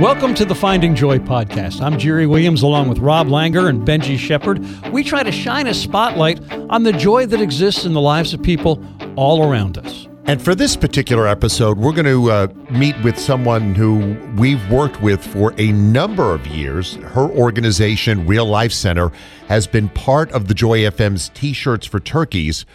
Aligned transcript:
Welcome 0.00 0.34
to 0.34 0.44
the 0.44 0.54
Finding 0.54 0.94
Joy 0.94 1.20
podcast. 1.20 1.80
I'm 1.80 1.98
Jerry 1.98 2.26
Williams 2.26 2.60
along 2.60 2.90
with 2.90 2.98
Rob 2.98 3.28
Langer 3.28 3.70
and 3.70 3.88
Benji 3.88 4.18
Shepard. 4.18 4.62
We 4.92 5.02
try 5.02 5.22
to 5.22 5.32
shine 5.32 5.66
a 5.66 5.72
spotlight 5.72 6.38
on 6.68 6.82
the 6.82 6.92
joy 6.92 7.24
that 7.24 7.40
exists 7.40 7.86
in 7.86 7.94
the 7.94 8.00
lives 8.02 8.34
of 8.34 8.42
people 8.42 8.84
all 9.16 9.50
around 9.50 9.78
us. 9.78 10.06
And 10.26 10.42
for 10.42 10.54
this 10.54 10.76
particular 10.76 11.26
episode, 11.26 11.78
we're 11.78 11.94
going 11.94 12.04
to 12.04 12.30
uh, 12.30 12.48
meet 12.70 12.94
with 13.02 13.18
someone 13.18 13.74
who 13.74 14.18
we've 14.36 14.70
worked 14.70 15.00
with 15.00 15.24
for 15.24 15.54
a 15.56 15.72
number 15.72 16.34
of 16.34 16.46
years. 16.46 16.96
Her 16.96 17.30
organization, 17.30 18.26
Real 18.26 18.44
Life 18.44 18.72
Center, 18.72 19.10
has 19.48 19.66
been 19.66 19.88
part 19.88 20.30
of 20.32 20.48
the 20.48 20.54
Joy 20.54 20.80
FM's 20.80 21.30
T 21.30 21.54
shirts 21.54 21.86
for 21.86 22.00
turkeys 22.00 22.66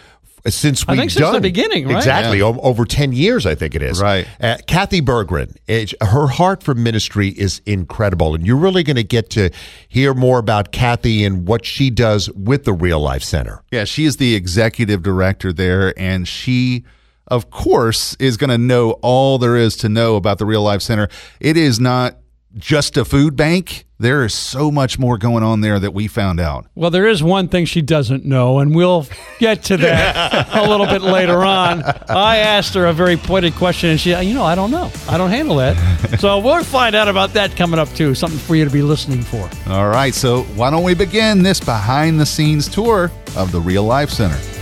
since 0.48 0.88
we've 0.88 0.98
think 0.98 1.12
since 1.12 1.22
done 1.22 1.34
the 1.34 1.42
beginning, 1.42 1.88
right? 1.88 1.98
exactly 1.98 2.42
o- 2.42 2.60
over 2.62 2.84
10 2.86 3.12
years 3.14 3.46
i 3.46 3.54
think 3.56 3.76
it 3.76 3.82
is 3.82 4.02
Right. 4.02 4.28
uh, 4.40 4.58
Cathy 4.68 5.02
Berggren, 5.02 5.56
it- 5.68 5.94
her 6.02 6.28
heart 6.28 6.64
for 6.64 6.74
ministry 6.74 7.30
is 7.30 7.62
incredible 7.66 8.34
and 8.36 8.46
you're 8.46 8.56
really 8.58 8.84
going 8.84 8.96
to 8.96 9.04
get 9.04 9.30
to 9.32 9.52
hear 9.88 10.14
more 10.14 10.40
about 10.40 10.72
Cathy 10.72 11.24
and 11.24 11.48
what 11.48 11.66
she 11.66 11.90
does 11.90 12.30
with 12.32 12.64
the 12.64 12.74
real 12.74 13.00
life 13.00 13.24
center 13.24 13.62
Yeah, 13.72 13.84
she 13.84 14.06
is 14.06 14.18
the 14.18 14.34
executive 14.36 15.04
director 15.04 15.54
there, 15.54 15.94
and 16.00 16.28
she, 16.28 16.84
of 17.28 17.50
course, 17.50 18.16
is 18.20 18.38
going 18.38 18.50
to 18.50 18.58
know 18.58 18.92
all 19.02 19.38
there 19.38 19.56
is 19.56 19.76
to 19.78 19.90
know 19.90 20.16
about 20.16 20.38
the 20.38 20.46
Real 20.46 20.64
Life 20.64 20.82
Center. 20.82 21.08
It 21.40 21.56
is 21.56 21.80
not 21.80 22.18
just 22.58 22.98
a 22.98 23.06
food 23.06 23.36
bank. 23.36 23.86
There 24.02 24.26
is 24.26 24.34
so 24.34 24.72
much 24.72 24.98
more 24.98 25.20
going 25.20 25.44
on 25.44 25.62
there 25.62 25.78
that 25.78 25.94
we 25.94 26.08
found 26.08 26.40
out. 26.40 26.66
Well, 26.74 26.90
there 26.90 27.06
is 27.08 27.22
one 27.22 27.50
thing 27.50 27.66
she 27.66 27.84
doesn't 27.84 28.26
know, 28.26 28.58
and 28.58 28.74
we'll 28.74 29.06
get 29.38 29.62
to 29.66 29.78
that 29.78 30.50
a 30.56 30.68
little 30.68 30.88
bit 30.88 31.04
later 31.04 31.44
on. 31.44 31.84
I 32.10 32.38
asked 32.38 32.74
her 32.74 32.88
a 32.88 32.94
very 32.94 33.16
pointed 33.16 33.54
question, 33.54 33.92
and 33.92 34.00
she, 34.00 34.20
you 34.20 34.34
know, 34.34 34.44
I 34.44 34.56
don't 34.56 34.72
know. 34.72 34.92
I 35.08 35.20
don't 35.20 35.30
handle 35.30 35.58
that. 35.58 36.20
So 36.20 36.40
we'll 36.40 36.64
find 36.64 36.96
out 36.96 37.10
about 37.10 37.34
that 37.34 37.56
coming 37.56 37.80
up, 37.80 37.90
too. 37.90 38.16
Something 38.16 38.40
for 38.40 38.56
you 38.56 38.66
to 38.66 38.72
be 38.72 38.82
listening 38.82 39.22
for. 39.22 39.48
All 39.68 39.90
right, 39.90 40.16
so 40.16 40.42
why 40.56 40.72
don't 40.72 40.84
we 40.84 40.96
begin 40.96 41.44
this 41.44 41.60
behind 41.60 42.20
the 42.20 42.26
scenes 42.26 42.68
tour 42.68 43.12
of 43.38 43.52
the 43.52 43.62
Real 43.62 43.84
Life 43.84 44.10
Center? 44.10 44.61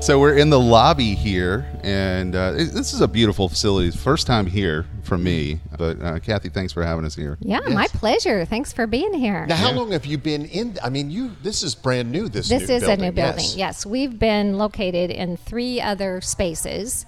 So 0.00 0.18
we're 0.18 0.38
in 0.38 0.48
the 0.48 0.58
lobby 0.58 1.14
here, 1.14 1.70
and 1.84 2.34
uh, 2.34 2.54
it- 2.56 2.72
this 2.72 2.94
is 2.94 3.02
a 3.02 3.06
beautiful 3.06 3.50
facility. 3.50 3.90
First 3.90 4.26
time 4.26 4.46
here 4.46 4.86
for 5.02 5.18
me, 5.18 5.60
but 5.76 6.00
uh, 6.02 6.18
Cathy, 6.20 6.48
thanks 6.48 6.72
for 6.72 6.82
having 6.82 7.04
us 7.04 7.14
here. 7.14 7.36
Yeah, 7.40 7.60
my 7.68 7.86
pleasure. 7.88 8.46
Thanks 8.46 8.72
for 8.72 8.86
being 8.86 9.12
here. 9.12 9.44
now 9.46 9.56
how 9.56 9.72
long 9.72 9.92
have 9.92 10.06
you 10.06 10.16
been 10.16 10.46
in 10.46 10.78
i 10.82 10.88
mean 10.88 11.10
you 11.10 11.32
this 11.42 11.62
is 11.62 11.74
brand 11.74 12.10
new 12.10 12.28
this 12.28 12.48
This 12.48 12.68
new 12.68 12.74
is 12.76 12.82
a 12.84 12.96
new 12.96 13.12
building, 13.12 13.14
building. 13.14 13.46
Yes. 13.58 13.84
we've 13.84 14.18
been 14.18 14.56
located 14.56 15.10
in 15.10 15.36
three 15.36 15.80
other 15.82 16.20
spaces. 16.22 17.04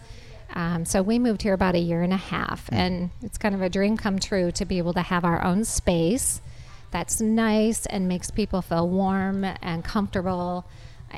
Um, 0.54 0.84
so 0.84 1.00
we 1.02 1.18
moved 1.18 1.40
here 1.42 1.54
about 1.54 1.74
a 1.74 1.78
year 1.80 2.02
and 2.02 2.12
a 2.12 2.18
half, 2.18 2.68
and 2.70 3.08
it's 3.22 3.38
kind 3.38 3.54
of 3.54 3.62
a 3.62 3.70
dream 3.70 3.96
come 3.96 4.18
true 4.18 4.52
to 4.52 4.64
be 4.66 4.76
able 4.76 4.92
to 4.92 5.02
have 5.02 5.24
our 5.24 5.42
own 5.42 5.64
space 5.64 6.42
that's 6.90 7.22
nice 7.22 7.86
and 7.86 8.06
makes 8.06 8.30
people 8.30 8.60
feel 8.60 8.86
warm 8.86 9.44
and 9.62 9.82
comfortable 9.82 10.66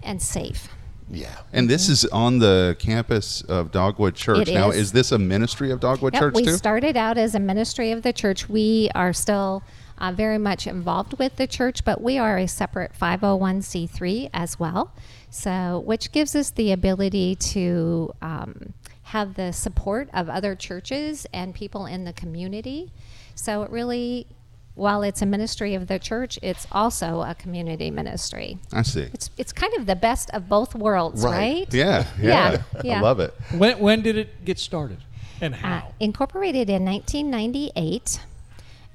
and 0.05 0.22
safe. 0.22 0.69
Yeah 1.10 1.36
And 1.52 1.69
this 1.69 1.88
is 1.88 2.05
on 2.06 2.38
the 2.38 2.77
campus 2.78 3.42
of 3.42 3.70
Dogwood 3.70 4.14
Church. 4.14 4.48
It 4.48 4.55
now, 4.55 4.70
is. 4.70 4.77
is 4.77 4.92
this 4.92 5.12
a 5.12 5.19
ministry 5.19 5.70
of 5.70 5.80
Dogwood 5.80 6.14
Yep, 6.14 6.20
Church 6.20 6.34
we 6.34 6.44
too? 6.44 6.52
started 6.52 6.96
out 6.96 7.19
as 7.19 7.34
a 7.34 7.41
ministry 7.41 7.91
of 7.92 8.02
the 8.02 8.12
church. 8.12 8.48
We 8.48 8.91
are 8.94 9.12
still 9.12 9.62
uh, 9.98 10.12
very 10.12 10.38
much 10.38 10.66
involved 10.66 11.19
with 11.19 11.36
the 11.36 11.46
church, 11.46 11.84
but 11.84 12.00
we 12.00 12.19
are 12.19 12.38
a 12.38 12.48
separate 12.48 12.92
501c3 12.98 14.30
as 14.33 14.58
well. 14.58 14.92
So, 15.30 15.83
which 15.84 16.12
gives 16.12 16.34
us 16.34 16.50
the 16.50 16.72
ability 16.72 17.36
to 17.36 18.12
um, 18.22 18.74
have 19.05 19.34
the 19.34 19.52
support 19.52 20.08
of 20.12 20.29
other 20.29 20.55
churches 20.55 21.27
and 21.33 21.55
people 21.55 21.86
in 21.86 22.05
the 22.05 22.12
community. 22.12 22.92
So, 23.34 23.62
it 23.62 23.70
really, 23.70 24.27
while 24.74 25.02
it's 25.02 25.23
a 25.23 25.27
ministry 25.27 25.74
of 25.74 25.86
the 25.86 25.98
church, 25.98 26.39
it's 26.42 26.67
also 26.73 27.23
a 27.23 27.35
community 27.35 27.90
ministry. 27.90 28.58
I 28.73 28.83
see. 28.83 29.08
It's 29.14 29.30
it's 29.39 29.52
kind 29.52 29.73
of 29.79 29.86
the 29.86 29.96
best 29.96 30.30
of 30.30 30.48
both 30.48 30.74
worlds, 30.74 31.23
Right. 31.23 31.33
right? 31.64 31.74
Yeah, 31.74 32.07
yeah, 32.20 32.52
Yeah, 32.52 32.62
yeah. 32.83 32.98
I 32.98 33.01
love 33.01 33.20
it. 33.20 33.33
When, 33.57 33.79
when 33.79 34.02
did 34.02 34.17
it 34.17 34.45
get 34.45 34.58
started 34.58 34.98
and 35.40 35.55
Uh, 35.55 35.58
how? 35.58 35.92
incorporated 36.01 36.68
in 36.68 36.85
1998. 36.85 38.20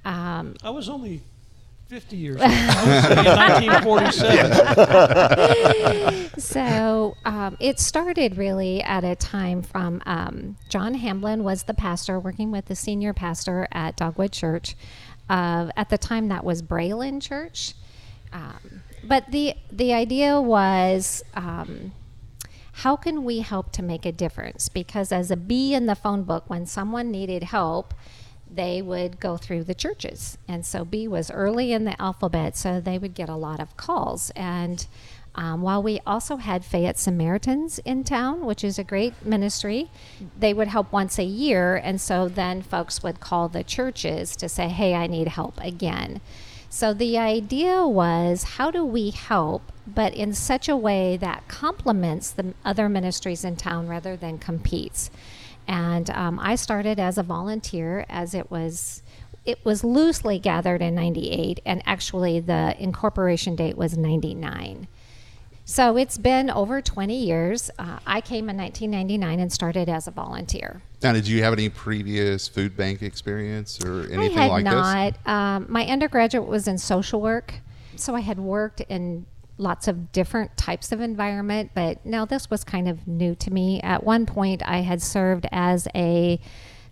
Um, 0.05 0.55
I 0.63 0.69
was 0.69 0.89
only 0.89 1.21
50 1.87 2.17
years 2.17 2.41
old. 2.41 2.51
I 2.51 3.23
was 3.23 3.83
1947. 3.83 6.29
So 6.39 7.17
um, 7.25 7.57
it 7.59 7.79
started 7.79 8.37
really 8.37 8.81
at 8.81 9.03
a 9.03 9.15
time 9.15 9.61
from 9.61 10.01
um, 10.05 10.55
John 10.69 10.93
Hamblin 10.93 11.43
was 11.43 11.63
the 11.63 11.73
pastor 11.73 12.17
working 12.19 12.49
with 12.49 12.65
the 12.65 12.75
senior 12.75 13.13
pastor 13.13 13.67
at 13.73 13.97
Dogwood 13.97 14.31
Church. 14.31 14.75
Uh, 15.29 15.69
at 15.77 15.89
the 15.89 15.97
time, 15.97 16.27
that 16.29 16.43
was 16.43 16.61
Braylon 16.61 17.21
Church. 17.21 17.75
Um, 18.33 18.83
but 19.03 19.31
the 19.31 19.55
the 19.71 19.93
idea 19.93 20.41
was. 20.41 21.23
Um, 21.33 21.93
how 22.83 22.95
can 22.95 23.25
we 23.25 23.39
help 23.41 23.73
to 23.73 23.83
make 23.83 24.05
a 24.05 24.11
difference? 24.11 24.69
Because 24.69 25.11
as 25.11 25.31
a 25.31 25.35
B 25.35 25.73
in 25.73 25.85
the 25.85 25.95
phone 25.95 26.23
book, 26.23 26.49
when 26.49 26.65
someone 26.65 27.11
needed 27.11 27.43
help, 27.43 27.93
they 28.49 28.81
would 28.81 29.19
go 29.19 29.37
through 29.37 29.63
the 29.63 29.73
churches. 29.73 30.37
And 30.47 30.65
so 30.65 30.83
B 30.83 31.07
was 31.07 31.31
early 31.31 31.71
in 31.71 31.85
the 31.85 31.99
alphabet, 32.01 32.57
so 32.57 32.79
they 32.79 32.97
would 32.97 33.13
get 33.13 33.29
a 33.29 33.35
lot 33.35 33.59
of 33.59 33.77
calls. 33.77 34.31
And 34.35 34.85
um, 35.35 35.61
while 35.61 35.81
we 35.81 35.99
also 36.05 36.37
had 36.37 36.65
Fayette 36.65 36.97
Samaritans 36.97 37.79
in 37.79 38.03
town, 38.03 38.45
which 38.45 38.63
is 38.63 38.79
a 38.79 38.83
great 38.83 39.25
ministry, 39.25 39.89
they 40.37 40.53
would 40.53 40.67
help 40.67 40.91
once 40.91 41.19
a 41.19 41.23
year. 41.23 41.75
And 41.75 42.01
so 42.01 42.27
then 42.27 42.61
folks 42.61 43.03
would 43.03 43.19
call 43.19 43.47
the 43.47 43.63
churches 43.63 44.35
to 44.37 44.49
say, 44.49 44.67
hey, 44.67 44.95
I 44.95 45.07
need 45.07 45.27
help 45.27 45.59
again. 45.61 46.19
So 46.69 46.93
the 46.93 47.17
idea 47.17 47.87
was 47.87 48.43
how 48.43 48.69
do 48.69 48.85
we 48.85 49.09
help, 49.09 49.71
but 49.87 50.13
in 50.13 50.33
such 50.33 50.69
a 50.69 50.77
way 50.77 51.17
that 51.17 51.47
complements 51.47 52.29
the 52.29 52.53
other 52.63 52.87
ministries 52.87 53.43
in 53.43 53.55
town 53.55 53.87
rather 53.87 54.15
than 54.15 54.37
competes. 54.37 55.09
And 55.69 56.09
um, 56.09 56.39
I 56.39 56.55
started 56.55 56.99
as 56.99 57.19
a 57.19 57.23
volunteer, 57.23 58.03
as 58.09 58.33
it 58.33 58.49
was. 58.49 59.03
It 59.45 59.63
was 59.63 59.83
loosely 59.83 60.39
gathered 60.39 60.81
in 60.81 60.95
'98, 60.95 61.59
and 61.63 61.83
actually 61.85 62.39
the 62.39 62.75
incorporation 62.81 63.55
date 63.55 63.77
was 63.77 63.95
'99. 63.95 64.87
So 65.65 65.97
it's 65.97 66.17
been 66.17 66.49
over 66.49 66.81
20 66.81 67.15
years. 67.15 67.69
Uh, 67.77 67.99
I 68.07 68.21
came 68.21 68.49
in 68.49 68.57
1999 68.57 69.39
and 69.39 69.53
started 69.53 69.87
as 69.87 70.07
a 70.07 70.11
volunteer. 70.11 70.81
Now, 71.03 71.13
did 71.13 71.27
you 71.27 71.43
have 71.43 71.53
any 71.53 71.69
previous 71.69 72.47
food 72.47 72.75
bank 72.75 73.03
experience 73.03 73.79
or 73.85 74.11
anything 74.11 74.39
I 74.39 74.41
had 74.41 74.49
like 74.49 74.65
this? 74.65 74.73
not. 74.73 75.27
Um, 75.27 75.67
my 75.69 75.85
undergraduate 75.85 76.47
was 76.47 76.67
in 76.67 76.79
social 76.79 77.21
work, 77.21 77.53
so 77.95 78.15
I 78.15 78.21
had 78.21 78.39
worked 78.39 78.81
in 78.81 79.27
lots 79.59 79.87
of 79.87 80.11
different 80.11 80.57
types 80.57 80.91
of 80.91 81.01
environment. 81.01 81.71
But 81.75 82.05
now 82.05 82.25
this 82.25 82.49
was 82.49 82.63
kind 82.63 82.87
of 82.87 83.07
new 83.07 83.35
to 83.35 83.51
me. 83.51 83.81
At 83.81 84.03
one 84.03 84.25
point, 84.25 84.63
I 84.65 84.79
had 84.79 85.01
served 85.01 85.45
as 85.51 85.87
a 85.93 86.39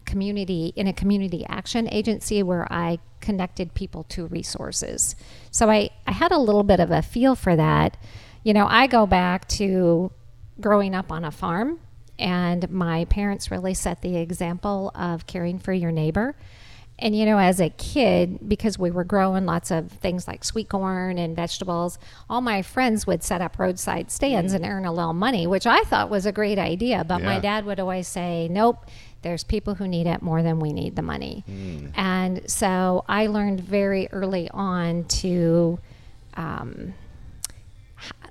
community 0.05 0.73
in 0.75 0.87
a 0.87 0.93
community 0.93 1.45
action 1.47 1.87
agency 1.91 2.41
where 2.43 2.71
I 2.71 2.99
connected 3.19 3.73
people 3.73 4.03
to 4.03 4.27
resources. 4.27 5.15
So 5.51 5.69
I, 5.69 5.89
I 6.05 6.11
had 6.11 6.31
a 6.31 6.39
little 6.39 6.63
bit 6.63 6.79
of 6.79 6.91
a 6.91 7.01
feel 7.01 7.35
for 7.35 7.55
that. 7.55 7.97
You 8.43 8.53
know, 8.53 8.67
I 8.67 8.87
go 8.87 9.05
back 9.05 9.47
to 9.49 10.11
growing 10.59 10.95
up 10.95 11.11
on 11.11 11.25
a 11.25 11.31
farm 11.31 11.79
and 12.19 12.69
my 12.71 13.05
parents 13.05 13.51
really 13.51 13.73
set 13.73 14.01
the 14.01 14.17
example 14.17 14.91
of 14.95 15.27
caring 15.27 15.59
for 15.59 15.73
your 15.73 15.91
neighbor. 15.91 16.35
And 16.99 17.15
you 17.15 17.25
know, 17.25 17.37
as 17.37 17.59
a 17.59 17.69
kid, 17.69 18.49
because 18.49 18.79
we 18.79 18.89
were 18.89 19.03
growing 19.03 19.45
lots 19.45 19.69
of 19.69 19.91
things 19.91 20.27
like 20.27 20.43
sweet 20.43 20.67
corn 20.69 21.17
and 21.19 21.35
vegetables, 21.35 21.99
all 22.27 22.41
my 22.41 22.63
friends 22.63 23.05
would 23.05 23.23
set 23.23 23.39
up 23.39 23.59
roadside 23.59 24.09
stands 24.09 24.51
and 24.53 24.65
earn 24.65 24.83
a 24.85 24.91
little 24.91 25.13
money, 25.13 25.45
which 25.45 25.67
I 25.67 25.81
thought 25.83 26.09
was 26.09 26.25
a 26.25 26.31
great 26.31 26.57
idea. 26.57 27.03
But 27.03 27.21
my 27.21 27.39
dad 27.39 27.65
would 27.65 27.79
always 27.79 28.07
say, 28.07 28.47
"Nope, 28.49 28.85
there's 29.21 29.43
people 29.43 29.75
who 29.75 29.87
need 29.87 30.07
it 30.07 30.23
more 30.23 30.41
than 30.41 30.59
we 30.59 30.73
need 30.73 30.95
the 30.95 31.03
money." 31.03 31.43
And 31.95 32.49
so 32.49 33.05
I 33.07 33.27
learned 33.27 33.61
very 33.61 34.07
early 34.11 34.49
on 34.51 35.03
to 35.21 35.77
um, 36.35 36.95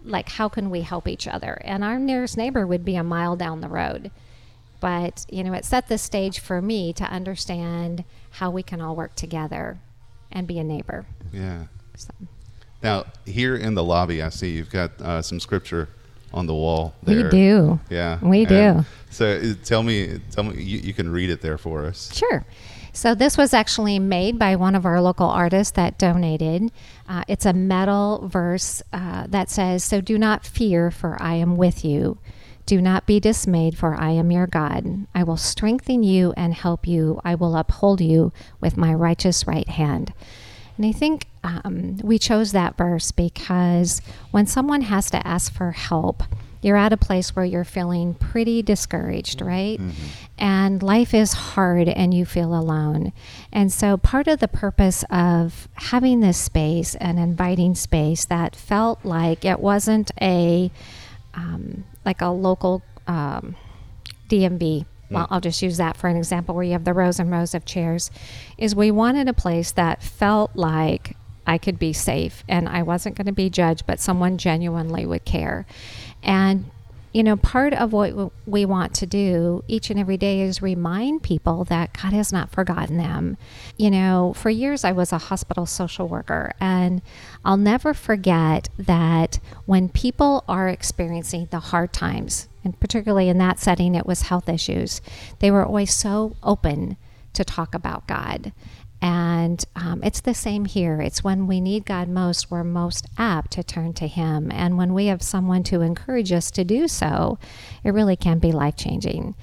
like 0.04 0.28
how 0.28 0.48
can 0.48 0.70
we 0.70 0.80
help 0.82 1.06
each 1.06 1.28
other? 1.28 1.60
And 1.64 1.84
our 1.84 1.98
nearest 1.98 2.36
neighbor 2.36 2.66
would 2.66 2.84
be 2.84 2.96
a 2.96 3.04
mile 3.04 3.36
down 3.36 3.60
the 3.60 3.68
road 3.68 4.10
but 4.80 5.24
you 5.30 5.42
know 5.44 5.52
it 5.52 5.64
set 5.64 5.88
the 5.88 5.98
stage 5.98 6.38
for 6.38 6.60
me 6.62 6.92
to 6.92 7.04
understand 7.04 8.04
how 8.30 8.50
we 8.50 8.62
can 8.62 8.80
all 8.80 8.94
work 8.96 9.14
together 9.14 9.78
and 10.32 10.46
be 10.46 10.58
a 10.58 10.64
neighbor 10.64 11.06
Yeah. 11.32 11.64
so, 11.96 12.10
Now, 12.82 13.04
here 13.24 13.56
in 13.56 13.74
the 13.74 13.82
lobby, 13.84 14.22
I 14.22 14.28
see 14.28 14.50
you've 14.50 14.70
got 14.70 15.00
uh, 15.00 15.22
some 15.22 15.40
scripture 15.40 15.88
on 16.34 16.46
the 16.46 16.54
wall 16.54 16.94
we 17.04 17.22
do 17.22 17.80
Yeah. 17.88 18.18
We 18.20 18.44
do. 18.44 18.84
So 19.10 19.26
uh, 19.36 19.54
tell 19.64 19.82
me, 19.82 20.20
tell 20.30 20.44
me, 20.44 20.62
you, 20.62 20.78
you 20.78 20.92
can 20.92 21.10
read 21.10 21.30
it 21.30 21.40
there 21.40 21.56
for 21.56 21.86
us. 21.86 22.14
Sure. 22.14 22.44
So 22.92 23.14
this 23.14 23.36
was 23.38 23.54
actually 23.54 23.98
made 23.98 24.38
by 24.38 24.56
one 24.56 24.74
of 24.74 24.84
our 24.84 25.00
local 25.00 25.28
artists 25.28 25.72
that 25.72 25.98
donated. 25.98 26.70
Uh, 27.08 27.24
it's 27.28 27.46
a 27.46 27.52
metal 27.52 28.26
verse 28.28 28.82
uh, 28.92 29.26
that 29.28 29.48
says, 29.50 29.84
"So 29.84 30.00
do 30.00 30.18
not 30.18 30.44
fear, 30.46 30.90
for 30.90 31.20
I 31.20 31.34
am 31.34 31.56
with 31.56 31.84
you. 31.84 32.18
Do 32.66 32.82
not 32.82 33.06
be 33.06 33.20
dismayed, 33.20 33.78
for 33.78 33.94
I 33.94 34.10
am 34.10 34.30
your 34.32 34.48
God. 34.48 35.06
I 35.14 35.22
will 35.22 35.36
strengthen 35.36 36.02
you 36.02 36.34
and 36.36 36.52
help 36.52 36.86
you. 36.86 37.20
I 37.24 37.36
will 37.36 37.56
uphold 37.56 38.00
you 38.00 38.32
with 38.60 38.76
my 38.76 38.92
righteous 38.92 39.46
right 39.46 39.68
hand. 39.68 40.12
And 40.76 40.84
I 40.84 40.92
think 40.92 41.26
um, 41.42 41.96
we 42.02 42.18
chose 42.18 42.52
that 42.52 42.76
verse 42.76 43.12
because 43.12 44.02
when 44.30 44.46
someone 44.46 44.82
has 44.82 45.10
to 45.10 45.26
ask 45.26 45.52
for 45.52 45.70
help, 45.70 46.22
you're 46.60 46.76
at 46.76 46.92
a 46.92 46.96
place 46.96 47.36
where 47.36 47.44
you're 47.44 47.64
feeling 47.64 48.14
pretty 48.14 48.62
discouraged, 48.62 49.40
right? 49.40 49.78
And 50.36 50.82
life 50.82 51.14
is 51.14 51.32
hard 51.32 51.88
and 51.88 52.12
you 52.12 52.26
feel 52.26 52.52
alone. 52.54 53.12
And 53.52 53.72
so, 53.72 53.96
part 53.96 54.26
of 54.26 54.40
the 54.40 54.48
purpose 54.48 55.04
of 55.08 55.68
having 55.74 56.20
this 56.20 56.38
space 56.38 56.96
and 56.96 57.18
inviting 57.20 57.74
space 57.76 58.24
that 58.24 58.56
felt 58.56 59.04
like 59.04 59.44
it 59.44 59.60
wasn't 59.60 60.10
a 60.20 60.72
um, 61.36 61.84
like 62.04 62.20
a 62.20 62.28
local 62.28 62.82
um, 63.06 63.56
DMV. 64.28 64.86
Well, 65.08 65.28
I'll 65.30 65.40
just 65.40 65.62
use 65.62 65.76
that 65.76 65.96
for 65.96 66.08
an 66.08 66.16
example 66.16 66.54
where 66.56 66.64
you 66.64 66.72
have 66.72 66.84
the 66.84 66.92
rows 66.92 67.20
and 67.20 67.30
rows 67.30 67.54
of 67.54 67.64
chairs. 67.64 68.10
Is 68.58 68.74
we 68.74 68.90
wanted 68.90 69.28
a 69.28 69.32
place 69.32 69.70
that 69.72 70.02
felt 70.02 70.56
like 70.56 71.16
I 71.46 71.58
could 71.58 71.78
be 71.78 71.92
safe 71.92 72.42
and 72.48 72.68
I 72.68 72.82
wasn't 72.82 73.14
going 73.14 73.26
to 73.26 73.32
be 73.32 73.48
judged, 73.48 73.86
but 73.86 74.00
someone 74.00 74.36
genuinely 74.36 75.06
would 75.06 75.24
care. 75.24 75.64
And 76.24 76.70
you 77.16 77.22
know, 77.22 77.34
part 77.34 77.72
of 77.72 77.94
what 77.94 78.30
we 78.44 78.66
want 78.66 78.92
to 78.92 79.06
do 79.06 79.64
each 79.66 79.88
and 79.88 79.98
every 79.98 80.18
day 80.18 80.42
is 80.42 80.60
remind 80.60 81.22
people 81.22 81.64
that 81.64 81.94
God 81.94 82.12
has 82.12 82.30
not 82.30 82.50
forgotten 82.50 82.98
them. 82.98 83.38
You 83.78 83.90
know, 83.90 84.34
for 84.36 84.50
years 84.50 84.84
I 84.84 84.92
was 84.92 85.12
a 85.14 85.18
hospital 85.18 85.64
social 85.64 86.08
worker, 86.08 86.52
and 86.60 87.00
I'll 87.42 87.56
never 87.56 87.94
forget 87.94 88.68
that 88.76 89.40
when 89.64 89.88
people 89.88 90.44
are 90.46 90.68
experiencing 90.68 91.48
the 91.50 91.58
hard 91.58 91.94
times, 91.94 92.48
and 92.62 92.78
particularly 92.78 93.30
in 93.30 93.38
that 93.38 93.58
setting, 93.58 93.94
it 93.94 94.04
was 94.04 94.20
health 94.20 94.46
issues, 94.46 95.00
they 95.38 95.50
were 95.50 95.64
always 95.64 95.94
so 95.94 96.36
open 96.42 96.98
to 97.32 97.44
talk 97.44 97.74
about 97.74 98.06
God. 98.06 98.52
And 99.06 99.64
um, 99.76 100.02
it's 100.02 100.20
the 100.20 100.34
same 100.34 100.64
here. 100.64 101.00
It's 101.00 101.22
when 101.22 101.46
we 101.46 101.60
need 101.60 101.86
God 101.86 102.08
most, 102.08 102.50
we're 102.50 102.64
most 102.64 103.06
apt 103.16 103.52
to 103.52 103.62
turn 103.62 103.92
to 103.94 104.08
Him. 104.08 104.50
And 104.50 104.76
when 104.76 104.94
we 104.94 105.06
have 105.06 105.22
someone 105.22 105.62
to 105.64 105.80
encourage 105.80 106.32
us 106.32 106.50
to 106.50 106.64
do 106.64 106.88
so, 106.88 107.38
it 107.84 107.94
really 107.94 108.16
can 108.16 108.40
be 108.40 108.50
life 108.50 108.74
changing. 108.74 109.36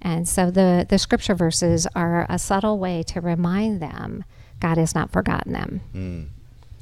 And 0.00 0.28
so 0.28 0.52
the, 0.52 0.86
the 0.88 1.00
scripture 1.00 1.34
verses 1.34 1.84
are 1.96 2.26
a 2.28 2.38
subtle 2.38 2.78
way 2.78 3.02
to 3.08 3.20
remind 3.20 3.82
them 3.82 4.22
God 4.60 4.78
has 4.78 4.94
not 4.94 5.10
forgotten 5.10 5.52
them. 5.52 5.80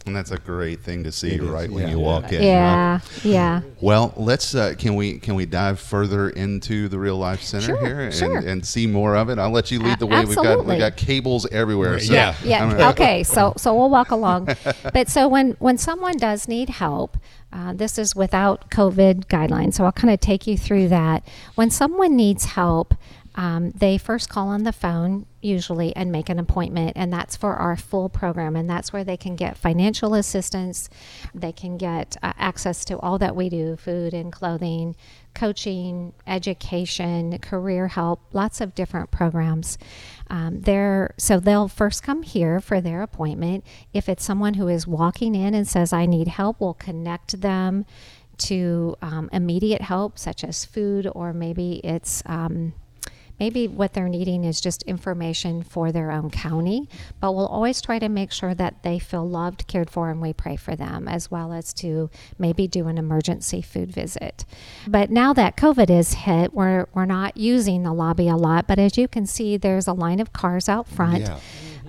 And 0.07 0.15
that's 0.15 0.31
a 0.31 0.39
great 0.39 0.81
thing 0.83 1.03
to 1.03 1.11
see 1.11 1.33
It 1.35 1.43
is, 1.43 1.49
right 1.49 1.69
when 1.69 1.83
yeah. 1.85 1.91
you 1.91 1.99
walk 1.99 2.33
in. 2.33 2.41
Yeah, 2.41 3.01
yeah. 3.25 3.63
Well, 3.81 4.15
let's 4.17 4.55
uh, 4.55 4.75
can 4.79 4.95
we 4.95 5.19
can 5.19 5.35
we 5.35 5.47
dive 5.47 5.81
further 5.81 6.31
into 6.31 6.87
the 6.89 6.97
real 6.97 7.17
life 7.17 7.43
center 7.43 7.67
Sure, 7.77 7.85
here 7.85 8.01
and, 8.03 8.15
sure. 8.15 8.39
and 8.39 8.65
see 8.65 8.87
more 8.87 9.17
of 9.17 9.31
it? 9.31 9.39
I'll 9.41 9.51
let 9.51 9.73
you 9.73 9.81
lead 9.81 9.99
the 9.99 10.07
way. 10.07 10.19
Absolutely. 10.19 10.29
We've 10.29 10.37
got 10.37 10.47
absolutely. 10.53 10.75
we 10.77 10.79
got 10.79 10.97
cables 10.97 11.47
everywhere. 11.51 11.99
So 11.99 12.13
Yeah. 12.13 12.37
yeah 12.45 12.71
gonna- 12.71 12.89
okay 12.91 13.23
so 13.25 13.53
so 13.57 13.75
we'll 13.75 13.91
walk 13.91 14.13
along 14.13 14.49
but 14.93 15.09
so 15.09 15.27
when 15.27 15.53
when 15.59 15.77
someone 15.77 16.17
does 16.19 16.47
need 16.47 16.69
help 16.69 17.17
uh, 17.53 17.73
this 17.73 17.99
is 17.99 18.15
without 18.15 18.71
covid 18.71 19.27
guidelines 19.27 19.75
so 19.75 19.85
i'll 19.85 19.93
kind 19.93 20.13
of 20.13 20.21
take 20.21 20.47
you 20.47 20.57
through 20.59 20.89
that 20.89 21.27
when 21.55 21.71
someone 21.71 22.15
needs 22.17 22.45
help 22.45 22.95
um, 23.37 23.71
they 23.73 23.99
first 23.99 24.31
call 24.31 24.49
on 24.49 24.63
the 24.63 24.73
phone 24.73 25.27
usually 25.43 25.95
and 25.95 26.11
make 26.11 26.31
an 26.31 26.39
appointment 26.39 26.93
and 26.97 27.13
that's 27.13 27.37
for 27.37 27.55
our 27.55 27.77
full 27.77 28.09
program 28.09 28.57
and 28.57 28.69
that's 28.69 28.93
where 28.93 29.05
they 29.05 29.17
can 29.17 29.37
get 29.37 29.59
financial 29.59 30.15
assistance. 30.15 30.89
They 31.35 31.53
can 31.53 31.77
get 31.77 32.17
uh, 32.23 32.33
access 32.39 32.85
to 32.87 32.99
all 32.99 33.19
that 33.19 33.37
we 33.37 33.51
do 33.51 33.77
food 33.77 34.15
and 34.15 34.33
clothing 34.33 34.97
coaching 35.35 36.15
education 36.27 37.39
career 37.41 37.89
help 37.89 38.23
lots 38.33 38.63
of 38.63 38.75
different 38.75 39.11
programs. 39.11 39.77
Um, 40.31 40.63
they're 40.63 41.15
so 41.19 41.39
they'll 41.39 41.69
first 41.69 42.03
come 42.03 42.23
here 42.23 42.59
for 42.59 42.81
their 42.81 43.03
appointment. 43.03 43.67
If 43.93 44.09
it's 44.09 44.25
someone 44.25 44.55
who 44.55 44.69
is 44.69 44.87
walking 44.87 45.35
in 45.35 45.55
and 45.55 45.69
says 45.69 45.93
i 45.93 46.07
need 46.07 46.29
help 46.29 46.61
we'll 46.61 46.75
connect 46.75 47.41
them 47.41 47.85
to 48.39 48.97
um, 49.03 49.29
immediate 49.33 49.83
help 49.83 50.19
such 50.19 50.45
as 50.45 50.65
food 50.65 51.09
or 51.15 51.33
maybe 51.33 51.81
it's 51.85 52.23
um, 52.27 52.73
maybe 53.39 53.69
what 53.69 53.93
they're 53.93 54.09
needing 54.09 54.45
is 54.45 54.61
just 54.61 54.83
information 54.85 55.63
for 55.63 55.93
their 55.93 56.11
own 56.11 56.31
county 56.31 56.89
but 57.21 57.33
we'll 57.35 57.47
always 57.47 57.81
try 57.83 57.99
to 57.99 58.09
make 58.09 58.33
sure 58.33 58.55
that 58.55 58.83
they 58.83 58.99
feel 58.99 59.29
loved 59.29 59.67
cared 59.67 59.91
for 59.91 60.11
and 60.11 60.21
we 60.21 60.33
pray 60.33 60.57
for 60.57 60.75
them 60.77 61.07
as 61.09 61.31
well 61.31 61.53
as 61.53 61.73
to 61.75 62.11
maybe 62.39 62.67
do 62.67 62.89
an 62.89 62.99
emergency 62.99 63.61
food 63.63 63.91
visit 63.91 64.45
but 64.89 65.11
now 65.11 65.33
that 65.33 65.57
covid 65.57 65.91
is 65.91 66.15
hit 66.15 66.53
we're, 66.55 66.87
we're 66.95 67.05
not 67.05 67.37
using 67.37 67.83
the 67.83 67.93
lobby 67.93 68.29
a 68.29 68.37
lot 68.37 68.67
but 68.67 68.79
as 68.79 68.97
you 68.97 69.07
can 69.09 69.27
see 69.27 69.57
there's 69.57 69.87
a 69.87 69.93
line 69.93 70.21
of 70.21 70.33
cars 70.33 70.69
out 70.69 70.87
front 70.89 71.21
Yeah. 71.21 71.39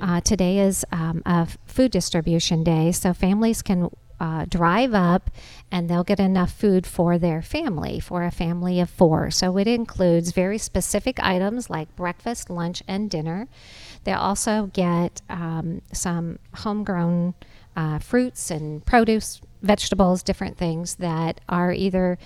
uh, 0.01 0.21
today 0.21 0.59
is 0.59 0.85
um, 0.91 1.21
a 1.25 1.47
food 1.65 1.91
distribution 1.91 2.63
day, 2.63 2.91
so 2.91 3.13
families 3.13 3.61
can 3.61 3.89
uh, 4.19 4.45
drive 4.45 4.93
up 4.93 5.29
and 5.71 5.89
they'll 5.89 6.03
get 6.03 6.19
enough 6.19 6.51
food 6.51 6.87
for 6.87 7.17
their 7.17 7.41
family, 7.41 7.99
for 7.99 8.23
a 8.23 8.31
family 8.31 8.79
of 8.79 8.89
four. 8.89 9.29
So 9.31 9.57
it 9.57 9.67
includes 9.67 10.31
very 10.31 10.57
specific 10.57 11.19
items 11.21 11.69
like 11.69 11.95
breakfast, 11.95 12.49
lunch, 12.49 12.81
and 12.87 13.09
dinner. 13.09 13.47
They 14.03 14.13
also 14.13 14.67
get 14.73 15.21
um, 15.29 15.81
some 15.91 16.39
homegrown 16.55 17.35
uh, 17.75 17.99
fruits 17.99 18.49
and 18.49 18.83
produce, 18.85 19.39
vegetables, 19.61 20.23
different 20.23 20.57
things 20.57 20.95
that 20.95 21.41
are 21.47 21.71
either 21.71 22.17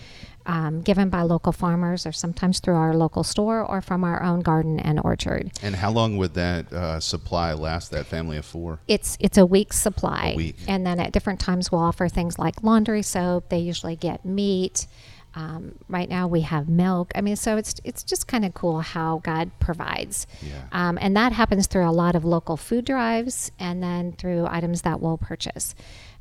um, 0.46 0.82
given 0.82 1.10
by 1.10 1.22
local 1.22 1.52
farmers 1.52 2.06
or 2.06 2.12
sometimes 2.12 2.60
through 2.60 2.76
our 2.76 2.94
local 2.96 3.24
store 3.24 3.62
or 3.64 3.82
from 3.82 4.04
our 4.04 4.24
own 4.24 4.42
garden 4.42 4.80
and 4.80 5.00
orchard. 5.04 5.52
And 5.62 5.76
how 5.76 5.92
long 5.92 6.18
would 6.18 6.34
that 6.34 6.72
uh, 6.74 7.00
supply 7.00 7.54
last? 7.54 7.92
That 7.92 8.06
family 8.06 8.38
of 8.38 8.46
four. 8.46 8.80
It's 8.88 9.18
it's 9.20 9.38
a 9.38 9.46
week's 9.46 9.78
supply, 9.80 10.32
A 10.34 10.38
week. 10.38 10.56
and 10.68 10.86
then 10.86 11.00
at 11.00 11.12
different 11.12 11.40
times 11.40 11.72
we'll 11.72 11.82
offer 11.82 12.08
things 12.10 12.40
like 12.40 12.64
laundry 12.64 13.02
soap. 13.04 13.50
They 13.50 13.60
usually 13.60 13.96
get 13.96 14.26
meat. 14.26 14.88
Um, 15.34 15.76
right 15.88 16.10
now 16.10 16.28
we 16.28 16.42
have 16.42 16.68
milk. 16.68 17.12
I 17.16 17.22
mean, 17.22 17.38
so 17.38 17.56
it's 17.56 17.76
it's 17.86 18.04
just 18.04 18.28
kind 18.28 18.44
of 18.44 18.54
cool 18.54 18.82
how 18.82 19.22
God 19.24 19.50
provides, 19.62 20.28
Yeah. 20.42 20.64
um, 20.74 20.98
and 21.00 21.16
that 21.16 21.32
happens 21.32 21.68
through 21.68 21.88
a 21.88 21.92
lot 21.92 22.16
of 22.16 22.26
local 22.26 22.58
food 22.58 22.84
drives, 22.84 23.50
and 23.58 23.82
then 23.82 24.12
through 24.12 24.46
items 24.50 24.82
that 24.82 25.00
we'll 25.00 25.18
purchase. 25.18 25.74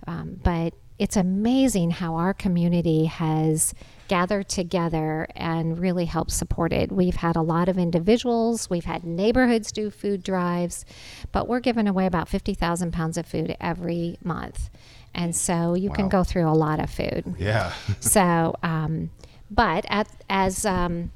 Um, 0.06 0.38
but 0.44 0.74
it's 0.98 1.16
amazing 1.16 1.90
how 1.90 2.14
our 2.16 2.32
community 2.32 3.06
has 3.06 3.74
gathered 4.10 4.48
together 4.48 5.24
and 5.36 5.78
really 5.78 6.04
help 6.04 6.32
support 6.32 6.72
it. 6.72 6.90
We've 6.90 7.14
had 7.14 7.36
a 7.36 7.42
lot 7.42 7.68
of 7.68 7.78
individuals, 7.78 8.68
we've 8.68 8.84
had 8.84 9.04
neighborhoods 9.04 9.70
do 9.70 9.88
food 9.88 10.24
drives, 10.24 10.84
but 11.30 11.46
we're 11.46 11.60
giving 11.60 11.86
away 11.86 12.06
about 12.06 12.28
50,000 12.28 12.92
pounds 12.92 13.16
of 13.16 13.24
food 13.24 13.56
every 13.60 14.18
month. 14.24 14.68
And 15.14 15.34
so 15.36 15.74
you 15.74 15.90
can 15.90 16.08
go 16.08 16.24
through 16.24 16.48
a 16.48 16.58
lot 16.58 16.80
of 16.80 16.90
food. 16.90 17.36
Yeah. 17.38 17.72
So, 18.00 18.56
um, 18.64 19.10
but 19.48 19.84
at, 19.88 20.08
as 20.28 20.66
um, 20.66 21.12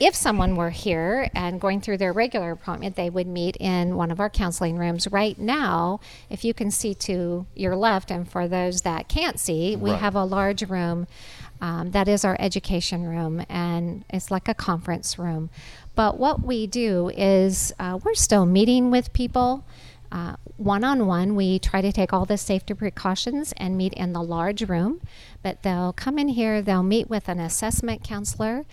if 0.00 0.14
someone 0.14 0.56
were 0.56 0.70
here 0.70 1.28
and 1.34 1.60
going 1.60 1.80
through 1.82 1.98
their 1.98 2.12
regular 2.14 2.52
appointment, 2.52 2.96
they 2.96 3.10
would 3.10 3.26
meet 3.26 3.56
in 3.56 3.96
one 3.96 4.10
of 4.10 4.20
our 4.20 4.30
counseling 4.30 4.78
rooms. 4.78 5.06
Right 5.10 5.38
now, 5.38 6.00
if 6.30 6.44
you 6.44 6.54
can 6.54 6.70
see 6.70 6.94
to 6.94 7.46
your 7.54 7.76
left, 7.76 8.10
and 8.10 8.30
for 8.30 8.46
those 8.48 8.82
that 8.82 9.08
can't 9.08 9.38
see, 9.38 9.76
we 9.76 9.90
Right. 9.90 10.00
have 10.00 10.14
a 10.14 10.24
large 10.24 10.62
room 10.68 11.06
um, 11.60 11.90
that 11.90 12.08
is 12.08 12.24
our 12.24 12.36
education 12.38 13.04
room, 13.04 13.44
and 13.48 14.04
it's 14.10 14.30
like 14.30 14.48
a 14.48 14.54
conference 14.54 15.18
room. 15.18 15.50
But 15.94 16.18
what 16.18 16.42
we 16.42 16.66
do 16.66 17.08
is 17.08 17.72
uh, 17.78 17.98
we're 18.04 18.14
still 18.14 18.46
meeting 18.46 18.90
with 18.90 19.12
people. 19.12 19.64
One 20.56 20.82
on 20.82 21.06
one, 21.06 21.36
we 21.36 21.60
try 21.60 21.80
to 21.82 21.92
take 21.92 22.12
all 22.12 22.24
the 22.24 22.36
safety 22.36 22.74
precautions 22.74 23.52
and 23.58 23.76
meet 23.76 23.92
in 23.92 24.12
the 24.12 24.22
large 24.22 24.68
room. 24.68 25.00
But 25.40 25.62
they'll 25.62 25.92
come 25.92 26.18
in 26.18 26.28
here, 26.28 26.60
they'll 26.60 26.82
meet 26.82 27.08
with 27.08 27.28
an 27.28 27.38
assessment 27.38 28.02
counselor, 28.02 28.64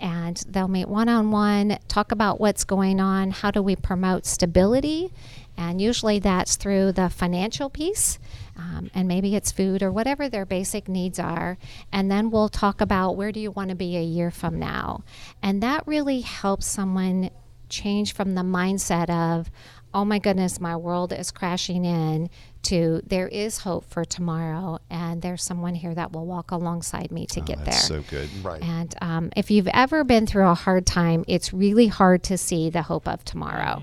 and 0.00 0.36
they'll 0.48 0.66
meet 0.66 0.88
one 0.88 1.08
on 1.08 1.30
one, 1.30 1.78
talk 1.86 2.10
about 2.10 2.40
what's 2.40 2.64
going 2.64 2.98
on, 2.98 3.30
how 3.30 3.52
do 3.52 3.62
we 3.62 3.76
promote 3.76 4.26
stability. 4.26 5.12
And 5.56 5.80
usually 5.80 6.18
that's 6.18 6.56
through 6.56 6.92
the 6.92 7.08
financial 7.08 7.70
piece, 7.70 8.18
um, 8.58 8.90
and 8.94 9.06
maybe 9.06 9.36
it's 9.36 9.52
food 9.52 9.82
or 9.82 9.92
whatever 9.92 10.28
their 10.28 10.44
basic 10.44 10.88
needs 10.88 11.18
are. 11.18 11.58
And 11.92 12.10
then 12.10 12.30
we'll 12.30 12.48
talk 12.48 12.80
about 12.80 13.16
where 13.16 13.32
do 13.32 13.40
you 13.40 13.52
want 13.52 13.70
to 13.70 13.76
be 13.76 13.96
a 13.96 14.02
year 14.02 14.30
from 14.30 14.58
now. 14.58 15.04
And 15.42 15.62
that 15.62 15.86
really 15.86 16.20
helps 16.20 16.66
someone 16.66 17.30
change 17.68 18.14
from 18.14 18.34
the 18.34 18.42
mindset 18.42 19.08
of, 19.10 19.50
oh 19.94 20.04
my 20.04 20.18
goodness, 20.18 20.60
my 20.60 20.76
world 20.76 21.12
is 21.12 21.30
crashing 21.30 21.84
in, 21.84 22.28
to 22.64 23.00
there 23.06 23.28
is 23.28 23.58
hope 23.58 23.84
for 23.84 24.04
tomorrow, 24.04 24.78
and 24.90 25.22
there's 25.22 25.42
someone 25.42 25.74
here 25.74 25.94
that 25.94 26.12
will 26.12 26.26
walk 26.26 26.50
alongside 26.50 27.10
me 27.10 27.26
to 27.26 27.40
get 27.40 27.64
there. 27.64 27.72
So 27.72 28.02
good. 28.02 28.28
Right. 28.42 28.62
And 28.62 28.94
um, 29.00 29.30
if 29.36 29.50
you've 29.50 29.68
ever 29.68 30.04
been 30.04 30.26
through 30.26 30.48
a 30.48 30.54
hard 30.54 30.86
time, 30.86 31.24
it's 31.28 31.52
really 31.52 31.86
hard 31.86 32.22
to 32.24 32.36
see 32.36 32.70
the 32.70 32.82
hope 32.82 33.08
of 33.08 33.24
tomorrow. 33.24 33.82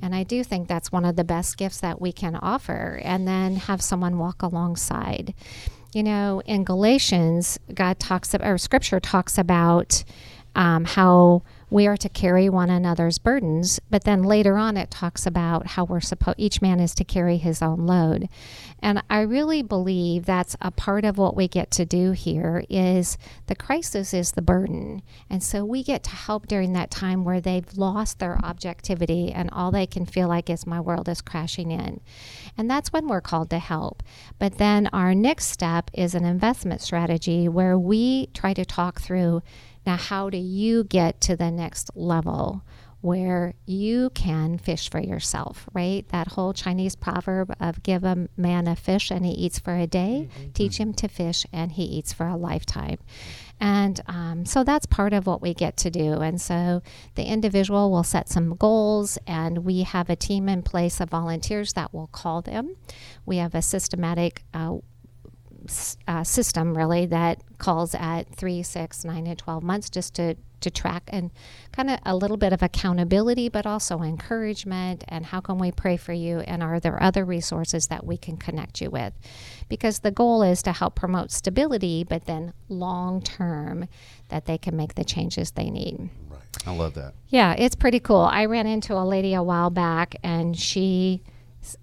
And 0.00 0.14
I 0.14 0.22
do 0.22 0.42
think 0.44 0.68
that's 0.68 0.90
one 0.90 1.04
of 1.04 1.16
the 1.16 1.24
best 1.24 1.56
gifts 1.56 1.80
that 1.80 2.00
we 2.00 2.12
can 2.12 2.36
offer, 2.36 3.00
and 3.04 3.26
then 3.28 3.56
have 3.56 3.82
someone 3.82 4.18
walk 4.18 4.42
alongside. 4.42 5.34
you 5.92 6.02
know, 6.02 6.42
in 6.46 6.64
Galatians, 6.64 7.58
God 7.74 7.98
talks 7.98 8.32
about, 8.34 8.48
or 8.48 8.58
Scripture 8.58 9.00
talks 9.00 9.36
about 9.38 10.04
um, 10.54 10.84
how 10.84 11.42
we 11.72 11.86
are 11.86 11.96
to 11.96 12.08
carry 12.10 12.50
one 12.50 12.68
another's 12.68 13.18
burdens, 13.18 13.80
but 13.88 14.04
then 14.04 14.22
later 14.22 14.58
on 14.58 14.76
it 14.76 14.90
talks 14.90 15.24
about 15.24 15.68
how 15.68 15.84
we're 15.84 16.00
supposed 16.00 16.38
each 16.38 16.60
man 16.60 16.78
is 16.78 16.94
to 16.94 17.02
carry 17.02 17.38
his 17.38 17.62
own 17.62 17.86
load. 17.86 18.28
And 18.82 19.02
I 19.08 19.20
really 19.20 19.62
believe 19.62 20.26
that's 20.26 20.56
a 20.60 20.72
part 20.72 21.04
of 21.04 21.16
what 21.16 21.36
we 21.36 21.46
get 21.46 21.70
to 21.72 21.86
do 21.86 22.10
here 22.10 22.64
is 22.68 23.16
the 23.46 23.54
crisis 23.54 24.12
is 24.12 24.32
the 24.32 24.42
burden. 24.42 25.02
And 25.30 25.42
so 25.42 25.64
we 25.64 25.84
get 25.84 26.02
to 26.04 26.10
help 26.10 26.48
during 26.48 26.72
that 26.72 26.90
time 26.90 27.24
where 27.24 27.40
they've 27.40 27.78
lost 27.78 28.18
their 28.18 28.38
objectivity 28.44 29.32
and 29.32 29.48
all 29.52 29.70
they 29.70 29.86
can 29.86 30.04
feel 30.04 30.26
like 30.26 30.50
is 30.50 30.66
my 30.66 30.80
world 30.80 31.08
is 31.08 31.22
crashing 31.22 31.70
in. 31.70 32.00
And 32.58 32.68
that's 32.68 32.92
when 32.92 33.06
we're 33.06 33.20
called 33.20 33.50
to 33.50 33.60
help. 33.60 34.02
But 34.40 34.58
then 34.58 34.88
our 34.92 35.14
next 35.14 35.46
step 35.46 35.90
is 35.94 36.14
an 36.14 36.24
investment 36.24 36.80
strategy 36.80 37.48
where 37.48 37.78
we 37.78 38.26
try 38.34 38.52
to 38.52 38.64
talk 38.64 39.00
through 39.00 39.42
now, 39.86 39.96
how 39.96 40.30
do 40.30 40.38
you 40.38 40.84
get 40.84 41.20
to 41.22 41.36
the 41.36 41.50
next 41.50 41.90
level 41.96 42.62
where 43.02 43.54
you 43.66 44.10
can 44.10 44.56
fish 44.56 44.88
for 44.88 45.00
yourself, 45.00 45.68
right? 45.74 46.08
That 46.08 46.28
whole 46.28 46.52
Chinese 46.52 46.94
proverb 46.94 47.54
of 47.60 47.82
give 47.82 48.04
a 48.04 48.28
man 48.36 48.68
a 48.68 48.76
fish 48.76 49.10
and 49.10 49.26
he 49.26 49.32
eats 49.32 49.58
for 49.58 49.74
a 49.74 49.88
day, 49.88 50.28
mm-hmm. 50.30 50.52
teach 50.52 50.78
him 50.78 50.94
to 50.94 51.08
fish 51.08 51.44
and 51.52 51.72
he 51.72 51.82
eats 51.82 52.12
for 52.12 52.26
a 52.26 52.36
lifetime. 52.36 52.98
And 53.60 54.00
um, 54.06 54.44
so 54.44 54.64
that's 54.64 54.86
part 54.86 55.12
of 55.12 55.26
what 55.26 55.42
we 55.42 55.52
get 55.52 55.76
to 55.78 55.90
do. 55.90 56.14
And 56.14 56.40
so 56.40 56.82
the 57.16 57.24
individual 57.24 57.90
will 57.92 58.02
set 58.02 58.28
some 58.28 58.56
goals, 58.56 59.18
and 59.24 59.58
we 59.58 59.84
have 59.84 60.10
a 60.10 60.16
team 60.16 60.48
in 60.48 60.62
place 60.62 61.00
of 61.00 61.10
volunteers 61.10 61.74
that 61.74 61.94
will 61.94 62.08
call 62.08 62.42
them. 62.42 62.74
We 63.24 63.36
have 63.36 63.54
a 63.54 63.62
systematic 63.62 64.42
uh, 64.52 64.78
uh, 66.08 66.24
system 66.24 66.76
really 66.76 67.06
that 67.06 67.40
calls 67.58 67.94
at 67.94 68.34
three, 68.34 68.64
six, 68.64 69.04
nine, 69.04 69.28
and 69.28 69.38
12 69.38 69.62
months 69.62 69.88
just 69.90 70.14
to, 70.14 70.34
to 70.62 70.70
track 70.70 71.04
and 71.08 71.30
kind 71.72 71.90
of 71.90 71.98
a 72.04 72.16
little 72.16 72.36
bit 72.36 72.52
of 72.52 72.62
accountability, 72.62 73.48
but 73.48 73.66
also 73.66 74.02
encouragement 74.02 75.04
and 75.08 75.26
how 75.26 75.40
can 75.40 75.58
we 75.58 75.70
pray 75.70 75.96
for 75.96 76.12
you 76.12 76.40
and 76.40 76.62
are 76.62 76.80
there 76.80 77.02
other 77.02 77.24
resources 77.24 77.88
that 77.88 78.06
we 78.06 78.16
can 78.16 78.36
connect 78.36 78.80
you 78.80 78.90
with? 78.90 79.12
Because 79.68 80.00
the 80.00 80.10
goal 80.10 80.42
is 80.42 80.62
to 80.62 80.72
help 80.72 80.94
promote 80.94 81.30
stability, 81.30 82.04
but 82.04 82.26
then 82.26 82.52
long 82.68 83.22
term 83.22 83.88
that 84.28 84.46
they 84.46 84.58
can 84.58 84.76
make 84.76 84.94
the 84.94 85.04
changes 85.04 85.52
they 85.52 85.70
need. 85.70 86.10
Right. 86.28 86.40
I 86.66 86.74
love 86.74 86.94
that. 86.94 87.14
Yeah, 87.28 87.54
it's 87.54 87.74
pretty 87.74 88.00
cool. 88.00 88.20
I 88.20 88.46
ran 88.46 88.66
into 88.66 88.94
a 88.94 89.04
lady 89.04 89.34
a 89.34 89.42
while 89.42 89.70
back 89.70 90.16
and 90.22 90.56
she 90.56 91.22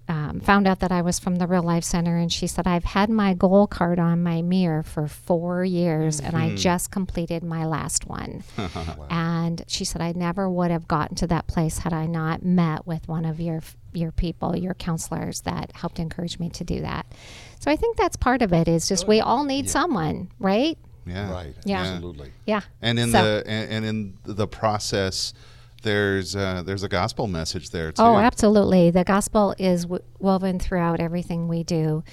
um, 0.08 0.40
found 0.40 0.66
out 0.66 0.80
that 0.80 0.92
I 0.92 1.02
was 1.02 1.18
from 1.18 1.36
the 1.36 1.46
Real 1.46 1.62
Life 1.62 1.84
Center, 1.84 2.16
and 2.16 2.32
she 2.32 2.46
said, 2.46 2.66
I've 2.66 2.84
had 2.84 3.10
my 3.10 3.34
goal 3.34 3.66
card 3.66 3.98
on 3.98 4.22
my 4.22 4.42
mirror 4.42 4.82
for 4.82 5.08
four 5.08 5.64
years, 5.64 6.18
mm-hmm. 6.18 6.26
and 6.26 6.36
I 6.36 6.46
mm-hmm. 6.48 6.56
just 6.56 6.90
completed 6.90 7.42
my 7.42 7.64
last 7.64 8.06
one. 8.06 8.44
wow. 8.58 9.06
And 9.08 9.64
she 9.66 9.84
said, 9.84 10.02
I 10.02 10.12
never 10.12 10.48
would 10.50 10.70
have 10.70 10.86
gotten 10.86 11.16
to 11.16 11.26
that 11.28 11.46
place 11.46 11.78
had 11.78 11.92
I 11.92 12.06
not 12.06 12.44
met 12.44 12.86
with 12.86 13.08
one 13.08 13.24
of 13.24 13.40
your 13.40 13.60
your 13.92 14.12
people, 14.12 14.56
your 14.56 14.74
counselors 14.74 15.40
that 15.40 15.72
helped 15.72 15.98
encourage 15.98 16.38
me 16.38 16.48
to 16.50 16.62
do 16.62 16.80
that. 16.82 17.06
So 17.58 17.70
I 17.70 17.76
think 17.76 17.96
that's 17.96 18.16
part 18.16 18.40
of 18.42 18.52
it. 18.52 18.68
Is 18.68 18.88
just 18.88 19.08
we 19.08 19.20
all 19.20 19.44
need 19.44 19.64
yeah. 19.64 19.70
someone, 19.72 20.30
right? 20.38 20.78
Yeah. 21.06 21.30
Right. 21.30 21.54
Yeah. 21.64 21.82
Absolutely. 21.82 22.32
Yeah. 22.46 22.60
And 22.82 22.98
in 22.98 23.10
so. 23.10 23.22
the 23.22 23.44
and, 23.46 23.72
and 23.72 23.84
in 23.84 24.18
the 24.24 24.46
process 24.46 25.34
there's 25.82 26.36
uh, 26.36 26.62
there's 26.64 26.82
a 26.82 26.88
gospel 26.88 27.26
message 27.26 27.70
there 27.70 27.92
too. 27.92 28.02
Oh, 28.02 28.16
absolutely. 28.16 28.90
The 28.90 29.04
gospel 29.04 29.54
is 29.58 29.82
w- 29.82 30.02
woven 30.18 30.58
throughout 30.58 31.00
everything 31.00 31.48
we 31.48 31.62
do. 31.64 32.04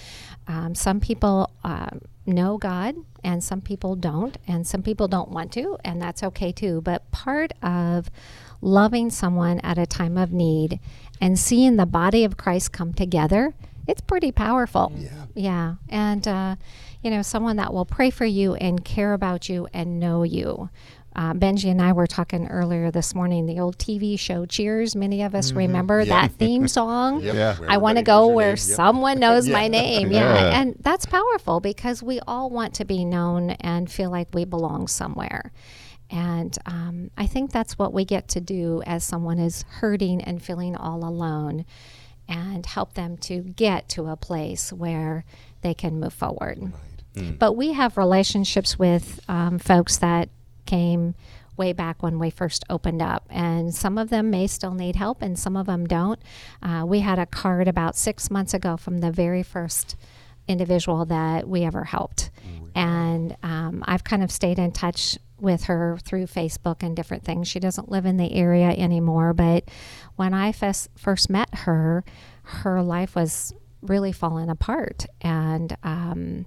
Um, 0.47 0.75
some 0.75 0.99
people 0.99 1.51
uh, 1.63 1.89
know 2.25 2.57
God, 2.57 2.95
and 3.23 3.43
some 3.43 3.61
people 3.61 3.95
don't, 3.95 4.37
and 4.47 4.65
some 4.65 4.81
people 4.81 5.07
don't 5.07 5.29
want 5.29 5.51
to, 5.53 5.77
and 5.83 6.01
that's 6.01 6.23
okay 6.23 6.51
too. 6.51 6.81
But 6.81 7.09
part 7.11 7.51
of 7.61 8.09
loving 8.61 9.09
someone 9.09 9.59
at 9.59 9.77
a 9.77 9.85
time 9.85 10.17
of 10.17 10.31
need 10.31 10.79
and 11.21 11.37
seeing 11.37 11.75
the 11.75 11.85
body 11.85 12.23
of 12.23 12.37
Christ 12.37 12.71
come 12.71 12.93
together, 12.93 13.53
it's 13.87 14.01
pretty 14.01 14.31
powerful. 14.31 14.91
Yeah. 14.97 15.25
Yeah. 15.35 15.75
And, 15.89 16.27
uh, 16.27 16.55
you 17.03 17.11
know, 17.11 17.21
someone 17.21 17.57
that 17.57 17.73
will 17.73 17.85
pray 17.85 18.09
for 18.09 18.25
you 18.25 18.55
and 18.55 18.83
care 18.83 19.13
about 19.13 19.49
you 19.49 19.67
and 19.73 19.99
know 19.99 20.23
you. 20.23 20.69
Uh, 21.17 21.33
Benji 21.33 21.71
and 21.71 21.81
I 21.81 21.93
were 21.93 22.05
talking 22.05 22.47
earlier 22.47 22.91
this 22.91 23.15
morning. 23.15 23.47
The 23.47 23.59
old 23.59 23.79
TV 23.79 24.19
show 24.19 24.45
Cheers. 24.45 24.95
Many 24.95 25.23
of 25.23 25.33
us 25.33 25.49
mm-hmm. 25.49 25.57
remember 25.57 26.05
that 26.05 26.33
theme 26.33 26.67
song. 26.67 27.21
yep. 27.21 27.33
Yeah. 27.35 27.57
I 27.67 27.77
want 27.77 27.97
to 27.97 28.03
go 28.03 28.27
where 28.27 28.49
yep. 28.49 28.59
someone 28.59 29.19
knows 29.19 29.47
yeah. 29.47 29.53
my 29.53 29.67
name. 29.67 30.11
Yeah. 30.11 30.35
yeah, 30.35 30.61
and 30.61 30.75
that's 30.79 31.07
powerful 31.07 31.59
because 31.59 32.03
we 32.03 32.19
all 32.27 32.51
want 32.51 32.75
to 32.75 32.85
be 32.85 33.03
known 33.03 33.51
and 33.51 33.91
feel 33.91 34.11
like 34.11 34.27
we 34.33 34.45
belong 34.45 34.87
somewhere. 34.87 35.51
And 36.11 36.55
um, 36.67 37.09
I 37.17 37.25
think 37.25 37.51
that's 37.51 37.79
what 37.79 37.93
we 37.93 38.05
get 38.05 38.27
to 38.29 38.41
do 38.41 38.83
as 38.85 39.03
someone 39.03 39.39
is 39.39 39.63
hurting 39.63 40.21
and 40.21 40.41
feeling 40.41 40.75
all 40.75 41.03
alone, 41.03 41.65
and 42.29 42.65
help 42.65 42.93
them 42.93 43.17
to 43.17 43.41
get 43.41 43.89
to 43.89 44.07
a 44.07 44.15
place 44.15 44.71
where 44.71 45.25
they 45.61 45.73
can 45.73 45.99
move 45.99 46.13
forward. 46.13 46.59
Right. 46.61 46.73
Mm. 47.15 47.39
But 47.39 47.53
we 47.53 47.73
have 47.73 47.97
relationships 47.97 48.77
with 48.77 49.19
um, 49.27 49.57
folks 49.57 49.97
that 49.97 50.29
came 50.67 51.15
way 51.57 51.73
back 51.73 52.03
when 52.03 52.19
we 52.19 52.29
first 52.29 52.63
opened 52.69 53.01
up. 53.01 53.25
And 53.31 53.73
some 53.73 53.97
of 53.97 54.09
them 54.09 54.29
may 54.29 54.45
still 54.45 54.75
need 54.75 54.95
help, 54.95 55.23
and 55.23 55.39
some 55.39 55.57
of 55.57 55.65
them 55.65 55.85
don't. 55.87 56.21
Uh, 56.61 56.83
we 56.85 56.99
had 56.99 57.17
a 57.17 57.25
card 57.25 57.67
about 57.67 57.95
six 57.95 58.29
months 58.29 58.53
ago 58.53 58.77
from 58.77 58.99
the 58.99 59.11
very 59.11 59.41
first 59.41 59.95
individual 60.47 61.05
that 61.05 61.49
we 61.49 61.63
ever 61.63 61.83
helped. 61.83 62.29
And 62.75 63.35
um, 63.41 63.83
I've 63.87 64.03
kind 64.03 64.23
of 64.23 64.31
stayed 64.31 64.59
in 64.59 64.71
touch 64.71 65.17
with 65.39 65.63
her 65.65 65.97
through 66.03 66.25
Facebook 66.25 66.83
and 66.83 66.95
different 66.95 67.23
things. 67.23 67.47
She 67.47 67.59
doesn't 67.59 67.89
live 67.89 68.05
in 68.05 68.17
the 68.17 68.33
area 68.33 68.69
anymore, 68.69 69.33
but 69.33 69.69
when 70.15 70.33
I 70.33 70.49
f- 70.49 70.87
first 70.95 71.29
met 71.29 71.53
her, 71.53 72.03
her 72.43 72.81
life 72.81 73.15
was 73.15 73.53
really 73.81 74.11
falling 74.11 74.49
apart. 74.49 75.05
And 75.21 75.75
um, 75.83 76.45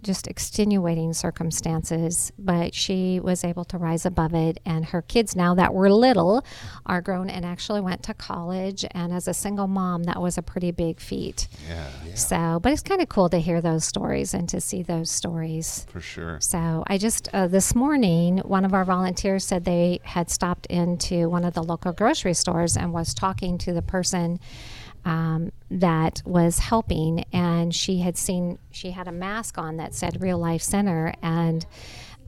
just 0.00 0.26
extenuating 0.26 1.12
circumstances, 1.12 2.32
but 2.38 2.74
she 2.74 3.20
was 3.20 3.44
able 3.44 3.64
to 3.66 3.78
rise 3.78 4.06
above 4.06 4.34
it. 4.34 4.58
And 4.64 4.86
her 4.86 5.02
kids, 5.02 5.36
now 5.36 5.54
that 5.54 5.74
were 5.74 5.90
little, 5.90 6.44
are 6.86 7.00
grown 7.00 7.28
and 7.28 7.44
actually 7.44 7.80
went 7.80 8.02
to 8.04 8.14
college. 8.14 8.84
And 8.92 9.12
as 9.12 9.28
a 9.28 9.34
single 9.34 9.68
mom, 9.68 10.04
that 10.04 10.20
was 10.20 10.38
a 10.38 10.42
pretty 10.42 10.70
big 10.70 11.00
feat. 11.00 11.48
Yeah. 11.68 11.88
yeah. 12.06 12.14
So, 12.14 12.60
but 12.62 12.72
it's 12.72 12.82
kind 12.82 13.00
of 13.00 13.08
cool 13.08 13.28
to 13.30 13.38
hear 13.38 13.60
those 13.60 13.84
stories 13.84 14.34
and 14.34 14.48
to 14.48 14.60
see 14.60 14.82
those 14.82 15.10
stories. 15.10 15.86
For 15.90 16.00
sure. 16.00 16.38
So, 16.40 16.84
I 16.86 16.98
just, 16.98 17.28
uh, 17.32 17.48
this 17.48 17.74
morning, 17.74 18.38
one 18.38 18.64
of 18.64 18.74
our 18.74 18.84
volunteers 18.84 19.44
said 19.44 19.64
they 19.64 20.00
had 20.04 20.30
stopped 20.30 20.66
into 20.66 21.28
one 21.28 21.44
of 21.44 21.54
the 21.54 21.62
local 21.62 21.92
grocery 21.92 22.34
stores 22.34 22.76
and 22.76 22.92
was 22.92 23.14
talking 23.14 23.58
to 23.58 23.72
the 23.72 23.82
person 23.82 24.40
um, 25.04 25.52
that 25.70 26.22
was 26.24 26.58
helping, 26.58 27.24
and 27.32 27.74
she 27.74 27.98
had 27.98 28.16
seen 28.16 28.58
she 28.70 28.90
had 28.90 29.08
a 29.08 29.12
mask 29.12 29.58
on 29.58 29.76
that 29.78 29.94
said 29.94 30.22
Real 30.22 30.38
Life 30.38 30.62
Center, 30.62 31.14
and 31.22 31.66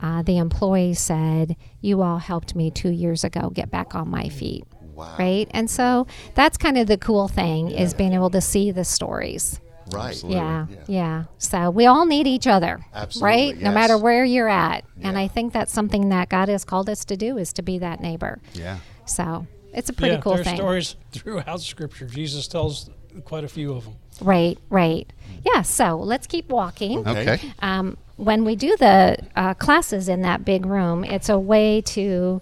uh, 0.01 0.21
the 0.23 0.37
employee 0.37 0.93
said, 0.93 1.55
"You 1.81 2.01
all 2.01 2.17
helped 2.17 2.55
me 2.55 2.71
two 2.71 2.91
years 2.91 3.23
ago 3.23 3.49
get 3.49 3.71
back 3.71 3.95
on 3.95 4.09
my 4.09 4.29
feet." 4.29 4.65
Wow. 4.93 5.15
Right, 5.19 5.47
and 5.51 5.69
so 5.69 6.07
that's 6.35 6.57
kind 6.57 6.77
of 6.77 6.87
the 6.87 6.97
cool 6.97 7.27
thing 7.27 7.69
yeah. 7.69 7.81
is 7.81 7.93
being 7.93 8.13
able 8.13 8.29
to 8.31 8.41
see 8.41 8.71
the 8.71 8.85
stories. 8.85 9.59
Right. 9.91 10.21
Yeah, 10.23 10.65
yeah, 10.69 10.77
yeah. 10.87 11.23
So 11.37 11.69
we 11.69 11.85
all 11.85 12.05
need 12.05 12.27
each 12.27 12.47
other. 12.47 12.83
Absolutely. 12.93 13.25
Right? 13.25 13.55
Yes. 13.55 13.63
No 13.63 13.71
matter 13.71 13.97
where 13.97 14.25
you're 14.25 14.49
at. 14.49 14.83
Yeah. 14.97 15.09
And 15.09 15.17
I 15.17 15.27
think 15.27 15.53
that's 15.53 15.71
something 15.71 16.09
that 16.09 16.29
God 16.29 16.49
has 16.49 16.65
called 16.65 16.89
us 16.89 17.05
to 17.05 17.15
do 17.15 17.37
is 17.37 17.53
to 17.53 17.61
be 17.61 17.77
that 17.79 17.99
neighbor. 17.99 18.39
Yeah. 18.53 18.79
So 19.05 19.45
it's 19.75 19.89
a 19.89 19.93
pretty 19.93 20.15
yeah, 20.15 20.21
cool 20.21 20.35
there 20.35 20.43
thing. 20.43 20.55
stories 20.55 20.95
throughout 21.11 21.61
Scripture. 21.61 22.07
Jesus 22.07 22.47
tells 22.47 22.89
quite 23.25 23.43
a 23.43 23.47
few 23.47 23.73
of 23.73 23.83
them. 23.83 23.95
Right, 24.21 24.57
right. 24.69 25.11
Yeah, 25.45 25.61
so 25.61 25.97
let's 25.97 26.27
keep 26.27 26.49
walking. 26.49 27.07
Okay. 27.07 27.39
Um, 27.59 27.97
when 28.15 28.45
we 28.45 28.55
do 28.55 28.75
the 28.77 29.17
uh, 29.35 29.53
classes 29.55 30.07
in 30.07 30.21
that 30.21 30.45
big 30.45 30.65
room, 30.65 31.03
it's 31.03 31.29
a 31.29 31.37
way 31.37 31.81
to 31.81 32.41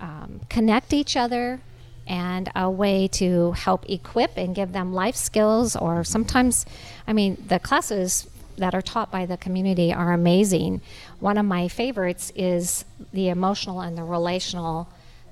um, 0.00 0.40
connect 0.48 0.92
each 0.92 1.16
other 1.16 1.60
and 2.06 2.50
a 2.54 2.70
way 2.70 3.08
to 3.08 3.52
help 3.52 3.88
equip 3.90 4.36
and 4.36 4.54
give 4.54 4.72
them 4.72 4.92
life 4.92 5.16
skills. 5.16 5.76
Or 5.76 6.04
sometimes, 6.04 6.64
I 7.06 7.12
mean, 7.12 7.42
the 7.48 7.58
classes 7.58 8.28
that 8.56 8.74
are 8.74 8.82
taught 8.82 9.10
by 9.10 9.26
the 9.26 9.36
community 9.36 9.92
are 9.92 10.12
amazing. 10.12 10.80
One 11.20 11.36
of 11.36 11.44
my 11.44 11.68
favorites 11.68 12.32
is 12.34 12.84
the 13.12 13.28
emotional 13.28 13.80
and 13.80 13.96
the 13.96 14.04
relational 14.04 14.88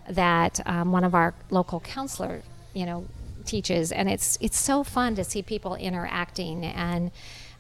that 0.09 0.61
um, 0.67 0.93
one 0.93 1.05
of 1.05 1.15
our 1.15 1.35
local 1.51 1.81
counselor, 1.81 2.43
you 2.75 2.87
know, 2.87 3.07
teaches, 3.45 3.93
and 3.93 4.09
it's 4.09 4.39
it's 4.41 4.59
so 4.59 4.83
fun 4.83 5.15
to 5.17 5.25
see 5.25 5.43
people 5.43 5.75
interacting 5.75 6.65
and. 6.65 7.11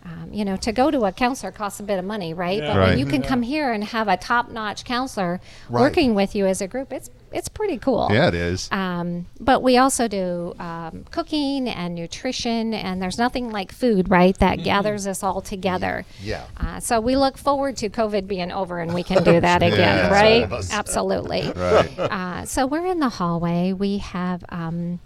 Um, 0.07 0.33
you 0.33 0.45
know, 0.45 0.57
to 0.57 0.71
go 0.73 0.91
to 0.91 1.05
a 1.05 1.13
counselor 1.13 1.51
costs 1.51 1.81
a 1.81 1.83
bit 1.83 1.99
of 1.99 2.05
money, 2.05 2.33
right? 2.33 2.61
But 2.61 2.77
Right. 2.77 2.89
when 2.91 2.99
you 2.99 3.07
can 3.07 3.23
come 3.23 3.43
here 3.43 3.73
and 3.73 3.83
have 3.85 4.07
a 4.09 4.17
top-notch 4.17 4.85
counselor 4.85 5.41
Right. 5.69 5.81
working 5.81 6.15
with 6.15 6.35
you 6.37 6.47
as 6.47 6.61
a 6.61 6.69
group, 6.69 6.93
it's 6.93 7.11
it's 7.33 7.49
pretty 7.49 7.77
cool. 7.77 8.09
Yeah, 8.11 8.29
it 8.29 8.35
is. 8.35 8.69
Um, 8.73 9.27
but 9.41 9.61
we 9.63 9.77
also 9.77 10.07
do 10.09 10.55
um, 10.59 11.05
cooking 11.11 11.69
and 11.69 11.95
nutrition, 11.95 12.73
and 12.73 13.03
there's 13.03 13.19
nothing 13.19 13.51
like 13.51 13.73
food, 13.73 14.09
right, 14.09 14.39
that 14.39 14.63
gathers 14.63 15.07
us 15.07 15.23
all 15.23 15.43
together. 15.43 16.07
Yeah. 16.23 16.45
Uh, 16.57 16.79
so 16.81 16.99
we 17.01 17.15
look 17.17 17.37
forward 17.37 17.77
to 17.79 17.91
COVID 17.91 18.27
being 18.29 18.53
over 18.53 18.79
and 18.79 18.95
we 18.95 19.03
can 19.03 19.23
do 19.25 19.39
that 19.49 19.63
again, 19.63 19.79
Yeah. 20.09 20.13
right? 20.13 20.51
Absolutely. 20.73 21.53
Right. 21.55 21.99
Uh, 21.99 22.45
so 22.47 22.65
we're 22.65 22.87
in 22.87 23.01
the 23.01 23.11
hallway. 23.11 23.73
We 23.73 23.99
have. 23.99 24.45
Um, 24.49 25.01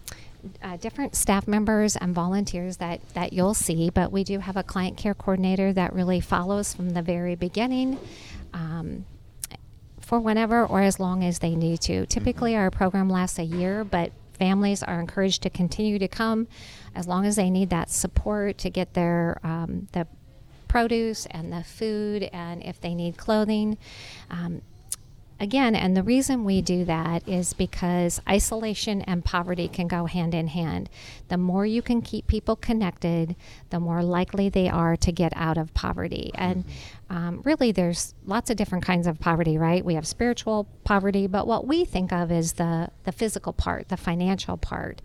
uh, 0.62 0.76
different 0.76 1.14
staff 1.14 1.46
members 1.46 1.96
and 1.96 2.14
volunteers 2.14 2.78
that, 2.78 3.00
that 3.14 3.32
you'll 3.32 3.54
see, 3.54 3.90
but 3.90 4.12
we 4.12 4.24
do 4.24 4.38
have 4.38 4.56
a 4.56 4.62
client 4.62 4.96
care 4.96 5.14
coordinator 5.14 5.72
that 5.72 5.92
really 5.92 6.20
follows 6.20 6.74
from 6.74 6.90
the 6.90 7.02
very 7.02 7.34
beginning. 7.34 7.98
Um, 8.52 9.04
for 10.00 10.18
whenever 10.18 10.66
or 10.66 10.80
as 10.80 10.98
long 10.98 11.22
as 11.22 11.38
they 11.38 11.54
need 11.54 11.80
to. 11.80 12.04
Typically, 12.06 12.56
our 12.56 12.68
program 12.68 13.08
lasts 13.08 13.38
a 13.38 13.44
year, 13.44 13.84
but 13.84 14.10
families 14.32 14.82
are 14.82 14.98
encouraged 14.98 15.40
to 15.42 15.50
continue 15.50 16.00
to 16.00 16.08
come 16.08 16.48
as 16.96 17.06
long 17.06 17.24
as 17.24 17.36
they 17.36 17.48
need 17.48 17.70
that 17.70 17.90
support 17.90 18.58
to 18.58 18.70
get 18.70 18.94
their 18.94 19.38
um, 19.44 19.86
the 19.92 20.08
produce 20.66 21.26
and 21.26 21.52
the 21.52 21.62
food, 21.62 22.28
and 22.32 22.62
if 22.64 22.80
they 22.80 22.94
need 22.94 23.16
clothing. 23.16 23.78
Um, 24.30 24.62
again, 25.40 25.74
and 25.74 25.96
the 25.96 26.02
reason 26.02 26.44
we 26.44 26.60
do 26.60 26.84
that 26.84 27.26
is 27.26 27.54
because 27.54 28.20
isolation 28.28 29.00
and 29.02 29.24
poverty 29.24 29.66
can 29.66 29.88
go 29.88 30.04
hand 30.04 30.34
in 30.34 30.48
hand. 30.48 30.90
The 31.28 31.38
more 31.38 31.64
you 31.64 31.80
can 31.80 32.02
keep 32.02 32.26
people 32.26 32.54
connected, 32.54 33.34
the 33.70 33.80
more 33.80 34.02
likely 34.02 34.50
they 34.50 34.68
are 34.68 34.96
to 34.98 35.10
get 35.10 35.32
out 35.34 35.56
of 35.56 35.72
poverty. 35.72 36.30
And 36.34 36.64
um, 37.08 37.40
really, 37.44 37.72
there's 37.72 38.14
lots 38.26 38.50
of 38.50 38.56
different 38.56 38.84
kinds 38.84 39.06
of 39.06 39.18
poverty, 39.18 39.56
right? 39.56 39.84
We 39.84 39.94
have 39.94 40.06
spiritual 40.06 40.68
poverty, 40.84 41.26
but 41.26 41.46
what 41.46 41.66
we 41.66 41.84
think 41.84 42.12
of 42.12 42.30
is 42.30 42.52
the, 42.52 42.90
the 43.04 43.12
physical 43.12 43.52
part, 43.52 43.88
the 43.88 43.96
financial 43.96 44.56
part. 44.56 45.00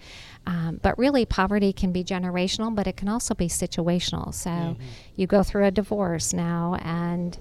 Um, 0.45 0.79
but 0.83 0.97
really, 0.99 1.25
poverty 1.25 1.73
can 1.73 1.91
be 1.91 2.03
generational, 2.03 2.75
but 2.75 2.85
it 2.85 2.97
can 2.97 3.07
also 3.07 3.33
be 3.33 3.47
situational. 3.47 4.33
So 4.33 4.77
you 5.15 5.25
go 5.25 5.41
through 5.41 5.65
a 5.65 5.71
divorce 5.71 6.33
now, 6.33 6.77
and 6.81 7.37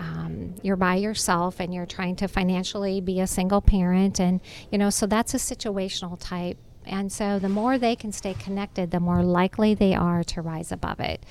um, 0.00 0.54
you're 0.62 0.76
by 0.76 0.96
yourself 0.96 1.60
and 1.60 1.72
you're 1.72 1.86
trying 1.86 2.16
to 2.16 2.28
financially 2.28 3.00
be 3.00 3.20
a 3.20 3.26
single 3.26 3.60
parent 3.60 4.20
and 4.20 4.40
you 4.70 4.78
know 4.78 4.90
so 4.90 5.06
that's 5.06 5.34
a 5.34 5.38
situational 5.38 6.18
type. 6.18 6.58
And 6.86 7.10
so 7.10 7.38
the 7.38 7.48
more 7.48 7.78
they 7.78 7.96
can 7.96 8.12
stay 8.12 8.34
connected 8.34 8.90
the 8.90 9.00
more 9.00 9.22
likely 9.22 9.74
they 9.74 9.94
are 9.94 10.22
to 10.24 10.42
rise 10.42 10.70
above 10.70 11.00
it. 11.00 11.24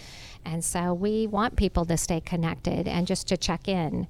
And 0.46 0.63
so 0.63 0.93
we 0.93 1.27
want 1.27 1.55
people 1.55 1.86
to 1.86 1.98
stay 1.98 2.20
connected 2.20 2.88
and 2.88 3.08
just 3.08 3.27
to 3.27 3.38
check 3.38 3.67
in. 3.67 4.08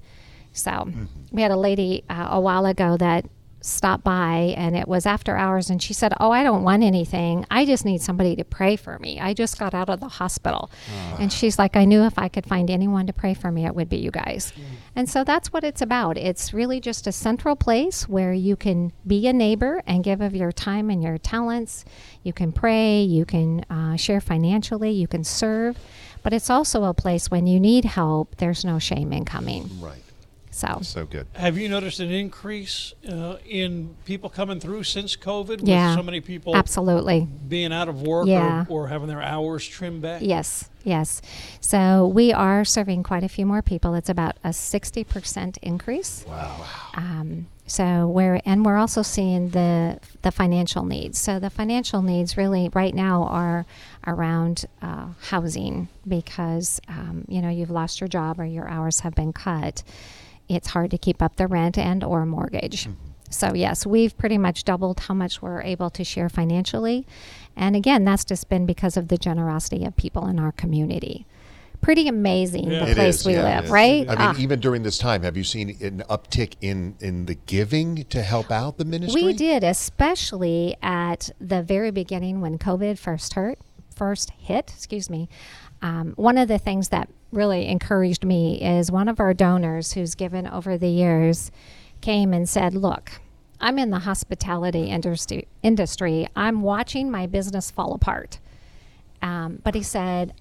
So 0.52 0.88
we 1.32 1.42
had 1.42 1.50
a 1.50 1.56
lady 1.56 2.04
uh, 2.08 2.28
a 2.30 2.40
while 2.40 2.64
ago 2.64 2.96
that 2.96 3.26
stopped 3.64 4.04
by 4.04 4.54
and 4.56 4.76
it 4.76 4.86
was 4.86 5.06
after 5.06 5.36
hours 5.36 5.70
and 5.70 5.82
she 5.82 5.94
said 5.94 6.12
oh 6.20 6.30
i 6.30 6.42
don't 6.42 6.62
want 6.62 6.82
anything. 6.82 7.46
I 7.50 7.64
just 7.64 7.84
need 7.84 8.02
somebody 8.02 8.36
to 8.36 8.44
pray 8.44 8.76
for 8.76 8.98
me. 8.98 9.18
I 9.18 9.32
just 9.32 9.58
got 9.58 9.74
out 9.74 9.88
of 9.88 10.00
the 10.00 10.08
hospital. 10.08 10.70
And 11.18 11.32
she's 11.32 11.58
like 11.58 11.76
i 11.76 11.84
knew 11.84 12.02
if 12.02 12.18
i 12.18 12.28
could 12.28 12.46
find 12.46 12.70
anyone 12.70 13.06
to 13.06 13.12
pray 13.12 13.34
for 13.34 13.50
me 13.50 13.64
it 13.64 13.74
would 13.74 13.88
be 13.88 13.96
you 13.96 14.10
guys. 14.10 14.52
And 14.96 15.08
so 15.08 15.24
that's 15.24 15.52
what 15.52 15.64
it's 15.64 15.82
about. 15.82 16.16
It's 16.18 16.52
really 16.52 16.80
just 16.80 17.06
a 17.06 17.12
central 17.12 17.56
place 17.56 18.08
where 18.08 18.32
you 18.32 18.54
can 18.54 18.92
be 19.06 19.26
a 19.26 19.32
neighbor 19.32 19.82
and 19.86 20.04
give 20.04 20.20
of 20.20 20.36
your 20.36 20.52
time 20.52 20.90
and 20.90 21.02
your 21.02 21.18
talents. 21.18 21.84
You 22.22 22.32
can 22.32 22.52
pray 22.52 23.02
you 23.02 23.24
can 23.24 23.64
uh, 23.70 23.96
share 23.96 24.20
financially 24.20 24.90
you 24.90 25.08
can 25.08 25.24
serve. 25.24 25.78
But 26.22 26.32
it's 26.32 26.48
also 26.48 26.84
a 26.84 26.94
place 26.94 27.30
when 27.30 27.46
you 27.46 27.58
need 27.60 27.84
help 27.84 28.36
there's 28.36 28.64
no 28.64 28.78
shame 28.78 29.12
in 29.12 29.24
coming. 29.24 29.70
Right. 29.80 30.03
So 30.54 30.78
So 30.82 31.04
good. 31.04 31.26
Have 31.34 31.58
you 31.58 31.68
noticed 31.68 32.00
an 32.00 32.10
increase 32.10 32.94
uh, 33.08 33.36
in 33.46 33.94
people 34.04 34.30
coming 34.30 34.60
through 34.60 34.84
since 34.84 35.16
COVID? 35.16 35.60
Yeah, 35.64 35.94
so 35.96 36.02
many 36.02 36.20
people 36.20 36.54
absolutely 36.56 37.26
being 37.48 37.72
out 37.72 37.88
of 37.88 38.02
work 38.02 38.26
Yeah. 38.26 38.64
or, 38.68 38.84
or 38.84 38.88
having 38.88 39.08
their 39.08 39.22
hours 39.22 39.66
trimmed 39.66 40.02
back? 40.02 40.22
Yes, 40.22 40.68
yes. 40.84 41.20
So 41.60 42.06
we 42.06 42.32
are 42.32 42.64
serving 42.64 43.02
quite 43.02 43.24
a 43.24 43.28
few 43.28 43.46
more 43.46 43.62
people. 43.62 43.94
It's 43.94 44.08
about 44.08 44.36
a 44.44 44.50
60% 44.50 45.58
increase. 45.62 46.24
Wow. 46.28 46.66
Um, 46.94 47.46
so 47.66 48.06
we're 48.08 48.40
and 48.44 48.62
we're 48.64 48.76
also 48.76 49.00
seeing 49.00 49.48
the 49.50 49.98
the 50.20 50.30
financial 50.30 50.84
needs. 50.84 51.18
So 51.18 51.38
the 51.38 51.48
financial 51.48 52.02
needs 52.02 52.36
really 52.36 52.68
right 52.74 52.94
now 52.94 53.22
are 53.24 53.64
around 54.06 54.66
uh, 54.82 55.06
housing 55.30 55.88
because 56.06 56.78
um, 56.88 57.24
you 57.26 57.40
know 57.40 57.48
you've 57.48 57.70
lost 57.70 58.00
your 58.02 58.08
job 58.08 58.38
or 58.38 58.44
your 58.44 58.68
hours 58.68 59.00
have 59.00 59.14
been 59.14 59.32
cut. 59.32 59.82
It's 60.48 60.68
hard 60.68 60.90
to 60.90 60.98
keep 60.98 61.22
up 61.22 61.36
the 61.36 61.46
rent 61.46 61.78
and 61.78 62.04
or 62.04 62.24
mortgage. 62.26 62.88
So 63.30 63.52
yes, 63.54 63.84
we've 63.86 64.16
pretty 64.16 64.38
much 64.38 64.64
doubled 64.64 65.00
how 65.00 65.14
much 65.14 65.42
we're 65.42 65.62
able 65.62 65.90
to 65.90 66.04
share 66.04 66.28
financially. 66.28 67.06
And 67.56 67.74
again, 67.74 68.04
that's 68.04 68.24
just 68.24 68.48
been 68.48 68.66
because 68.66 68.96
of 68.96 69.08
the 69.08 69.16
generosity 69.18 69.84
of 69.84 69.96
people 69.96 70.26
in 70.28 70.38
our 70.38 70.52
community. 70.52 71.26
Pretty 71.80 72.06
amazing 72.08 72.70
Yeah. 72.70 72.84
the 72.84 72.90
It 72.92 72.94
place 72.94 73.20
is, 73.20 73.26
we 73.26 73.34
yeah, 73.34 73.60
live, 73.60 73.70
right? 73.70 74.06
I 74.08 74.12
mean, 74.12 74.18
Ah. 74.18 74.34
even 74.38 74.60
during 74.60 74.84
this 74.84 74.96
time, 74.98 75.22
have 75.22 75.36
you 75.36 75.44
seen 75.44 75.70
an 75.80 76.02
uptick 76.08 76.54
in 76.60 76.94
in 77.00 77.26
the 77.26 77.34
giving 77.34 78.04
to 78.10 78.22
help 78.22 78.50
out 78.50 78.78
the 78.78 78.84
ministry? 78.84 79.22
We 79.24 79.32
did, 79.32 79.64
especially 79.64 80.76
at 80.82 81.30
the 81.40 81.62
very 81.62 81.90
beginning 81.90 82.40
when 82.40 82.56
COVID 82.58 82.98
first 82.98 83.34
hurt, 83.34 83.58
first 83.94 84.30
hit. 84.38 84.72
Excuse 84.74 85.10
me. 85.10 85.28
Um, 85.84 86.14
one 86.16 86.38
of 86.38 86.48
the 86.48 86.56
things 86.56 86.88
that 86.88 87.10
really 87.30 87.68
encouraged 87.68 88.24
me 88.24 88.58
is 88.58 88.90
one 88.90 89.06
of 89.06 89.20
our 89.20 89.34
donors, 89.34 89.92
who's 89.92 90.14
given 90.14 90.46
over 90.46 90.78
the 90.78 90.88
years, 90.88 91.50
came 92.00 92.32
and 92.32 92.48
said, 92.48 92.72
"Look, 92.74 93.20
I'm 93.60 93.78
in 93.78 93.90
the 93.90 93.98
hospitality 93.98 94.84
industry. 94.84 95.46
Industry. 95.62 96.26
I'm 96.34 96.62
watching 96.62 97.10
my 97.10 97.26
business 97.26 97.70
fall 97.70 97.92
apart." 97.92 98.40
Um, 99.20 99.60
but 99.62 99.74
he 99.74 99.82
said, 99.82 100.32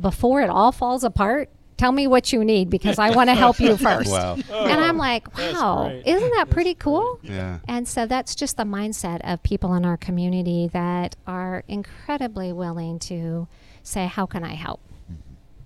"Before 0.00 0.42
it 0.42 0.48
all 0.48 0.70
falls 0.70 1.02
apart." 1.02 1.50
Tell 1.78 1.92
me 1.92 2.06
what 2.08 2.32
you 2.32 2.44
need 2.44 2.68
because 2.68 2.98
I 2.98 3.10
want 3.10 3.30
to 3.30 3.34
help 3.34 3.60
you 3.60 3.76
first. 3.88 4.10
Wow. 4.10 4.34
And 4.34 4.80
I'm 4.80 4.98
like, 4.98 5.38
wow, 5.38 5.90
isn't 6.04 6.30
that 6.34 6.50
pretty 6.50 6.74
cool? 6.74 7.20
Yeah. 7.22 7.60
And 7.68 7.86
so 7.88 8.04
that's 8.04 8.34
just 8.34 8.56
the 8.56 8.64
mindset 8.64 9.20
of 9.22 9.42
people 9.44 9.74
in 9.74 9.84
our 9.86 9.96
community 9.96 10.68
that 10.72 11.14
are 11.26 11.62
incredibly 11.68 12.52
willing 12.52 12.98
to 13.00 13.46
say, 13.84 14.06
How 14.06 14.26
can 14.26 14.44
I 14.44 14.54
help? 14.54 14.80
Mm-hmm. 15.04 15.14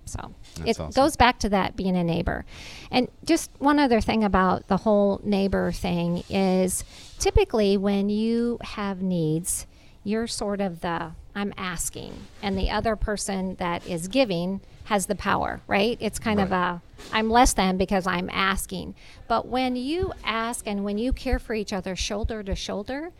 So 0.05 0.35
That's 0.57 0.69
it 0.69 0.81
awesome. 0.81 1.01
goes 1.01 1.15
back 1.15 1.39
to 1.39 1.49
that 1.49 1.75
being 1.75 1.97
a 1.97 2.03
neighbor. 2.03 2.45
And 2.91 3.07
just 3.25 3.51
one 3.59 3.79
other 3.79 3.99
thing 3.99 4.23
about 4.23 4.67
the 4.67 4.77
whole 4.77 5.19
neighbor 5.23 5.71
thing 5.71 6.23
is 6.29 6.83
typically 7.19 7.75
when 7.77 8.09
you 8.09 8.59
have 8.61 9.01
needs, 9.01 9.65
you're 10.03 10.27
sort 10.27 10.61
of 10.61 10.81
the 10.81 11.11
I'm 11.35 11.53
asking, 11.57 12.13
and 12.41 12.57
the 12.57 12.69
other 12.69 12.95
person 12.95 13.55
that 13.55 13.87
is 13.87 14.07
giving 14.07 14.61
has 14.85 15.07
the 15.07 15.15
power, 15.15 15.61
right? 15.67 15.97
It's 15.99 16.19
kind 16.19 16.39
of 16.39 16.51
a 16.51 16.81
I'm 17.11 17.29
less 17.29 17.53
than 17.53 17.77
because 17.77 18.05
I'm 18.05 18.29
asking. 18.31 18.95
But 19.27 19.47
when 19.47 19.75
you 19.75 20.13
ask 20.23 20.67
and 20.67 20.83
when 20.83 20.97
you 20.97 21.11
care 21.13 21.39
for 21.39 21.53
each 21.53 21.73
other 21.73 21.95
shoulder 21.95 22.43
to 22.43 22.55
shoulder, 22.55 23.11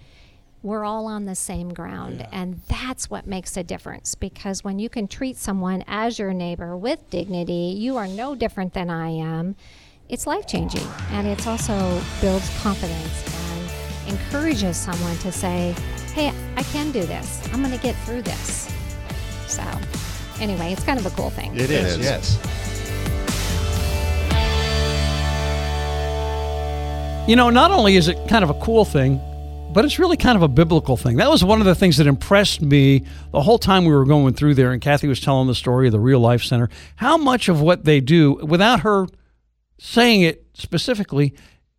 we're 0.62 0.86
all 0.86 1.08
on 1.08 1.26
the 1.26 1.36
same 1.36 1.74
ground. 1.74 2.26
And 2.32 2.62
that's 2.68 3.10
what 3.10 3.28
makes 3.28 3.58
a 3.58 3.64
difference 3.64 4.16
because 4.16 4.64
when 4.64 4.80
you 4.80 4.90
can 4.90 5.08
treat 5.08 5.38
someone 5.38 5.84
as 5.88 6.18
your 6.18 6.34
neighbor 6.34 6.78
with 6.78 7.10
dignity, 7.10 7.76
you 7.78 7.98
are 7.98 8.08
no 8.08 8.36
different 8.36 8.74
than 8.74 8.90
I 8.90 9.10
am. 9.10 9.56
It's 10.08 10.26
life 10.26 10.48
changing. 10.48 10.88
And 11.12 11.28
it's 11.28 11.48
also 11.48 12.02
builds 12.22 12.50
confidence 12.62 13.26
and 14.08 14.14
encourages 14.14 14.78
someone 14.78 15.18
to 15.18 15.32
say, 15.32 15.76
hey, 16.14 16.32
I 16.56 16.64
can 16.64 16.92
do 16.92 17.06
this. 17.06 17.42
I'm 17.52 17.62
going 17.62 17.76
to 17.76 17.82
get 17.82 17.96
through 18.06 18.22
this. 18.22 18.72
So, 19.48 19.64
anyway, 20.40 20.72
it's 20.72 20.84
kind 20.84 21.00
of 21.00 21.06
a 21.06 21.10
cool 21.12 21.32
thing. 21.32 21.56
It 21.56 21.72
is, 21.72 21.98
is. 21.98 22.00
yes. 22.00 22.40
You 27.28 27.36
know, 27.36 27.50
not 27.50 27.72
only 27.72 27.96
is 27.96 28.10
it 28.10 28.18
kind 28.28 28.44
of 28.44 28.50
a 28.50 28.54
cool 28.56 28.86
thing, 28.86 29.20
but 29.74 29.86
it's 29.86 29.98
really 29.98 30.18
kind 30.18 30.36
of 30.36 30.44
a 30.44 30.48
biblical 30.48 30.98
thing. 30.98 31.18
That 31.18 31.32
was 31.32 31.44
one 31.44 31.60
of 31.60 31.66
the 31.66 31.74
things 31.74 31.98
that 31.98 32.06
impressed 32.06 32.62
me 32.62 33.06
the 33.32 33.42
whole 33.42 33.58
time 33.58 33.86
we 33.86 33.94
were 33.94 34.06
going 34.06 34.36
through 34.36 34.54
there. 34.54 34.72
And 34.72 34.82
Cathy 34.82 35.08
was 35.08 35.20
telling 35.20 35.48
the 35.48 35.56
story 35.56 35.88
of 35.88 35.94
the 35.94 36.00
Real 36.00 36.20
Life 36.20 36.44
Center. 36.44 36.70
How 36.98 37.18
much 37.18 37.50
of 37.50 37.60
what 37.60 37.86
they 37.86 38.02
do, 38.02 38.34
without 38.34 38.82
her 38.82 39.08
saying 39.80 40.22
it 40.22 40.46
specifically, 40.54 41.34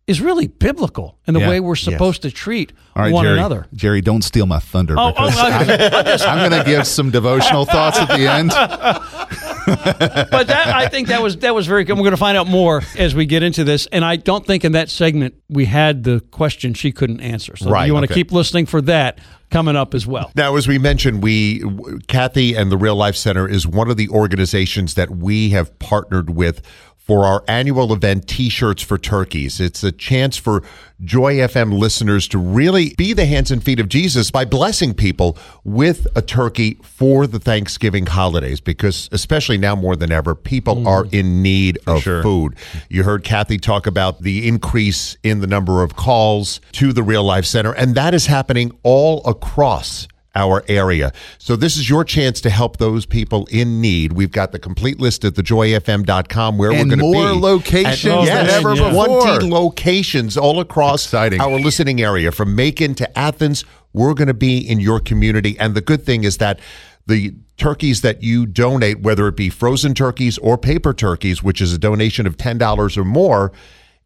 is 0.07 0.21
really 0.21 0.45
biblical 0.47 1.17
in 1.25 1.33
the 1.33 1.39
Yeah. 1.39 1.49
way 1.49 1.59
we're 1.59 1.75
supposed 1.75 2.21
to 2.21 2.31
treat 2.31 2.71
All 2.95 3.01
right, 3.03 3.11
one 3.11 3.25
Jerry. 3.25 3.39
another. 3.39 3.65
Jerry, 3.73 4.01
don't 4.01 4.23
steal 4.23 4.45
my 4.45 4.59
thunder. 4.59 4.95
Oh, 4.97 5.11
because 5.11 5.33
oh, 5.35 5.61
okay. 5.61 6.23
I'm 6.27 6.49
going 6.49 6.63
to 6.63 6.69
give 6.69 6.85
some 6.85 7.09
devotional 7.09 7.65
thoughts 7.65 7.97
at 7.97 8.09
the 8.09 8.27
end. 8.27 8.49
but 9.65 10.47
that 10.47 10.67
I 10.67 10.87
think 10.89 11.07
that 11.07 11.21
was 11.21 11.37
that 11.37 11.55
was 11.55 11.65
very 11.67 11.83
good. 11.83 11.93
We're 11.93 12.03
going 12.03 12.11
to 12.11 12.17
find 12.17 12.37
out 12.37 12.47
more 12.47 12.83
as 12.97 13.15
we 13.15 13.25
get 13.25 13.41
into 13.43 13.63
this, 13.63 13.87
and 13.87 14.05
I 14.05 14.15
don't 14.15 14.45
think 14.45 14.63
in 14.63 14.73
that 14.73 14.89
segment 14.89 15.35
we 15.49 15.65
had 15.65 16.03
the 16.03 16.19
question 16.31 16.73
she 16.73 16.91
couldn't 16.91 17.21
answer. 17.21 17.55
So 17.55 17.69
Right, 17.69 17.87
you 17.87 17.93
want 17.93 18.05
to 18.05 18.11
okay. 18.11 18.19
keep 18.21 18.31
listening 18.31 18.67
for 18.67 18.81
that 18.81 19.19
coming 19.49 19.75
up 19.75 19.93
as 19.93 20.05
well. 20.05 20.31
Now, 20.35 20.55
as 20.55 20.67
we 20.67 20.77
mentioned, 20.77 21.23
we 21.23 21.63
Cathy 22.07 22.55
and 22.55 22.71
the 22.71 22.77
Real 22.77 22.95
Life 22.95 23.15
Center 23.15 23.47
is 23.47 23.65
one 23.65 23.89
of 23.89 23.97
the 23.97 24.09
organizations 24.09 24.93
that 24.95 25.09
we 25.09 25.49
have 25.49 25.77
partnered 25.79 26.29
with 26.29 26.61
for 27.05 27.23
our 27.23 27.43
annual 27.47 27.93
event, 27.93 28.27
T-shirts 28.27 28.81
for 28.81 28.97
Turkeys. 28.97 29.59
It's 29.59 29.83
a 29.83 29.91
chance 29.91 30.37
for 30.37 30.63
Joy 31.03 31.35
FM 31.35 31.77
listeners 31.77 32.27
to 32.29 32.39
really 32.39 32.95
be 32.97 33.13
the 33.13 33.27
hands 33.27 33.51
and 33.51 33.63
feet 33.63 33.79
of 33.79 33.89
Jesus 33.89 34.31
by 34.31 34.43
blessing 34.43 34.95
people 34.95 35.37
with 35.63 36.07
a 36.15 36.23
turkey 36.23 36.79
for 36.81 37.27
the 37.27 37.37
Thanksgiving 37.37 38.07
holidays. 38.07 38.59
Because 38.59 39.07
especially 39.11 39.59
now 39.59 39.75
more 39.75 39.95
than 39.95 40.11
ever, 40.11 40.33
people 40.33 40.77
mm. 40.77 40.87
are 40.87 41.05
in 41.11 41.43
need 41.43 41.77
of 41.85 42.01
sure. 42.01 42.23
food. 42.23 42.55
You 42.89 43.03
heard 43.03 43.23
Cathy 43.23 43.59
talk 43.59 43.85
about 43.85 44.23
the 44.23 44.47
increase 44.47 45.15
in 45.21 45.41
the 45.41 45.47
number 45.47 45.83
of 45.83 45.95
calls 45.95 46.59
to 46.73 46.91
the 46.91 47.03
Real 47.03 47.23
Life 47.23 47.45
Center, 47.45 47.71
and 47.73 47.93
that 47.93 48.15
is 48.15 48.25
happening 48.25 48.75
all 48.81 49.21
across 49.27 50.07
our 50.35 50.63
area. 50.67 51.11
So 51.37 51.55
this 51.55 51.77
is 51.77 51.89
your 51.89 52.03
chance 52.03 52.41
to 52.41 52.49
help 52.49 52.77
those 52.77 53.05
people 53.05 53.47
in 53.51 53.81
need. 53.81 54.13
We've 54.13 54.31
got 54.31 54.51
the 54.51 54.59
complete 54.59 54.99
list 54.99 55.23
at 55.25 55.33
thejoyfm.com 55.35 56.57
where 56.57 56.71
And 56.71 56.79
we're 56.91 56.97
going 56.97 56.99
to 56.99 57.17
be. 57.17 57.23
more 57.25 57.33
locations 57.33 58.05
And- 58.05 58.27
than 58.27 58.47
ever 58.47 58.75
yes, 58.75 58.89
before. 58.95 59.21
20 59.21 59.49
locations 59.49 60.37
all 60.37 60.59
across 60.59 61.05
Exciting. 61.05 61.39
our 61.41 61.59
listening 61.59 62.01
area 62.01 62.31
from 62.31 62.55
Macon 62.55 62.95
to 62.95 63.17
Athens. 63.17 63.63
We're 63.93 64.13
going 64.13 64.27
to 64.27 64.33
be 64.33 64.57
in 64.57 64.79
your 64.79 64.99
community. 64.99 65.57
And 65.59 65.73
the 65.75 65.81
good 65.81 66.05
thing 66.05 66.23
is 66.23 66.37
that 66.37 66.59
the 67.07 67.35
turkeys 67.57 68.01
that 68.01 68.21
you 68.23 68.45
donate, 68.45 68.99
whether 69.01 69.27
it 69.27 69.37
be 69.37 69.49
frozen 69.49 69.93
turkeys 69.93 70.37
or 70.39 70.57
paper 70.57 70.93
turkeys, 70.93 71.41
which 71.41 71.61
is 71.61 71.71
a 71.71 71.77
donation 71.77 72.27
of 72.27 72.35
$10 72.35 72.97
or 72.97 73.05
more, 73.05 73.51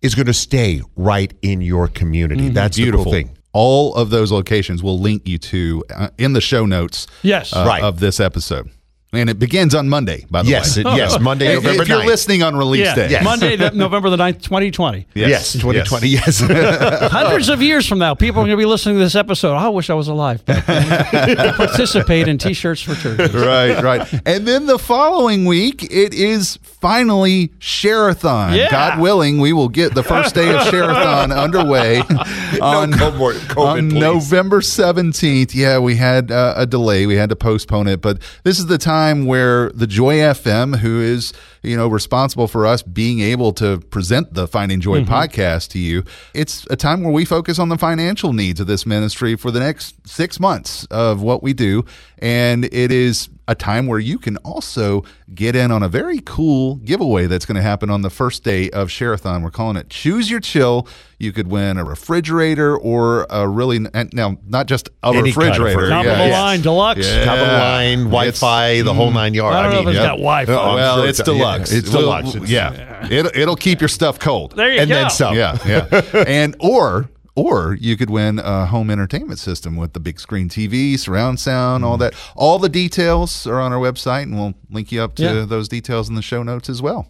is 0.02 0.14
going 0.16 0.28
to 0.28 0.34
stay 0.34 0.82
right 0.96 1.34
in 1.42 1.60
your 1.62 1.88
community. 1.88 2.46
Mm-hmm. 2.46 2.54
That's 2.54 2.78
the 2.78 2.84
Beautiful. 2.84 3.06
cool 3.06 3.14
thing. 3.14 3.32
All 3.54 3.96
of 3.96 4.10
those 4.12 4.32
locations 4.32 4.84
will 4.84 5.00
link 5.00 5.28
you 5.28 5.38
to 5.40 5.84
uh, 5.96 6.10
in 6.18 6.34
the 6.34 6.42
show 6.42 6.66
notes. 6.66 7.08
Yes. 7.24 7.52
uh, 7.54 7.66
Right. 7.68 7.84
of 7.84 8.00
this 8.00 8.20
episode, 8.20 8.70
and 9.12 9.28
it 9.30 9.40
begins 9.40 9.74
on 9.74 9.90
Monday. 9.90 10.26
By 10.30 10.44
the 10.44 10.50
Yes, 10.50 10.76
way, 10.78 10.82
it- 10.84 10.86
yes, 10.98 11.20
Monday, 11.20 11.48
If- 11.48 11.64
November 11.64 11.82
If 11.84 11.90
you're 11.90 12.00
9th. 12.02 12.06
listening 12.06 12.44
on 12.44 12.56
release 12.56 12.86
Yeah, 12.86 12.96
day, 12.96 13.10
Yes. 13.10 13.24
Monday, 13.24 13.56
the- 13.56 13.72
November 13.72 14.10
the 14.12 14.18
9th, 14.18 14.42
2020. 14.44 15.08
Yes, 15.16 15.54
2020. 15.54 16.08
Yes. 16.08 16.40
Hundreds 17.12 17.50
of 17.50 17.62
years 17.64 17.88
from 17.88 17.98
now, 17.98 18.14
people 18.14 18.42
are 18.42 18.46
going 18.46 18.52
to 18.58 18.62
be 18.62 18.66
listening 18.66 18.96
to 18.98 19.00
this 19.04 19.16
episode. 19.16 19.56
I 19.56 19.70
wish 19.70 19.90
I 19.90 19.96
was 19.96 20.08
alive 20.10 20.46
to 20.46 21.54
participate 21.58 22.28
in 22.28 22.38
T-shirts 22.38 22.82
for 22.82 22.94
turkeys. 22.96 23.34
right, 23.34 23.82
right. 23.82 24.22
And 24.28 24.48
then 24.48 24.68
the 24.68 24.78
following 24.78 25.46
week, 25.46 25.84
it 25.84 26.14
is 26.14 26.58
finally 26.64 27.48
Sharathon. 27.60 28.56
Yeah. 28.56 28.70
God 28.70 29.00
willing, 29.00 29.40
we 29.40 29.54
will 29.54 29.70
get 29.70 29.96
the 29.96 30.04
first 30.04 30.36
day 30.36 30.54
of 30.54 30.62
Sharathon 30.68 31.36
underway 31.36 32.00
on, 32.00 32.92
COVID, 32.94 33.34
COVID, 33.48 33.58
on. 33.58 33.88
November 33.90 34.62
17th. 34.62 35.56
Yeah, 35.56 35.80
we 35.80 35.96
had 35.96 36.32
uh, 36.32 36.54
a 36.58 36.66
delay. 36.68 37.08
We 37.08 37.16
had 37.16 37.30
to 37.30 37.36
postpone 37.36 37.88
it. 37.88 38.02
But 38.02 38.22
this 38.44 38.60
is 38.60 38.68
the 38.68 38.78
time 38.78 38.99
where 39.26 39.70
the 39.72 39.88
Joy 39.88 40.16
FM, 40.18 40.78
who 40.80 41.02
is, 41.02 41.34
you 41.64 41.76
know, 41.76 41.88
responsible 41.88 42.48
for 42.48 42.66
us 42.66 42.82
being 42.82 43.20
able 43.20 43.52
to 43.54 43.80
present 43.80 44.34
the 44.34 44.48
Finding 44.48 44.80
Joy 44.80 45.02
mm-hmm. 45.02 45.14
podcast 45.14 45.70
to 45.70 45.80
you, 45.80 46.04
it's 46.34 46.66
a 46.70 46.76
time 46.76 47.04
where 47.04 47.12
we 47.12 47.26
focus 47.26 47.60
on 47.60 47.70
the 47.70 47.78
financial 47.78 48.34
needs 48.34 48.60
of 48.60 48.68
this 48.68 48.86
ministry 48.86 49.36
for 49.36 49.52
the 49.52 49.60
next 49.60 50.08
six 50.08 50.40
months 50.40 50.86
of 50.86 51.22
what 51.22 51.44
we 51.44 51.54
do. 51.54 51.84
And 52.18 52.66
it 52.66 52.92
is 52.92 53.30
a 53.48 53.56
time 53.56 53.88
where 53.88 53.98
you 53.98 54.20
can 54.20 54.38
also 54.38 55.04
get 55.34 55.56
in 55.56 55.72
on 55.72 55.82
a 55.82 55.90
very 55.90 56.20
cool 56.24 56.76
giveaway 56.76 57.26
that's 57.26 57.46
going 57.46 57.56
to 57.56 57.62
happen 57.62 57.90
on 57.90 58.04
the 58.04 58.10
first 58.10 58.44
day 58.44 58.70
of 58.70 58.90
Sharathon. 58.90 59.42
We're 59.42 59.50
calling 59.50 59.76
it 59.76 59.90
Choose 59.90 60.30
Your 60.30 60.40
Chill. 60.40 60.88
You 61.18 61.32
could 61.34 61.48
win 61.48 61.78
a 61.78 61.84
refrigerator 61.84 62.78
or 62.78 63.26
a 63.30 63.48
really, 63.48 63.80
and 63.94 64.14
now 64.14 64.38
not 64.48 64.68
just 64.68 64.90
a 65.04 65.08
Any 65.08 65.16
kind 65.16 65.28
of 65.28 65.36
refrigerator. 65.38 65.90
Top 65.90 66.06
of 66.06 66.18
the 66.18 66.28
yeah. 66.28 66.42
line, 66.42 66.62
deluxe. 66.62 67.08
Yeah. 67.08 67.26
Top 67.26 67.40
of 67.40 67.48
the 67.48 67.54
line, 67.54 68.04
Wi-Fi, 68.06 68.82
the 68.84 68.94
whole 68.94 69.12
nine 69.12 69.34
yards. 69.34 69.56
I 69.56 69.64
don't 69.64 69.72
know 69.74 69.82
if 69.82 69.88
it's 69.88 69.96
yeah. 69.96 70.08
got 70.08 70.18
Wi-Fi. 70.18 70.54
Oh, 70.54 70.60
I'm 70.60 70.76
well, 70.76 70.98
sure 70.98 71.08
it's 71.08 71.20
it's- 71.20 71.36
yeah, 71.36 71.49
deluxe. 71.58 71.72
it's 71.72 71.90
We'll- 71.92 72.14
It's- 72.14 72.50
yeah, 72.50 73.08
It'll, 73.10 73.32
it'll 73.34 73.56
keep 73.56 73.82
your 73.82 73.88
stuff 73.88 74.20
cold. 74.20 74.56
There 74.56 74.72
you 74.72 74.80
and 74.82 74.90
go. 74.90 74.96
then 74.96 75.10
some. 75.10 75.36
Yeah, 75.36 75.58
yeah. 75.66 76.24
and 76.28 76.56
or 76.60 77.10
or 77.36 77.78
you 77.80 77.96
could 77.96 78.10
win 78.10 78.40
a 78.40 78.66
home 78.66 78.90
entertainment 78.90 79.40
system 79.40 79.76
with 79.78 79.94
the 79.94 80.00
big 80.00 80.20
screen 80.20 80.50
TV, 80.50 80.98
surround 81.00 81.40
sound, 81.40 81.86
all 81.86 81.96
mm. 81.96 82.00
that. 82.02 82.14
All 82.36 82.60
the 82.60 82.68
details 82.70 83.48
are 83.48 83.62
on 83.62 83.72
our 83.72 83.80
website, 83.80 84.24
and 84.24 84.36
we'll 84.36 84.54
link 84.70 84.92
you 84.92 85.02
up 85.02 85.16
to 85.16 85.24
Yeah. 85.24 85.46
those 85.46 85.68
details 85.70 86.10
in 86.10 86.16
the 86.16 86.22
show 86.22 86.44
notes 86.44 86.70
as 86.70 86.82
well. 86.82 87.08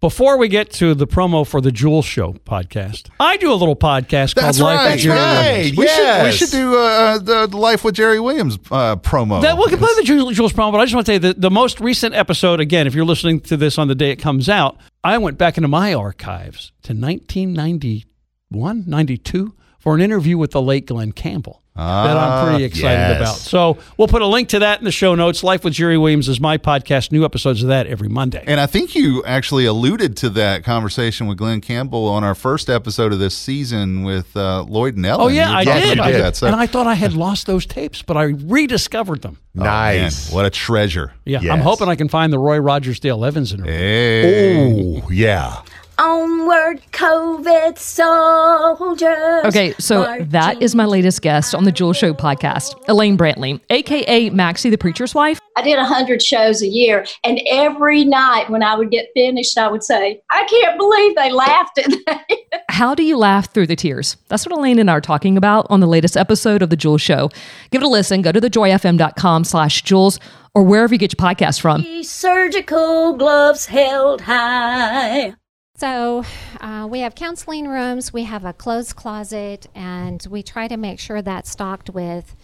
Before 0.00 0.38
we 0.38 0.48
get 0.48 0.70
to 0.72 0.94
the 0.94 1.06
promo 1.06 1.46
for 1.46 1.60
the 1.60 1.70
Jewel 1.70 2.00
Show 2.00 2.32
podcast, 2.32 3.10
I 3.20 3.36
do 3.36 3.52
a 3.52 3.54
little 3.54 3.76
podcast 3.76 4.34
called 4.34 4.46
That's 4.46 4.58
Life 4.58 4.92
with 4.92 5.00
Jerry 5.00 5.18
right. 5.18 5.76
Williams. 5.76 5.76
We 5.76 5.88
should 5.88 6.24
we 6.24 6.32
should 6.32 6.50
do 6.50 6.78
uh, 6.78 7.18
the 7.18 7.46
the 7.46 7.58
Life 7.58 7.84
with 7.84 7.96
Jerry 7.96 8.18
Williams 8.18 8.54
uh, 8.70 8.96
promo. 8.96 9.42
That, 9.42 9.58
we 9.58 9.66
can 9.66 9.76
play 9.78 9.92
the 9.96 10.02
Jewel- 10.02 10.30
Jules 10.30 10.54
promo, 10.54 10.72
but 10.72 10.78
I 10.78 10.86
just 10.86 10.94
want 10.94 11.04
to 11.04 11.10
say 11.10 11.14
you 11.16 11.34
the, 11.34 11.34
the 11.34 11.50
most 11.50 11.80
recent 11.80 12.14
episode, 12.14 12.60
again, 12.60 12.86
if 12.86 12.94
you're 12.94 13.04
listening 13.04 13.40
to 13.40 13.58
this 13.58 13.76
on 13.76 13.88
the 13.88 13.94
day 13.94 14.10
it 14.10 14.16
comes 14.16 14.48
out, 14.48 14.78
I 15.04 15.18
went 15.18 15.36
back 15.36 15.58
into 15.58 15.68
my 15.68 15.92
archives 15.92 16.72
to 16.84 16.94
1991, 16.94 18.84
92 18.86 19.54
for 19.80 19.94
an 19.94 20.00
interview 20.00 20.38
with 20.38 20.52
the 20.52 20.62
late 20.62 20.86
Glen 20.86 21.10
Campbell 21.12 21.62
that 21.76 22.16
I'm 22.16 22.46
pretty 22.48 22.64
excited 22.64 22.84
yes. 22.98 23.16
about. 23.16 23.36
So 23.36 23.78
we'll 23.96 24.08
put 24.08 24.20
a 24.20 24.26
link 24.26 24.50
to 24.50 24.58
that 24.58 24.80
in 24.80 24.84
the 24.84 24.92
show 24.92 25.14
notes. 25.14 25.42
Life 25.42 25.64
with 25.64 25.72
Jerry 25.72 25.96
Williams 25.96 26.28
is 26.28 26.38
my 26.38 26.58
podcast. 26.58 27.10
New 27.10 27.24
episodes 27.24 27.62
of 27.62 27.68
that 27.70 27.86
every 27.86 28.08
Monday. 28.08 28.44
And 28.46 28.60
I 28.60 28.66
think 28.66 28.94
you 28.94 29.24
actually 29.24 29.64
alluded 29.64 30.14
to 30.18 30.28
that 30.30 30.62
conversation 30.62 31.26
with 31.26 31.38
Glen 31.38 31.62
Campbell 31.62 32.06
on 32.06 32.22
our 32.22 32.34
first 32.34 32.68
episode 32.68 33.14
of 33.14 33.18
this 33.18 33.34
season 33.34 34.02
with 34.04 34.36
uh, 34.36 34.64
Lloyd 34.64 34.96
and 34.96 35.06
Ellen. 35.06 35.24
Oh 35.24 35.28
You 35.28 35.36
yeah, 35.36 35.50
were 35.50 35.56
I 35.56 35.64
talking 35.64 35.82
did. 35.82 35.98
about 35.98 36.12
that, 36.12 36.36
so- 36.36 36.46
and 36.48 36.56
I 36.56 36.66
thought 36.66 36.86
I 36.86 36.94
had 36.94 37.14
lost 37.14 37.46
those 37.46 37.64
tapes, 37.64 38.02
but 38.02 38.18
I 38.18 38.24
rediscovered 38.24 39.22
them. 39.22 39.38
Oh, 39.56 39.60
man, 39.64 40.02
Nice. 40.02 40.30
what 40.30 40.44
a 40.44 40.50
treasure. 40.50 41.14
Yeah, 41.24 41.40
I'm 41.50 41.60
hoping 41.60 41.88
I 41.88 41.94
can 41.96 42.08
find 42.10 42.30
the 42.30 42.38
Roy 42.38 42.58
Rogers 42.58 43.00
Dale 43.00 43.24
Evans 43.24 43.52
interview. 43.54 43.72
Hey. 43.72 45.02
Oh, 45.02 45.10
yeah. 45.10 45.62
Onward, 46.00 46.80
COVID 46.92 47.76
soldiers. 47.76 49.44
Okay, 49.44 49.74
so 49.78 50.24
that 50.28 50.62
is 50.62 50.74
my 50.74 50.86
latest 50.86 51.20
guest 51.20 51.54
on 51.54 51.64
the 51.64 51.72
Jewel 51.72 51.92
Show 51.92 52.14
podcast, 52.14 52.74
Elaine 52.88 53.18
Brantley, 53.18 53.60
aka 53.68 54.30
Maxie 54.30 54.70
the 54.70 54.78
Preacher's 54.78 55.14
Wife. 55.14 55.38
I 55.58 55.62
did 55.62 55.76
100 55.76 56.22
shows 56.22 56.62
a 56.62 56.66
year, 56.66 57.04
and 57.22 57.38
every 57.46 58.06
night 58.06 58.48
when 58.48 58.62
I 58.62 58.76
would 58.76 58.90
get 58.90 59.08
finished, 59.12 59.58
I 59.58 59.68
would 59.68 59.84
say, 59.84 60.22
I 60.30 60.44
can't 60.44 60.78
believe 60.78 61.16
they 61.16 61.30
laughed 61.30 61.76
at 61.76 61.90
that. 62.06 62.26
How 62.70 62.94
do 62.94 63.02
you 63.02 63.18
laugh 63.18 63.52
through 63.52 63.66
the 63.66 63.76
tears? 63.76 64.16
That's 64.28 64.46
what 64.46 64.56
Elaine 64.56 64.78
and 64.78 64.90
I 64.90 64.94
are 64.94 65.00
talking 65.02 65.36
about 65.36 65.66
on 65.68 65.80
the 65.80 65.86
latest 65.86 66.16
episode 66.16 66.62
of 66.62 66.70
The 66.70 66.76
Jewel 66.76 66.96
Show. 66.96 67.28
Give 67.72 67.82
it 67.82 67.84
a 67.84 67.88
listen. 67.88 68.22
Go 68.22 68.32
to 68.32 68.40
thejoyfm.com 68.40 69.44
slash 69.44 69.82
Jules 69.82 70.18
or 70.54 70.62
wherever 70.62 70.94
you 70.94 70.98
get 70.98 71.12
your 71.12 71.28
podcast 71.28 71.60
from. 71.60 71.84
Surgical 72.02 73.18
gloves 73.18 73.66
held 73.66 74.22
high. 74.22 75.34
So 75.80 76.26
uh, 76.60 76.86
we 76.90 77.00
have 77.00 77.14
counseling 77.14 77.66
rooms, 77.66 78.12
we 78.12 78.24
have 78.24 78.44
a 78.44 78.52
clothes 78.52 78.92
closet, 78.92 79.66
and 79.74 80.22
we 80.28 80.42
try 80.42 80.68
to 80.68 80.76
make 80.76 81.00
sure 81.00 81.22
that's 81.22 81.48
stocked 81.48 81.88
with 81.88 82.36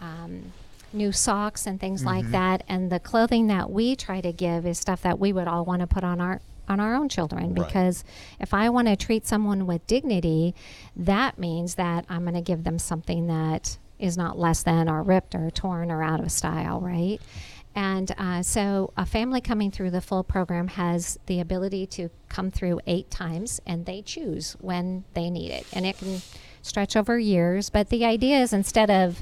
um, 0.00 0.52
new 0.92 1.10
socks 1.10 1.66
and 1.66 1.80
things 1.80 2.04
like 2.04 2.30
that. 2.30 2.62
And 2.68 2.92
the 2.92 3.00
clothing 3.00 3.48
that 3.48 3.68
we 3.68 3.96
try 3.96 4.20
to 4.20 4.32
give 4.32 4.64
is 4.64 4.78
stuff 4.78 5.02
that 5.02 5.18
we 5.18 5.32
would 5.32 5.48
all 5.48 5.64
want 5.64 5.80
to 5.80 5.88
put 5.88 6.04
on 6.04 6.20
our 6.20 6.40
on 6.68 6.78
our 6.78 6.94
own 6.94 7.08
children 7.08 7.52
because 7.52 8.04
if 8.38 8.54
I 8.54 8.70
want 8.70 8.86
to 8.86 8.94
treat 8.94 9.26
someone 9.26 9.66
with 9.66 9.84
dignity, 9.88 10.54
that 10.94 11.36
means 11.36 11.74
that 11.74 12.04
I'm 12.08 12.22
going 12.22 12.34
to 12.34 12.40
give 12.40 12.62
them 12.62 12.78
something 12.78 13.26
that 13.26 13.76
is 13.98 14.16
not 14.16 14.38
less 14.38 14.62
than 14.62 14.88
or 14.88 15.02
ripped 15.02 15.34
or 15.34 15.50
torn 15.50 15.90
or 15.90 16.00
out 16.02 16.20
of 16.20 16.30
style, 16.30 16.80
right? 16.80 17.20
And 17.74 18.14
uh, 18.16 18.42
so, 18.42 18.92
a 18.96 19.04
family 19.04 19.40
coming 19.40 19.70
through 19.70 19.90
the 19.90 20.00
full 20.00 20.22
program 20.22 20.68
has 20.68 21.18
the 21.26 21.40
ability 21.40 21.86
to 21.88 22.08
come 22.28 22.50
through 22.50 22.80
eight 22.86 23.10
times, 23.10 23.60
and 23.66 23.84
they 23.84 24.00
choose 24.00 24.56
when 24.60 25.04
they 25.14 25.28
need 25.28 25.50
it. 25.50 25.66
And 25.72 25.84
it 25.84 25.98
can 25.98 26.22
stretch 26.62 26.96
over 26.96 27.18
years. 27.18 27.70
But 27.70 27.88
the 27.88 28.04
idea 28.04 28.40
is 28.40 28.52
instead 28.52 28.90
of 28.90 29.20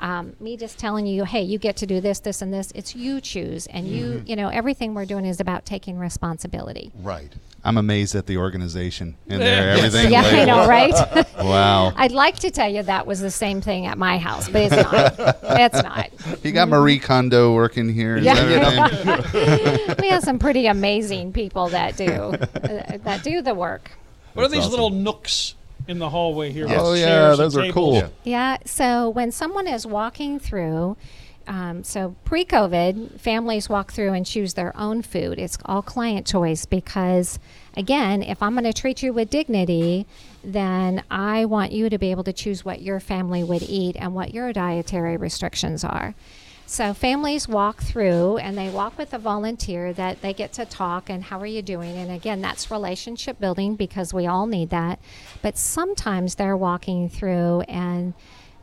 um, 0.00 0.34
me 0.40 0.56
just 0.56 0.78
telling 0.78 1.06
you, 1.06 1.24
hey, 1.24 1.42
you 1.42 1.58
get 1.58 1.76
to 1.78 1.86
do 1.86 2.00
this, 2.00 2.20
this, 2.20 2.42
and 2.42 2.52
this, 2.52 2.72
it's 2.74 2.94
you 2.96 3.20
choose. 3.20 3.66
And 3.66 3.86
you, 3.86 4.22
you 4.26 4.34
know, 4.36 4.48
everything 4.48 4.94
we're 4.94 5.04
doing 5.04 5.24
is 5.26 5.40
about 5.40 5.64
taking 5.66 5.98
responsibility. 5.98 6.90
Right. 7.02 7.30
I'm 7.62 7.76
amazed 7.76 8.14
at 8.14 8.26
the 8.26 8.38
organization 8.38 9.16
and 9.28 9.40
their 9.42 9.70
everything. 9.76 10.10
Yeah, 10.10 10.22
I 10.22 10.44
know, 10.46 10.66
right? 10.66 11.26
Wow. 11.40 11.92
I'd 11.96 12.12
like 12.12 12.38
to 12.40 12.50
tell 12.50 12.68
you 12.70 12.82
that 12.82 13.06
was 13.06 13.20
the 13.20 13.30
same 13.30 13.60
thing 13.62 13.86
at 13.86 13.96
my 13.96 14.18
house, 14.18 14.46
but 14.48 14.62
it's 14.70 14.76
not. 14.76 15.14
it's 15.42 15.82
not. 15.82 16.44
You 16.44 16.52
got 16.52 16.68
Marie 16.68 16.98
Kondo 16.98 17.54
working 17.54 17.92
here. 17.92 18.18
Is 18.18 18.24
Yeah. 18.26 18.34
that? 18.34 19.96
We 20.00 20.08
have 20.08 20.22
some 20.22 20.38
pretty 20.38 20.66
amazing 20.66 21.32
people 21.32 21.68
that 21.70 21.96
do 21.96 22.04
uh, 22.04 22.98
that 23.04 23.22
do 23.24 23.40
the 23.42 23.54
work. 23.54 23.90
What 24.34 24.44
are 24.44 24.48
these 24.48 24.66
little 24.68 24.90
nooks 24.90 25.54
in 25.90 25.98
the 25.98 26.08
hallway 26.08 26.52
here? 26.52 26.66
Oh, 26.70 26.94
yeah, 26.94 27.34
those 27.34 27.56
are 27.56 27.62
tables? 27.62 27.74
cool. 27.74 28.12
Yeah. 28.22 28.58
So 28.64 29.10
when 29.10 29.32
someone 29.32 29.66
is 29.66 29.84
walking 29.86 30.38
through, 30.38 30.96
um, 31.48 31.82
so 31.82 32.14
pre-COVID, 32.24 33.18
families 33.18 33.68
walk 33.68 33.90
through 33.90 34.12
and 34.12 34.24
choose 34.24 34.54
their 34.54 34.76
own 34.76 35.02
food. 35.02 35.38
It's 35.40 35.58
all 35.64 35.82
client 35.82 36.26
choice 36.26 36.64
because, 36.64 37.40
again, 37.76 38.22
if 38.22 38.40
I'm 38.40 38.52
going 38.52 38.64
to 38.64 38.72
treat 38.72 39.02
you 39.02 39.12
with 39.12 39.30
dignity, 39.30 40.06
then 40.44 41.02
I 41.10 41.44
want 41.46 41.72
you 41.72 41.90
to 41.90 41.98
be 41.98 42.12
able 42.12 42.24
to 42.24 42.32
choose 42.32 42.64
what 42.64 42.82
your 42.82 43.00
family 43.00 43.42
would 43.42 43.62
eat 43.62 43.96
and 43.98 44.14
what 44.14 44.32
your 44.32 44.52
dietary 44.52 45.16
restrictions 45.16 45.82
are. 45.82 46.14
So 46.70 46.94
families 46.94 47.48
walk 47.48 47.82
through 47.82 48.36
and 48.36 48.56
they 48.56 48.70
walk 48.70 48.96
with 48.96 49.12
a 49.12 49.18
volunteer 49.18 49.92
that 49.94 50.22
they 50.22 50.32
get 50.32 50.52
to 50.52 50.64
talk 50.64 51.10
and 51.10 51.24
how 51.24 51.40
are 51.40 51.46
you 51.46 51.62
doing? 51.62 51.98
And 51.98 52.12
again, 52.12 52.40
that's 52.40 52.70
relationship 52.70 53.40
building 53.40 53.74
because 53.74 54.14
we 54.14 54.28
all 54.28 54.46
need 54.46 54.70
that. 54.70 55.00
But 55.42 55.58
sometimes 55.58 56.36
they're 56.36 56.56
walking 56.56 57.08
through 57.08 57.62
and 57.62 58.14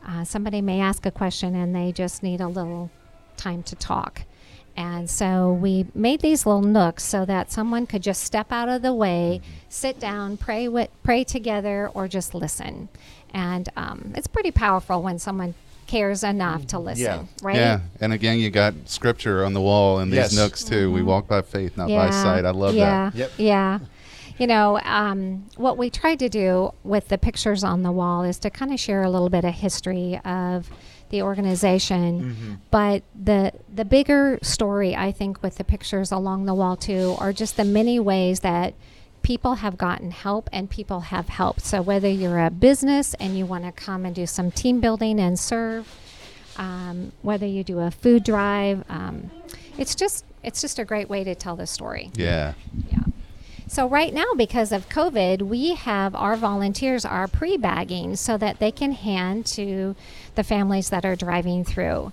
uh, 0.06 0.24
somebody 0.24 0.62
may 0.62 0.80
ask 0.80 1.04
a 1.04 1.10
question 1.10 1.54
and 1.54 1.76
they 1.76 1.92
just 1.92 2.22
need 2.22 2.40
a 2.40 2.48
little 2.48 2.90
time 3.36 3.62
to 3.64 3.76
talk. 3.76 4.22
And 4.74 5.10
so 5.10 5.52
we 5.52 5.86
made 5.94 6.22
these 6.22 6.46
little 6.46 6.62
nooks 6.62 7.04
so 7.04 7.26
that 7.26 7.52
someone 7.52 7.86
could 7.86 8.02
just 8.02 8.22
step 8.22 8.50
out 8.50 8.70
of 8.70 8.80
the 8.80 8.94
way, 8.94 9.42
sit 9.68 10.00
down, 10.00 10.38
pray 10.38 10.66
with, 10.66 10.88
pray 11.02 11.24
together, 11.24 11.90
or 11.92 12.08
just 12.08 12.32
listen. 12.32 12.88
And 13.34 13.68
um, 13.76 14.14
it's 14.16 14.28
pretty 14.28 14.50
powerful 14.50 15.02
when 15.02 15.18
someone 15.18 15.54
cares 15.88 16.22
enough 16.22 16.66
to 16.68 16.78
listen, 16.78 17.02
Yeah. 17.04 17.22
right? 17.42 17.56
Yeah, 17.56 17.80
and 18.00 18.12
again, 18.12 18.38
you 18.38 18.50
got 18.50 18.74
scripture 18.84 19.44
on 19.44 19.54
the 19.54 19.60
wall 19.60 19.98
in 19.98 20.10
these 20.10 20.16
Yes. 20.18 20.36
nooks 20.36 20.62
too. 20.62 20.92
We 20.92 21.02
walk 21.02 21.26
by 21.26 21.42
faith, 21.42 21.76
not 21.76 21.88
by 21.88 22.10
sight. 22.10 22.44
I 22.44 22.50
love 22.50 22.70
Mm-hmm. 22.70 22.78
yeah, 22.78 23.10
that. 23.10 23.16
Yep. 23.18 23.30
Yeah. 23.38 23.78
You 24.38 24.46
know, 24.46 24.78
um, 24.84 25.46
what 25.56 25.76
we 25.76 25.90
tried 25.90 26.20
to 26.20 26.28
do 26.28 26.70
with 26.84 27.08
the 27.08 27.18
pictures 27.18 27.64
on 27.64 27.82
the 27.82 27.90
wall 27.90 28.22
is 28.22 28.38
to 28.38 28.50
kind 28.50 28.72
of 28.72 28.78
share 28.78 29.02
a 29.02 29.10
little 29.10 29.28
bit 29.30 29.44
of 29.44 29.52
history 29.54 30.20
of 30.24 30.70
the 31.10 31.22
organization. 31.22 32.22
Mm-hmm. 32.22 32.54
But 32.70 33.02
the 33.20 33.52
the 33.74 33.84
bigger 33.84 34.38
story, 34.42 34.94
I 34.94 35.10
think, 35.10 35.42
with 35.42 35.56
the 35.56 35.64
pictures 35.64 36.12
along 36.12 36.44
the 36.44 36.54
wall 36.54 36.76
too, 36.76 37.16
are 37.18 37.32
just 37.32 37.56
the 37.56 37.64
many 37.64 37.98
ways 37.98 38.40
that 38.40 38.74
people 39.28 39.56
have 39.56 39.76
gotten 39.76 40.10
help 40.10 40.48
and 40.54 40.70
people 40.70 41.00
have 41.00 41.28
helped. 41.28 41.60
So 41.60 41.82
whether 41.82 42.08
you're 42.08 42.38
a 42.38 42.48
business 42.48 43.12
and 43.20 43.36
you 43.36 43.44
want 43.44 43.64
to 43.64 43.72
come 43.72 44.06
and 44.06 44.14
do 44.14 44.24
some 44.24 44.50
team 44.50 44.80
building 44.80 45.20
and 45.20 45.38
serve, 45.38 45.86
um, 46.56 47.12
whether 47.20 47.44
you 47.44 47.62
do 47.62 47.78
a 47.80 47.90
food 47.90 48.24
drive, 48.24 48.84
um, 48.88 49.30
it's 49.76 49.94
just 49.94 50.24
it's 50.42 50.62
just 50.62 50.78
a 50.78 50.84
great 50.86 51.10
way 51.10 51.24
to 51.24 51.34
tell 51.34 51.56
the 51.56 51.66
story. 51.66 52.10
Yeah. 52.14 52.54
Yeah. 52.90 53.00
So 53.66 53.86
right 53.86 54.14
now, 54.14 54.32
because 54.34 54.72
of 54.72 54.88
COVID, 54.88 55.42
we 55.42 55.74
have 55.74 56.14
our 56.14 56.34
volunteers 56.34 57.04
are 57.04 57.28
pre-bagging 57.28 58.16
so 58.16 58.38
that 58.38 58.60
they 58.60 58.70
can 58.70 58.92
hand 58.92 59.44
to 59.58 59.94
the 60.36 60.42
families 60.42 60.88
that 60.88 61.04
are 61.04 61.16
driving 61.16 61.64
through. 61.64 62.12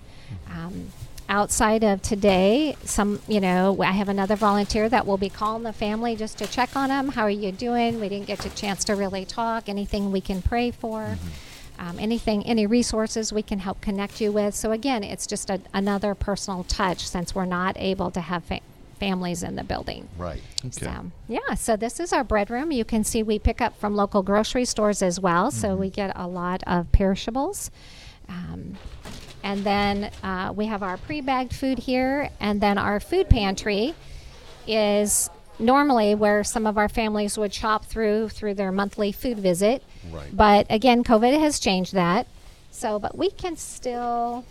Um, 0.51 0.91
outside 1.27 1.83
of 1.83 2.01
today, 2.01 2.75
some 2.83 3.21
you 3.27 3.39
know, 3.39 3.81
I 3.81 3.91
have 3.91 4.09
another 4.09 4.35
volunteer 4.35 4.87
that 4.89 5.05
will 5.05 5.17
be 5.17 5.29
calling 5.29 5.63
the 5.63 5.73
family 5.73 6.15
just 6.15 6.37
to 6.39 6.47
check 6.47 6.75
on 6.75 6.89
them. 6.89 7.09
How 7.09 7.23
are 7.23 7.29
you 7.29 7.51
doing? 7.51 7.99
We 7.99 8.09
didn't 8.09 8.27
get 8.27 8.45
a 8.45 8.49
chance 8.49 8.83
to 8.85 8.95
really 8.95 9.25
talk. 9.25 9.67
Anything 9.69 10.11
we 10.11 10.21
can 10.21 10.41
pray 10.41 10.71
for? 10.71 11.17
Um, 11.77 11.99
anything, 11.99 12.45
any 12.45 12.65
resources 12.65 13.33
we 13.33 13.41
can 13.41 13.59
help 13.59 13.81
connect 13.81 14.21
you 14.21 14.31
with. 14.31 14.55
So 14.55 14.71
again, 14.71 15.03
it's 15.03 15.27
just 15.27 15.49
a, 15.49 15.59
another 15.73 16.15
personal 16.15 16.63
touch 16.63 17.05
since 17.07 17.35
we're 17.35 17.45
not 17.45 17.75
able 17.77 18.11
to 18.11 18.21
have 18.21 18.45
fa- 18.45 18.61
families 18.97 19.43
in 19.43 19.55
the 19.55 19.63
building. 19.63 20.07
Right. 20.17 20.41
Okay. 20.63 20.85
So, 20.85 21.11
yeah, 21.27 21.53
so 21.55 21.75
this 21.75 21.99
is 21.99 22.13
our 22.13 22.23
bread 22.23 22.49
room. 22.49 22.71
You 22.71 22.85
can 22.85 23.03
see 23.03 23.23
we 23.23 23.39
pick 23.39 23.59
up 23.59 23.77
from 23.77 23.93
local 23.93 24.23
grocery 24.23 24.63
stores 24.63 25.01
as 25.01 25.19
well, 25.19 25.51
so 25.51 25.75
we 25.75 25.89
get 25.89 26.13
a 26.15 26.27
lot 26.27 26.63
of 26.65 26.89
perishables. 26.93 27.71
Um, 28.29 28.77
and 29.45 29.63
then 29.63 30.11
uh, 30.23 30.51
we 30.55 30.65
have 30.65 30.81
our 30.83 30.97
pre 30.97 31.21
bagged 31.21 31.53
food 31.53 31.77
here, 31.79 32.29
and 32.41 32.59
then 32.59 32.77
our 32.79 32.99
food 32.99 33.29
pantry 33.29 33.93
is 34.67 35.29
normally 35.59 36.15
where 36.15 36.43
some 36.43 36.65
of 36.67 36.77
our 36.77 36.89
families 36.89 37.37
would 37.37 37.53
shop 37.53 37.85
through 37.85 38.27
through 38.29 38.55
their 38.55 38.71
monthly 38.71 39.11
food 39.11 39.37
visit. 39.39 39.83
Right. 40.11 40.35
But 40.35 40.65
again, 40.69 41.03
COVID 41.03 41.39
has 41.39 41.59
changed 41.59 41.93
that. 41.93 42.27
So, 42.71 42.99
but 42.99 43.15
we 43.17 43.29
can 43.29 43.55
still, 43.55 44.43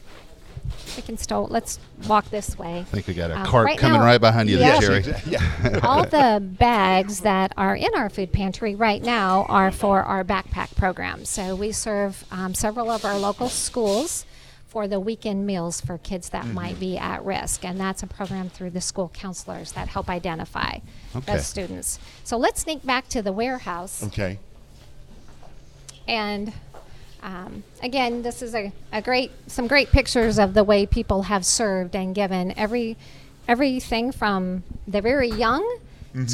we 0.96 1.02
can 1.02 1.18
still, 1.18 1.46
let's 1.50 1.78
walk 2.08 2.30
this 2.30 2.56
way. 2.56 2.78
I 2.78 2.84
think 2.84 3.06
we 3.08 3.12
got 3.14 3.30
a 3.32 3.40
Um, 3.40 3.46
cart 3.46 3.66
right 3.66 3.76
coming 3.78 3.98
now- 4.00 4.06
right 4.06 4.20
behind 4.20 4.48
you 4.48 4.58
Yeah. 4.60 4.78
there, 4.80 5.00
Jerry. 5.02 5.16
Yeah. 5.26 5.80
all 5.82 6.04
the 6.04 6.40
bags 6.40 7.20
that 7.20 7.52
are 7.58 7.74
in 7.76 7.90
our 7.96 8.08
food 8.08 8.32
pantry 8.32 8.74
right 8.76 9.02
now 9.02 9.44
are 9.50 9.70
for 9.72 10.02
our 10.02 10.24
backpack 10.24 10.74
program. 10.76 11.24
So 11.26 11.54
we 11.56 11.72
serve 11.72 12.24
um, 12.30 12.54
several 12.54 12.90
of 12.90 13.04
our 13.04 13.18
local 13.18 13.48
schools 13.50 14.24
for 14.74 14.88
the 14.88 14.98
weekend 14.98 15.46
meals 15.46 15.80
for 15.80 15.98
kids 15.98 16.30
that 16.30 16.42
Mm-hmm. 16.44 16.54
might 16.54 16.80
be 16.80 16.98
at 16.98 17.24
risk. 17.24 17.64
And 17.64 17.78
that's 17.78 18.02
a 18.02 18.08
program 18.08 18.48
through 18.50 18.70
the 18.70 18.80
school 18.80 19.08
counselors 19.14 19.70
that 19.72 19.86
help 19.86 20.10
identify 20.10 20.78
Okay. 21.14 21.32
those 21.32 21.46
students. 21.46 22.00
So 22.24 22.36
let's 22.36 22.62
sneak 22.62 22.84
back 22.84 23.06
to 23.10 23.22
the 23.22 23.30
warehouse. 23.32 24.02
Okay. 24.02 24.40
And 26.08 26.52
um, 27.22 27.62
again, 27.84 28.22
this 28.22 28.42
is 28.42 28.52
a, 28.56 28.72
a 28.92 29.00
great, 29.00 29.30
some 29.46 29.68
great 29.68 29.90
pictures 29.92 30.40
of 30.40 30.54
the 30.54 30.64
way 30.64 30.86
people 30.86 31.22
have 31.22 31.46
served 31.46 31.94
and 31.94 32.12
given 32.12 32.52
every, 32.58 32.96
everything 33.46 34.10
from 34.10 34.64
the 34.88 35.00
very 35.00 35.30
young 35.30 35.78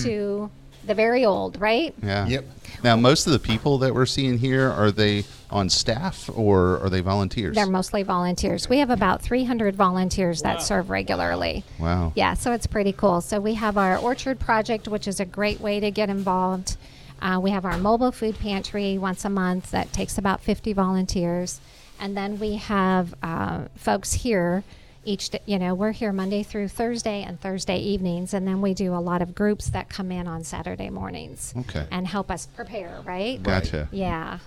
to 0.03 0.50
the 0.84 0.94
very 0.94 1.24
old, 1.24 1.60
right? 1.60 1.94
Yeah. 2.02 2.26
Yep. 2.26 2.44
Now, 2.82 2.96
most 2.96 3.26
of 3.26 3.32
the 3.32 3.38
people 3.38 3.78
that 3.78 3.94
we're 3.94 4.06
seeing 4.06 4.38
here 4.38 4.70
are 4.70 4.90
they 4.90 5.24
on 5.50 5.68
staff 5.68 6.30
or 6.34 6.78
are 6.80 6.88
they 6.88 7.00
volunteers? 7.00 7.54
They're 7.54 7.66
mostly 7.66 8.02
volunteers. 8.02 8.68
We 8.68 8.78
have 8.78 8.90
about 8.90 9.20
300 9.20 9.76
volunteers 9.76 10.42
that 10.42 10.62
serve 10.62 10.88
regularly. 10.90 11.64
wow. 11.78 12.12
Yeah, 12.14 12.34
so 12.34 12.52
it's 12.52 12.66
pretty 12.66 12.92
cool. 12.92 13.20
So 13.20 13.40
we 13.40 13.54
have 13.54 13.76
our 13.76 13.98
orchard 13.98 14.38
project, 14.40 14.88
which 14.88 15.06
is 15.06 15.20
a 15.20 15.24
great 15.24 15.60
way 15.60 15.80
to 15.80 15.90
get 15.90 16.08
involved. 16.08 16.76
Uh, 17.20 17.38
we 17.42 17.50
have 17.50 17.66
our 17.66 17.76
mobile 17.76 18.12
food 18.12 18.38
pantry 18.38 18.96
once 18.96 19.24
a 19.24 19.30
month 19.30 19.70
that 19.72 19.92
takes 19.92 20.16
about 20.16 20.40
50 20.40 20.72
volunteers, 20.72 21.60
and 22.00 22.16
then 22.16 22.38
we 22.38 22.56
have 22.56 23.14
uh, 23.22 23.64
folks 23.76 24.14
here. 24.14 24.64
Each, 25.04 25.30
d- 25.30 25.38
you 25.46 25.58
know, 25.58 25.74
we're 25.74 25.92
here 25.92 26.12
Monday 26.12 26.42
through 26.42 26.68
Thursday 26.68 27.22
and 27.22 27.40
Thursday 27.40 27.78
evenings, 27.78 28.34
and 28.34 28.46
then 28.46 28.60
we 28.60 28.74
do 28.74 28.94
a 28.94 29.00
lot 29.00 29.22
of 29.22 29.34
groups 29.34 29.70
that 29.70 29.88
come 29.88 30.12
in 30.12 30.26
on 30.26 30.44
Saturday 30.44 30.90
mornings 30.90 31.54
Okay. 31.56 31.86
and 31.90 32.06
help 32.06 32.30
us 32.30 32.46
prepare. 32.46 33.00
Right? 33.04 33.42
Gotcha. 33.42 33.88
Yeah. 33.92 34.38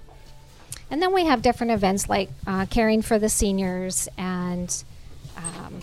And 0.91 1.01
then 1.01 1.11
we 1.11 1.25
have 1.25 1.41
different 1.41 1.71
events 1.71 2.07
like 2.07 2.29
uh, 2.45 2.67
caring 2.69 3.01
for 3.01 3.17
the 3.17 3.29
seniors, 3.29 4.07
and 4.17 4.83
um, 5.37 5.79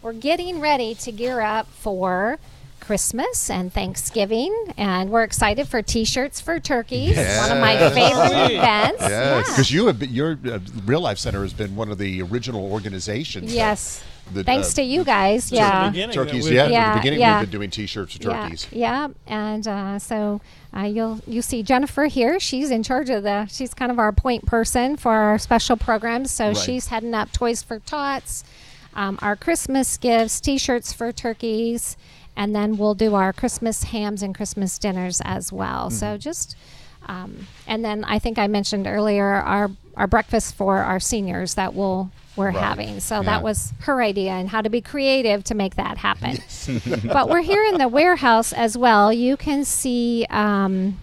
we're 0.00 0.14
getting 0.14 0.58
ready 0.60 0.94
to 0.94 1.12
gear 1.12 1.40
up 1.42 1.66
for 1.66 2.38
Christmas 2.80 3.50
and 3.50 3.70
Thanksgiving, 3.72 4.54
and 4.78 5.10
we're 5.10 5.22
excited 5.22 5.68
for 5.68 5.82
T-shirts 5.82 6.40
for 6.40 6.60
turkeys. 6.60 7.16
One 7.16 7.50
of 7.52 7.58
my 7.58 7.76
favorite 7.90 8.52
events. 8.54 9.00
Yes. 9.02 9.50
Because 9.50 9.70
you 9.70 9.86
have 9.86 9.98
been, 9.98 10.10
your 10.14 10.38
uh, 10.50 10.58
Real 10.86 11.00
Life 11.00 11.18
Center 11.18 11.42
has 11.42 11.52
been 11.52 11.76
one 11.76 11.90
of 11.90 11.98
the 11.98 12.22
original 12.22 12.70
organizations. 12.72 13.54
Yes. 13.54 13.98
that, 13.98 14.04
Thanks 14.32 14.72
uh, 14.72 14.76
to 14.76 14.82
you 14.82 15.04
guys. 15.04 15.50
the 15.50 15.56
Yeah. 15.56 15.90
Turkeys, 16.12 16.44
that 16.44 16.50
we- 16.50 16.56
yeah. 16.56 16.64
From 16.64 16.72
Yeah, 16.72 16.92
the 16.94 16.98
beginning, 17.00 17.20
yeah. 17.20 17.40
we've 17.40 17.50
been 17.50 17.58
doing 17.60 17.70
T-shirts 17.70 18.14
for 18.14 18.18
turkeys. 18.22 18.66
Yeah, 18.72 19.08
yeah. 19.08 19.08
and 19.26 19.68
uh, 19.68 19.98
so 19.98 20.40
uh, 20.76 20.82
you'll 20.82 21.20
you 21.26 21.42
see 21.42 21.62
Jennifer 21.62 22.06
here. 22.06 22.40
She's 22.40 22.70
in 22.70 22.82
charge 22.82 23.10
of 23.10 23.22
the. 23.22 23.46
She's 23.46 23.74
kind 23.74 23.92
of 23.92 23.98
our 23.98 24.12
point 24.12 24.46
person 24.46 24.96
for 24.96 25.12
our 25.12 25.38
special 25.38 25.76
programs. 25.76 26.30
So 26.30 26.48
Right. 26.48 26.56
she's 26.56 26.88
heading 26.88 27.14
up 27.14 27.32
Toys 27.32 27.62
for 27.62 27.78
Tots, 27.80 28.44
um, 28.94 29.18
our 29.22 29.36
Christmas 29.36 29.96
gifts, 29.98 30.40
T-shirts 30.40 30.92
for 30.92 31.12
turkeys, 31.12 31.96
and 32.36 32.54
then 32.56 32.76
we'll 32.76 32.94
do 32.94 33.14
our 33.14 33.32
Christmas 33.32 33.84
hams 33.84 34.22
and 34.22 34.34
Christmas 34.34 34.78
dinners 34.78 35.20
as 35.24 35.52
well. 35.52 35.88
Mm-hmm. 35.88 35.96
So 35.98 36.16
just. 36.18 36.56
Um, 37.06 37.46
and 37.66 37.84
then 37.84 38.02
I 38.04 38.18
think 38.18 38.38
I 38.38 38.46
mentioned 38.46 38.86
earlier 38.86 39.26
our 39.26 39.70
our 39.96 40.06
breakfast 40.06 40.54
for 40.54 40.78
our 40.78 41.00
seniors 41.00 41.54
that 41.54 41.74
we'll 41.74 42.10
we're 42.36 42.46
Right. 42.46 42.56
having. 42.56 42.98
So 43.00 43.16
Yeah. 43.20 43.22
that 43.26 43.42
was 43.44 43.72
her 43.80 44.02
idea 44.02 44.32
and 44.32 44.48
how 44.48 44.60
to 44.60 44.68
be 44.68 44.80
creative 44.80 45.44
to 45.44 45.54
make 45.54 45.76
that 45.76 45.98
happen. 45.98 46.38
but 47.12 47.28
we're 47.28 47.42
here 47.42 47.64
in 47.64 47.78
the 47.78 47.86
warehouse 47.86 48.52
as 48.52 48.76
well. 48.76 49.12
You 49.12 49.36
can 49.36 49.64
see 49.64 50.26
um, 50.30 50.98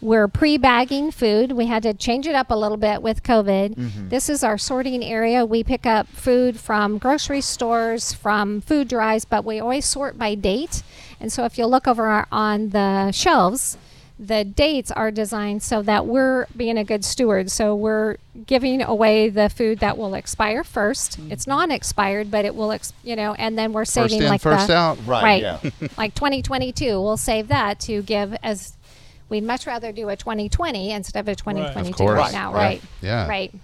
we're 0.00 0.28
pre-bagging 0.28 1.10
food. 1.10 1.50
We 1.52 1.66
had 1.66 1.82
to 1.82 1.92
change 1.92 2.28
it 2.28 2.36
up 2.36 2.52
a 2.52 2.54
little 2.54 2.76
bit 2.76 3.02
with 3.02 3.24
COVID. 3.24 3.74
Mm-hmm. 3.74 4.08
This 4.10 4.28
is 4.30 4.44
our 4.44 4.56
sorting 4.56 5.02
area. 5.04 5.44
We 5.44 5.64
pick 5.64 5.86
up 5.86 6.06
food 6.06 6.58
from 6.58 6.98
grocery 6.98 7.40
stores, 7.40 8.12
from 8.12 8.60
food 8.60 8.86
drives, 8.86 9.24
but 9.24 9.44
we 9.44 9.58
always 9.58 9.84
sort 9.86 10.16
by 10.18 10.36
date. 10.36 10.84
And 11.18 11.32
so 11.32 11.44
if 11.44 11.58
you 11.58 11.66
look 11.66 11.88
over 11.88 12.06
our, 12.06 12.28
on 12.30 12.70
the 12.70 13.10
shelves, 13.10 13.76
the 14.20 14.44
dates 14.44 14.90
are 14.90 15.10
designed 15.10 15.62
so 15.62 15.80
that 15.80 16.04
we're 16.04 16.46
being 16.54 16.76
a 16.76 16.84
good 16.84 17.06
steward. 17.06 17.50
So 17.50 17.74
we're 17.74 18.18
giving 18.46 18.82
away 18.82 19.30
the 19.30 19.48
food 19.48 19.78
that 19.78 19.96
will 19.96 20.14
expire 20.14 20.62
1st 20.62 21.16
mm-hmm. 21.16 21.32
It's 21.32 21.46
non-expired, 21.46 22.30
but 22.30 22.44
it 22.44 22.54
will, 22.54 22.70
ex- 22.70 22.92
you 23.02 23.16
know, 23.16 23.32
and 23.32 23.58
then 23.58 23.72
we're 23.72 23.86
First 23.86 23.94
saving 23.94 24.22
in, 24.22 24.28
like 24.28 24.42
first 24.42 24.66
the, 24.66 24.76
out. 24.76 24.98
Right, 25.06 25.42
right, 25.42 25.42
yeah. 25.64 25.88
like 25.96 26.14
2022. 26.14 27.00
We'll 27.00 27.16
save 27.16 27.48
that 27.48 27.80
to 27.80 28.02
give 28.02 28.36
as 28.42 28.76
we'd 29.30 29.42
much 29.42 29.66
rather 29.66 29.90
do 29.90 30.10
a 30.10 30.16
2020 30.16 30.90
instead 30.90 31.20
of 31.20 31.28
a 31.28 31.34
2022 31.34 31.94
course. 31.94 32.18
right 32.18 32.32
now, 32.32 32.52
Right. 32.52 32.60
right? 32.60 32.82
Yeah. 33.00 33.26
right. 33.26 33.54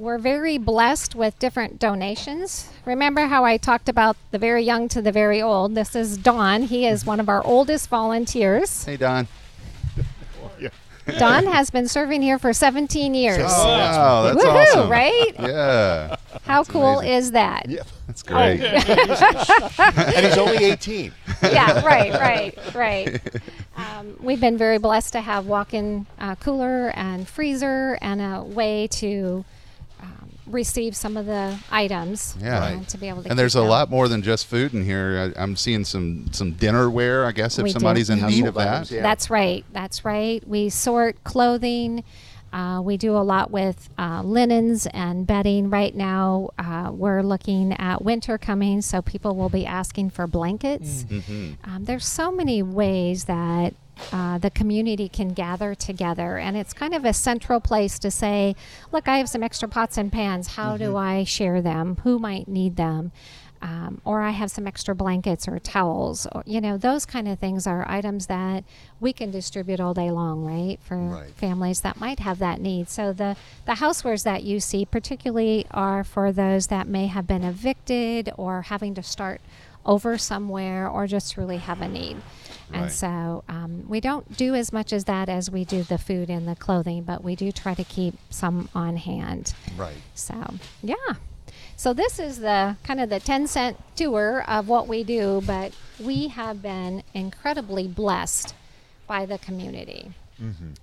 we're 0.00 0.18
very 0.18 0.58
blessed 0.58 1.14
with 1.14 1.38
different 1.38 1.78
donations. 1.78 2.68
Remember 2.84 3.26
how 3.26 3.44
I 3.44 3.56
talked 3.56 3.88
about 3.88 4.16
the 4.32 4.38
very 4.38 4.64
young 4.64 4.88
to 4.88 5.00
the 5.00 5.12
very 5.12 5.40
old? 5.40 5.76
This 5.76 5.94
is 5.94 6.16
Don. 6.16 6.62
He 6.62 6.86
is 6.86 7.00
mm-hmm. 7.02 7.10
one 7.10 7.20
of 7.20 7.28
our 7.28 7.44
oldest 7.44 7.88
volunteers. 7.88 8.82
Hey, 8.84 8.96
Don. 8.96 9.28
Don 11.18 11.46
has 11.46 11.70
been 11.70 11.88
serving 11.88 12.22
here 12.22 12.38
for 12.38 12.52
17 12.52 13.14
years. 13.14 13.38
Oh, 13.40 13.66
wow, 13.68 14.22
that's 14.22 14.44
Woohoo, 14.44 14.62
awesome. 14.76 14.90
right? 14.90 15.32
Yeah, 15.38 16.16
How 16.44 16.64
cool 16.64 16.98
amazing. 17.00 17.12
is 17.16 17.30
that? 17.32 17.68
Yeah, 17.68 17.82
that's 18.06 18.22
great. 18.22 18.60
and 20.16 20.26
he's 20.26 20.38
only 20.38 20.64
18. 20.64 21.12
yeah, 21.42 21.84
right, 21.84 22.12
right, 22.12 22.74
right. 22.74 23.20
Um, 23.76 24.16
we've 24.20 24.40
been 24.40 24.58
very 24.58 24.78
blessed 24.78 25.12
to 25.14 25.20
have 25.20 25.46
walk-in 25.46 26.06
uh, 26.18 26.34
cooler 26.36 26.88
and 26.96 27.26
freezer 27.28 27.98
and 28.02 28.20
a 28.20 28.42
way 28.42 28.86
to 28.88 29.44
receive 30.52 30.94
some 30.96 31.16
of 31.16 31.26
the 31.26 31.58
items. 31.70 32.36
Yeah. 32.40 32.58
uh, 32.80 32.84
to 32.84 32.98
be 32.98 33.08
able 33.08 33.22
to. 33.22 33.30
And 33.30 33.38
there's 33.38 33.54
keep 33.54 33.58
a 33.60 33.62
them. 33.62 33.70
lot 33.70 33.90
more 33.90 34.08
than 34.08 34.22
just 34.22 34.46
food 34.46 34.74
in 34.74 34.84
here. 34.84 35.32
I, 35.36 35.42
I'm 35.42 35.56
seeing 35.56 35.84
some 35.84 36.26
some 36.32 36.54
dinnerware. 36.54 37.26
I 37.26 37.32
guess 37.32 37.58
if 37.58 37.64
We 37.64 37.70
do. 37.70 37.74
somebody's 37.74 38.10
in 38.10 38.24
need 38.26 38.46
of 38.46 38.54
that. 38.54 38.90
yeah. 38.90 39.02
That's 39.02 39.30
right. 39.30 39.64
That's 39.72 40.04
right. 40.04 40.46
We 40.46 40.68
sort 40.68 41.22
clothing. 41.24 42.04
Uh, 42.52 42.80
we 42.82 42.96
do 42.96 43.16
a 43.16 43.22
lot 43.22 43.52
with 43.52 43.88
uh, 43.96 44.22
linens 44.24 44.88
and 44.92 45.24
bedding. 45.24 45.70
Right 45.70 45.94
now, 45.94 46.50
uh, 46.58 46.90
we're 46.92 47.22
looking 47.22 47.72
at 47.74 48.02
winter 48.02 48.38
coming, 48.38 48.82
so 48.82 49.00
people 49.02 49.36
will 49.36 49.48
be 49.50 49.64
asking 49.64 50.10
for 50.10 50.26
blankets. 50.26 51.04
Um, 51.62 51.84
there's 51.84 52.04
so 52.04 52.32
many 52.32 52.60
ways 52.60 53.26
that 53.26 53.74
uh, 54.12 54.38
the 54.38 54.50
community 54.50 55.08
can 55.08 55.28
gather 55.28 55.74
together, 55.74 56.38
and 56.38 56.56
it's 56.56 56.72
kind 56.72 56.94
of 56.94 57.04
a 57.04 57.12
central 57.12 57.60
place 57.60 57.98
to 58.00 58.10
say, 58.10 58.56
"Look, 58.92 59.08
I 59.08 59.18
have 59.18 59.28
some 59.28 59.42
extra 59.42 59.68
pots 59.68 59.96
and 59.96 60.10
pans. 60.12 60.48
How 60.48 60.76
do 60.76 60.96
I 60.96 61.24
share 61.24 61.60
them? 61.62 61.98
Who 62.04 62.18
might 62.18 62.48
need 62.48 62.76
them?" 62.76 63.12
um, 63.62 64.00
or 64.06 64.22
I 64.22 64.30
have 64.30 64.50
some 64.50 64.66
extra 64.66 64.94
blankets 64.94 65.46
or 65.46 65.58
towels, 65.58 66.26
or 66.32 66.42
you 66.46 66.60
know, 66.60 66.78
those 66.78 67.04
kind 67.04 67.28
of 67.28 67.38
things 67.38 67.66
are 67.66 67.86
items 67.88 68.26
that 68.26 68.64
we 69.00 69.12
can 69.12 69.30
distribute 69.30 69.80
all 69.80 69.92
day 69.92 70.10
long, 70.10 70.44
right, 70.44 70.78
for 70.82 70.96
Right. 70.96 71.30
families 71.34 71.82
that 71.82 72.00
might 72.00 72.20
have 72.20 72.38
that 72.38 72.60
need. 72.60 72.88
So 72.88 73.12
the 73.12 73.36
the 73.66 73.72
housewares 73.72 74.24
that 74.24 74.44
you 74.44 74.60
see, 74.60 74.86
particularly, 74.86 75.66
are 75.72 76.04
for 76.04 76.32
those 76.32 76.68
that 76.68 76.88
may 76.88 77.06
have 77.08 77.26
been 77.26 77.44
evicted 77.44 78.32
or 78.38 78.62
having 78.62 78.94
to 78.94 79.02
start 79.02 79.40
over 79.84 80.16
somewhere, 80.16 80.88
or 80.88 81.06
just 81.06 81.36
really 81.36 81.58
have 81.58 81.80
a 81.82 81.88
need. 81.88 82.16
And 82.72 82.82
Right. 82.82 82.92
so 82.92 83.42
um, 83.48 83.84
we 83.88 84.00
don't 84.00 84.36
do 84.36 84.54
as 84.54 84.72
much 84.72 84.92
as 84.92 85.04
that 85.04 85.28
as 85.28 85.50
we 85.50 85.64
do 85.64 85.82
the 85.82 85.98
food 85.98 86.30
and 86.30 86.46
the 86.46 86.54
clothing, 86.56 87.02
but 87.02 87.24
we 87.24 87.34
do 87.36 87.50
try 87.52 87.74
to 87.74 87.84
keep 87.84 88.14
some 88.30 88.68
on 88.74 88.96
hand. 88.96 89.54
Right. 89.76 89.96
So, 90.14 90.54
yeah. 90.82 90.94
So 91.76 91.92
this 91.92 92.18
is 92.18 92.38
the 92.38 92.76
kind 92.84 93.00
of 93.00 93.08
the 93.08 93.18
10 93.20 93.46
cent 93.46 93.76
tour 93.96 94.44
of 94.46 94.68
what 94.68 94.86
we 94.86 95.02
do, 95.02 95.42
but 95.46 95.72
we 95.98 96.28
have 96.28 96.60
been 96.62 97.02
incredibly 97.14 97.88
blessed 97.88 98.54
by 99.06 99.26
the 99.26 99.38
community 99.38 100.12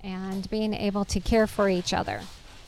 and 0.04 0.48
being 0.50 0.72
able 0.74 1.04
to 1.06 1.18
care 1.20 1.46
for 1.48 1.68
each 1.68 1.92
other. 1.92 2.20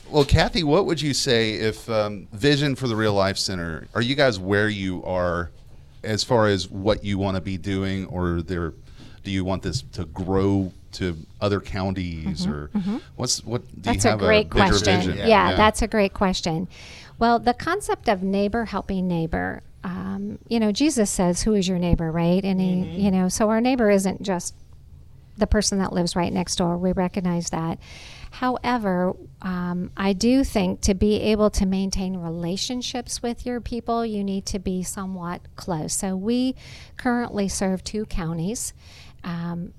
Well, 0.09 0.25
Cathy, 0.25 0.63
what 0.63 0.85
would 0.85 1.01
you 1.01 1.13
say 1.13 1.53
if 1.53 1.89
um, 1.89 2.27
vision 2.33 2.75
for 2.75 2.87
the 2.87 2.95
Real 2.97 3.13
Life 3.13 3.37
Center? 3.37 3.87
Are 3.95 4.01
you 4.01 4.15
guys 4.15 4.37
where 4.39 4.67
you 4.67 5.01
are 5.05 5.51
as 6.03 6.23
far 6.23 6.47
as 6.47 6.67
what 6.69 7.05
you 7.05 7.17
want 7.17 7.35
to 7.35 7.41
be 7.41 7.57
doing, 7.57 8.07
or 8.07 8.41
there? 8.41 8.73
Do 9.23 9.31
you 9.31 9.43
want 9.45 9.63
this 9.63 9.83
to 9.93 10.05
grow 10.05 10.71
to 10.93 11.15
other 11.39 11.61
counties, 11.61 12.45
or 12.45 12.69
what's 13.15 13.43
what? 13.45 13.61
Do 13.61 13.67
Mm-hmm. 13.73 13.81
That's 13.81 14.05
you 14.05 14.11
a 14.11 14.17
great 14.17 14.49
bigger 14.49 14.67
question. 14.69 15.01
vision? 15.01 15.27
Yeah, 15.27 15.55
that's 15.55 15.81
a 15.81 15.87
great 15.87 16.13
question. 16.13 16.67
Well, 17.19 17.39
the 17.39 17.53
concept 17.53 18.09
of 18.09 18.23
neighbor 18.23 18.65
helping 18.65 19.07
neighbor, 19.07 19.61
um, 19.83 20.39
you 20.47 20.59
know, 20.59 20.71
Jesus 20.71 21.09
says, 21.09 21.43
"Who 21.43 21.53
is 21.53 21.67
your 21.67 21.77
neighbor?" 21.79 22.11
Right, 22.11 22.43
and 22.43 22.59
he, 22.59 23.01
you 23.01 23.11
know, 23.11 23.29
so 23.29 23.49
our 23.49 23.61
neighbor 23.61 23.89
isn't 23.89 24.21
just 24.23 24.55
the 25.37 25.47
person 25.47 25.79
that 25.79 25.93
lives 25.93 26.15
right 26.15 26.33
next 26.33 26.57
door. 26.57 26.77
We 26.77 26.91
recognize 26.91 27.51
that. 27.51 27.79
However, 28.31 29.15
um, 29.41 29.91
I 29.97 30.13
do 30.13 30.43
think 30.43 30.81
to 30.81 30.93
be 30.93 31.19
able 31.21 31.49
to 31.51 31.65
maintain 31.65 32.17
relationships 32.17 33.21
with 33.21 33.45
your 33.45 33.59
people, 33.59 34.05
you 34.05 34.23
need 34.23 34.45
to 34.47 34.59
be 34.59 34.83
somewhat 34.83 35.41
close. 35.55 35.93
So 35.93 36.15
we 36.15 36.55
currently 36.97 37.47
serve 37.47 37.83
two 37.83 38.05
counties. 38.05 38.73
Um, 39.23 39.73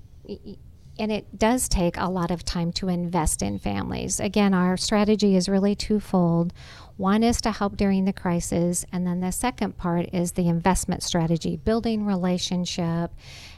and 0.99 1.11
it 1.11 1.37
does 1.37 1.67
take 1.67 1.97
a 1.97 2.09
lot 2.09 2.29
of 2.29 2.45
time 2.45 2.71
to 2.73 2.87
invest 2.87 3.41
in 3.41 3.57
families. 3.57 4.19
Again, 4.19 4.53
our 4.53 4.77
strategy 4.77 5.35
is 5.35 5.49
really 5.49 5.75
twofold. 5.75 6.53
One 6.97 7.23
is 7.23 7.41
to 7.41 7.51
help 7.51 7.77
during 7.77 8.05
the 8.05 8.13
crisis, 8.13 8.85
and 8.91 9.07
then 9.07 9.19
the 9.19 9.31
second 9.31 9.77
part 9.77 10.09
is 10.13 10.33
the 10.33 10.47
investment 10.47 11.01
strategy, 11.01 11.57
building 11.57 12.05
relationship, 12.05 13.11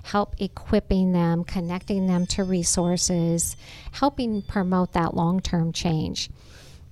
help 0.03 0.35
equipping 0.39 1.11
them, 1.11 1.43
connecting 1.43 2.07
them 2.07 2.25
to 2.27 2.45
resources, 2.45 3.57
helping 3.91 4.41
promote 4.41 4.93
that 4.93 5.13
long-term 5.13 5.73
change. 5.73 6.29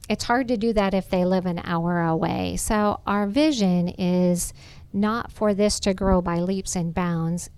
It's 0.10 0.26
hard 0.26 0.50
to 0.50 0.58
do 0.58 0.74
that 0.74 0.94
if 0.94 1.10
they 1.10 1.24
live 1.24 1.46
an 1.46 1.62
hour 1.64 2.02
away. 2.02 2.58
So 2.58 3.00
our 3.08 3.26
vision 3.26 3.88
is 3.88 4.54
not 4.92 5.32
for 5.32 5.54
this 5.54 5.80
to 5.80 5.94
grow 5.94 6.22
by 6.22 6.40
leaps 6.40 6.76
and 6.76 6.94
bounds 6.94 7.50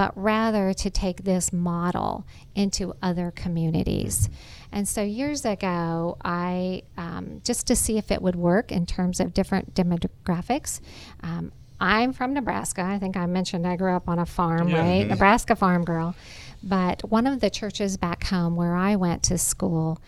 but 0.00 0.12
rather 0.16 0.72
to 0.72 0.88
take 0.88 1.24
this 1.24 1.52
model 1.52 2.26
into 2.54 2.94
other 3.02 3.30
communities. 3.30 4.30
And 4.72 4.88
so 4.88 5.02
years 5.02 5.44
ago, 5.44 6.16
I 6.24 6.84
um, 6.96 7.42
just 7.44 7.66
to 7.66 7.76
see 7.76 7.98
if 7.98 8.10
it 8.10 8.22
would 8.22 8.34
work 8.34 8.72
in 8.72 8.86
terms 8.86 9.20
of 9.20 9.34
different 9.34 9.74
demographics. 9.74 10.80
Um, 11.22 11.52
I'm 11.78 12.14
from 12.14 12.32
Nebraska. 12.32 12.80
I 12.82 12.98
think 12.98 13.14
I 13.18 13.26
mentioned 13.26 13.66
I 13.66 13.76
grew 13.76 13.94
up 13.94 14.08
on 14.08 14.18
a 14.18 14.24
farm, 14.24 14.72
right? 14.72 15.06
Nebraska 15.06 15.54
farm 15.54 15.84
girl. 15.84 16.14
But 16.62 17.06
one 17.10 17.26
of 17.26 17.40
the 17.40 17.50
churches 17.50 17.98
back 17.98 18.24
home 18.24 18.56
where 18.56 18.74
I 18.74 18.96
went 18.96 19.22
to 19.24 19.36
school 19.36 20.00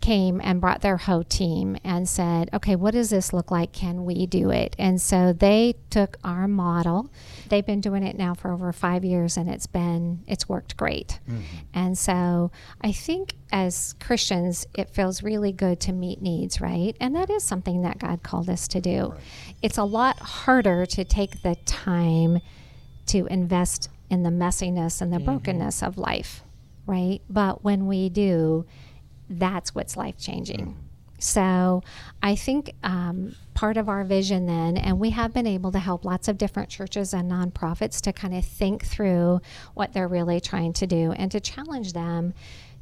came 0.00 0.40
and 0.42 0.60
brought 0.60 0.80
their 0.80 0.96
whole 0.96 1.24
team 1.24 1.76
and 1.84 2.08
said, 2.08 2.48
okay, 2.54 2.74
what 2.74 2.92
does 2.92 3.10
this 3.10 3.32
look 3.32 3.50
like? 3.50 3.72
Can 3.72 4.04
we 4.04 4.26
do 4.26 4.50
it? 4.50 4.74
And 4.78 5.00
so 5.00 5.32
they 5.32 5.74
took 5.90 6.16
our 6.24 6.48
model. 6.48 7.10
They've 7.48 7.64
been 7.64 7.80
doing 7.80 8.02
it 8.02 8.16
now 8.16 8.34
for 8.34 8.50
over 8.50 8.72
five 8.72 9.04
years 9.04 9.36
and 9.36 9.48
it's 9.48 9.66
been, 9.66 10.24
it's 10.26 10.48
worked 10.48 10.76
great. 10.76 11.20
Mm-hmm. 11.28 11.42
And 11.74 11.98
so 11.98 12.50
I 12.80 12.92
think 12.92 13.34
as 13.52 13.94
Christians, 14.00 14.66
it 14.74 14.90
feels 14.90 15.22
really 15.22 15.52
good 15.52 15.80
to 15.80 15.92
meet 15.92 16.22
needs, 16.22 16.60
right? 16.60 16.96
And 17.00 17.14
that 17.16 17.28
is 17.28 17.42
something 17.42 17.82
that 17.82 17.98
God 17.98 18.22
called 18.22 18.48
us 18.48 18.68
to 18.68 18.80
do. 18.80 19.14
It's 19.60 19.78
a 19.78 19.84
lot 19.84 20.18
harder 20.18 20.86
to 20.86 21.04
take 21.04 21.42
the 21.42 21.56
time 21.66 22.40
to 23.06 23.26
invest 23.26 23.88
in 24.08 24.22
the 24.22 24.30
messiness 24.30 25.02
and 25.02 25.12
the 25.12 25.16
mm-hmm. 25.16 25.26
brokenness 25.26 25.82
of 25.82 25.98
life, 25.98 26.42
right? 26.86 27.20
But 27.28 27.62
when 27.62 27.86
we 27.86 28.08
do, 28.08 28.64
that's 29.30 29.74
what's 29.74 29.96
life 29.96 30.18
changing. 30.18 30.76
So 31.20 31.82
I 32.22 32.34
think 32.34 32.74
um, 32.82 33.36
part 33.54 33.76
of 33.76 33.88
our 33.88 34.04
vision 34.04 34.46
then, 34.46 34.76
and 34.78 34.98
we 34.98 35.10
have 35.10 35.34
been 35.34 35.46
able 35.46 35.70
to 35.72 35.78
help 35.78 36.04
lots 36.04 36.28
of 36.28 36.38
different 36.38 36.70
churches 36.70 37.12
and 37.12 37.30
nonprofits 37.30 38.00
to 38.02 38.12
kind 38.12 38.34
of 38.34 38.44
think 38.44 38.84
through 38.84 39.40
what 39.74 39.92
they're 39.92 40.08
really 40.08 40.40
trying 40.40 40.72
to 40.74 40.86
do 40.86 41.12
and 41.12 41.30
to 41.30 41.38
challenge 41.38 41.92
them 41.92 42.32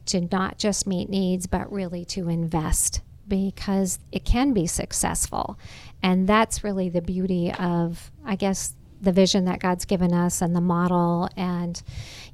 to 0.07 0.27
not 0.33 0.57
just 0.57 0.87
meet 0.87 1.09
needs, 1.09 1.47
but 1.47 1.71
really 1.71 2.05
to 2.05 2.29
invest 2.29 3.01
because 3.27 3.99
it 4.13 4.25
can 4.25 4.53
be 4.53 4.67
successful. 4.67 5.59
And 6.03 6.29
that's 6.29 6.65
really 6.65 6.89
the 6.89 7.03
beauty 7.03 7.53
of, 7.53 8.11
I 8.25 8.37
guess, 8.37 8.75
the 9.01 9.13
vision 9.13 9.45
that 9.45 9.61
God's 9.61 9.85
given 9.85 10.15
us 10.15 10.41
and 10.41 10.57
the 10.57 10.61
model. 10.61 11.29
And, 11.37 11.81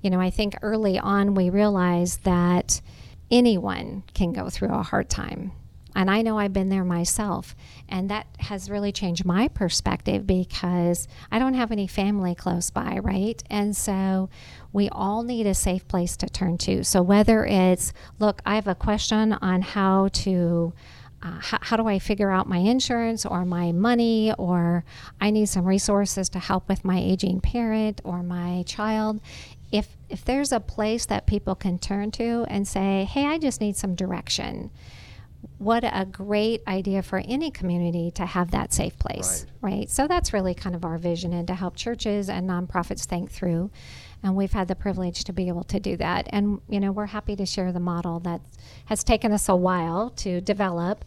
you 0.03 0.11
know, 0.11 0.21
I 0.21 0.31
think 0.31 0.55
early 0.63 0.99
on 0.99 1.35
we 1.35 1.51
realized 1.51 2.25
that 2.25 2.81
anyone 3.35 4.05
can 4.15 4.33
go 4.33 4.49
through 4.49 4.73
a 4.73 4.83
hard 4.83 5.11
time. 5.11 5.51
And 5.97 6.11
I 6.11 6.23
know 6.23 6.39
I've 6.39 6.53
been 6.53 6.71
there 6.71 6.85
myself. 6.85 7.55
And 7.89 8.11
that 8.11 8.27
has 8.41 8.71
really 8.71 8.93
changed 8.93 9.25
my 9.25 9.49
perspective 9.49 10.27
because 10.27 11.07
I 11.31 11.39
don't 11.39 11.55
have 11.55 11.71
any 11.71 11.87
family 11.87 12.35
close 12.35 12.71
by, 12.71 12.99
right? 13.03 13.43
And 13.51 13.77
so 13.77 14.29
we 14.73 14.89
all 14.89 15.23
need 15.23 15.47
a 15.47 15.55
safe 15.55 15.87
place 15.87 16.17
to 16.19 16.27
turn 16.29 16.59
to. 16.59 16.85
So 16.85 17.03
whether 17.03 17.45
it's, 17.45 17.93
look, 18.19 18.41
I 18.47 18.55
have 18.57 18.69
a 18.69 18.75
question 18.75 19.35
on 19.35 19.63
how 19.63 20.09
to. 20.09 20.73
Uh, 21.23 21.41
how, 21.41 21.59
how 21.63 21.77
do 21.79 21.87
I 21.87 21.99
figure 21.99 22.31
out 22.31 22.47
my 22.47 22.59
insurance 22.59 23.25
or 23.25 23.47
my 23.47 23.73
money, 23.73 24.35
or 24.37 24.85
I 25.23 25.31
need 25.31 25.49
some 25.49 25.65
resources 25.65 26.29
to 26.29 26.39
help 26.39 26.69
with 26.69 26.85
my 26.85 26.99
aging 26.99 27.41
parent 27.41 28.03
or 28.05 28.23
my 28.23 28.63
child? 28.67 29.23
If 29.75 29.87
if 30.09 30.25
there's 30.25 30.53
a 30.53 30.61
place 30.61 31.05
that 31.07 31.27
people 31.27 31.55
can 31.57 31.79
turn 31.79 32.11
to 32.13 32.45
and 32.49 32.63
say, 32.69 33.05
"Hey, 33.13 33.25
I 33.27 33.39
just 33.39 33.61
need 33.61 33.77
some 33.77 33.95
direction," 33.97 34.71
what 35.59 35.83
a 35.85 36.05
great 36.07 36.63
idea 36.67 37.03
for 37.03 37.19
any 37.19 37.51
community 37.51 38.11
to 38.13 38.25
have 38.25 38.51
that 38.53 38.73
safe 38.73 38.97
place, 38.99 39.47
right? 39.61 39.91
So 39.91 40.07
that's 40.07 40.33
really 40.33 40.55
kind 40.55 40.75
of 40.77 40.85
our 40.85 40.99
vision, 40.99 41.33
and 41.33 41.47
to 41.49 41.55
help 41.55 41.75
churches 41.77 42.29
and 42.29 42.49
nonprofits 42.49 43.05
think 43.05 43.31
through. 43.31 43.71
And 44.23 44.37
we've 44.37 44.53
had 44.53 44.69
the 44.69 44.75
privilege 44.77 45.25
to 45.25 45.33
be 45.33 45.49
able 45.49 45.65
to 45.65 45.81
do 45.81 45.97
that. 45.97 46.23
And 46.31 46.61
you 46.69 46.81
know, 46.81 46.93
we're 46.93 47.07
happy 47.19 47.35
to 47.37 47.47
share 47.47 47.73
the 47.73 47.81
model 47.81 48.21
that 48.21 48.41
has 48.87 49.03
taken 49.05 49.33
us 49.33 49.49
a 49.49 49.57
while 49.57 50.11
to 50.25 50.41
develop. 50.41 51.05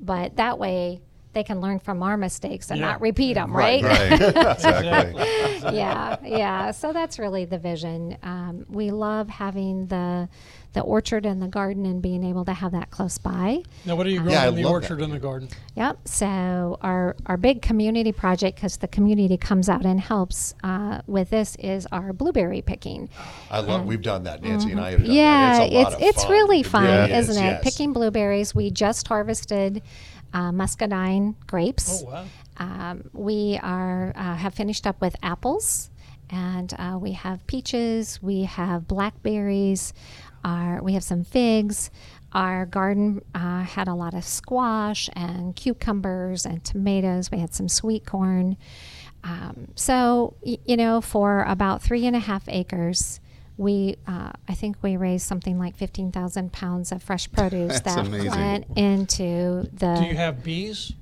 but 0.00 0.36
that 0.36 0.58
way 0.58 1.00
they 1.36 1.44
can 1.44 1.60
learn 1.60 1.78
from 1.78 2.02
our 2.02 2.16
mistakes 2.16 2.70
and 2.70 2.80
Yeah. 2.80 2.86
not 2.92 3.00
repeat 3.02 3.34
them, 3.34 3.54
right? 3.54 3.82
Right. 3.84 4.12
exactly. 4.22 5.76
yeah, 5.76 6.16
yeah. 6.24 6.70
So 6.70 6.94
that's 6.94 7.18
really 7.18 7.44
the 7.44 7.58
vision. 7.58 8.16
Um, 8.22 8.64
we 8.70 8.90
love 8.90 9.28
having 9.28 9.86
the 9.88 10.30
the 10.72 10.80
orchard 10.82 11.24
and 11.24 11.40
the 11.40 11.48
garden 11.48 11.86
and 11.86 12.02
being 12.02 12.22
able 12.22 12.44
to 12.44 12.52
have 12.52 12.72
that 12.72 12.90
close 12.90 13.16
by. 13.16 13.62
Now, 13.86 13.96
what 13.96 14.06
are 14.06 14.10
you 14.10 14.18
growing 14.20 14.32
Yeah, 14.32 14.48
in 14.48 14.54
the 14.54 14.64
orchard 14.64 14.98
that. 14.98 15.04
and 15.04 15.12
the 15.12 15.18
garden? 15.18 15.48
Yep. 15.74 16.06
So 16.08 16.78
our 16.82 17.16
our 17.26 17.36
big 17.36 17.60
community 17.60 18.12
project, 18.12 18.56
because 18.56 18.78
the 18.78 18.88
community 18.88 19.36
comes 19.36 19.68
out 19.68 19.84
and 19.84 20.00
helps 20.00 20.54
uh, 20.64 21.00
with 21.06 21.28
this, 21.30 21.56
is 21.56 21.86
our 21.92 22.12
blueberry 22.14 22.62
picking. 22.62 23.10
I 23.50 23.60
love. 23.60 23.84
We've 23.84 24.00
done 24.02 24.24
that. 24.24 24.42
Nancy 24.42 24.72
and 24.72 24.80
I 24.80 24.92
have 24.92 25.00
done 25.04 25.10
Yeah, 25.12 25.58
that. 25.58 25.66
It's 25.66 25.72
a 25.72 25.76
lot 25.76 25.86
it's 25.86 25.94
of 25.96 26.02
it's 26.02 26.22
fun. 26.24 26.32
really 26.32 26.62
fun, 26.62 26.84
really 26.84 27.12
isn't 27.12 27.30
is, 27.32 27.36
it? 27.36 27.40
yes. 27.42 27.64
Picking 27.64 27.92
blueberries. 27.92 28.54
We 28.54 28.70
just 28.70 29.06
harvested 29.08 29.82
uh, 30.36 30.52
muscadine 30.52 31.34
grapes. 31.46 32.02
Oh, 32.04 32.10
wow. 32.12 32.24
Um, 32.58 33.10
we 33.12 33.58
are 33.62 34.12
uh, 34.16 34.34
have 34.36 34.54
finished 34.54 34.86
up 34.86 35.00
with 35.00 35.14
apples, 35.22 35.90
and 36.30 36.72
uh, 36.78 36.98
we 37.00 37.12
have 37.12 37.46
peaches. 37.46 38.22
We 38.22 38.44
have 38.44 38.86
blackberries. 38.86 39.92
Our 40.44 40.82
we 40.82 40.92
have 40.94 41.02
some 41.04 41.24
figs. 41.24 41.90
Our 42.32 42.66
garden 42.66 43.22
uh, 43.34 43.62
had 43.62 43.88
a 43.88 43.94
lot 43.94 44.12
of 44.14 44.24
squash 44.24 45.08
and 45.14 45.56
cucumbers 45.56 46.44
and 46.44 46.62
tomatoes. 46.62 47.30
We 47.30 47.38
had 47.38 47.54
some 47.54 47.68
sweet 47.68 48.04
corn. 48.04 48.56
Um, 49.24 49.68
so 49.74 50.34
y- 50.44 50.58
you 50.66 50.76
know, 50.76 51.00
for 51.00 51.42
about 51.44 51.82
three 51.82 52.06
and 52.06 52.14
a 52.16 52.20
half 52.20 52.44
acres. 52.48 53.20
We, 53.58 53.96
uh, 54.06 54.32
I 54.48 54.54
think 54.54 54.76
we 54.82 54.96
raised 54.96 55.26
something 55.26 55.58
like 55.58 55.76
fifteen 55.76 56.12
thousand 56.12 56.52
pounds 56.52 56.92
of 56.92 57.02
fresh 57.02 57.30
produce 57.30 57.80
That's 57.80 57.94
that 57.96 58.06
amazing. 58.06 58.30
went 58.30 58.66
into 58.76 59.68
the. 59.72 59.96
Do 59.98 60.04
you 60.04 60.16
have 60.16 60.42
bees? 60.44 60.92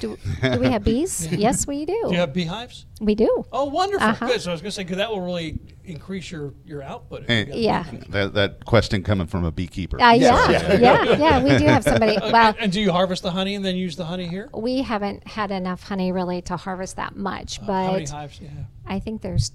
Do, 0.00 0.18
do 0.42 0.58
we 0.58 0.66
have 0.70 0.82
bees? 0.82 1.28
yes, 1.30 1.64
we 1.66 1.84
do. 1.84 1.96
Do 2.08 2.12
you 2.14 2.18
have 2.20 2.32
beehives? 2.32 2.86
we 3.00 3.14
do. 3.14 3.46
Oh, 3.52 3.66
wonderful. 3.66 4.08
Uh-huh. 4.08 4.26
Good. 4.26 4.40
So 4.40 4.50
I 4.50 4.54
was 4.54 4.62
going 4.62 4.70
to 4.70 4.74
say, 4.74 4.82
because 4.82 4.96
that 4.96 5.10
will 5.10 5.20
really 5.20 5.60
increase 5.84 6.28
your, 6.28 6.54
your 6.64 6.82
output. 6.82 7.24
Hey. 7.28 7.46
you 7.46 7.52
Yeah. 7.66 7.84
That, 8.08 8.34
that 8.34 8.64
question 8.64 9.04
coming 9.04 9.28
from 9.28 9.44
a 9.44 9.52
beekeeper. 9.52 10.00
Uh, 10.00 10.12
Yes. 10.14 10.80
yeah, 10.80 11.04
yeah, 11.04 11.16
yeah, 11.16 11.42
We 11.44 11.56
do 11.56 11.66
have 11.66 11.84
somebody. 11.84 12.16
Uh, 12.20 12.30
Well, 12.32 12.54
and 12.58 12.72
do 12.72 12.80
you 12.80 12.90
harvest 12.90 13.22
the 13.22 13.30
honey 13.30 13.54
and 13.54 13.64
then 13.64 13.76
use 13.76 13.94
the 13.94 14.06
honey 14.06 14.26
here? 14.26 14.48
we 14.52 14.82
haven't 14.82 15.24
had 15.28 15.52
enough 15.52 15.84
honey 15.84 16.10
really 16.10 16.42
to 16.42 16.56
harvest 16.56 16.96
that 16.96 17.14
much, 17.14 17.58
How 17.60 17.66
many 17.92 18.06
but 18.06 18.10
hives 18.10 18.38
do 18.38 18.44
you 18.44 18.50
have? 18.50 18.66
I 18.86 18.98
think 18.98 19.22
there's. 19.22 19.52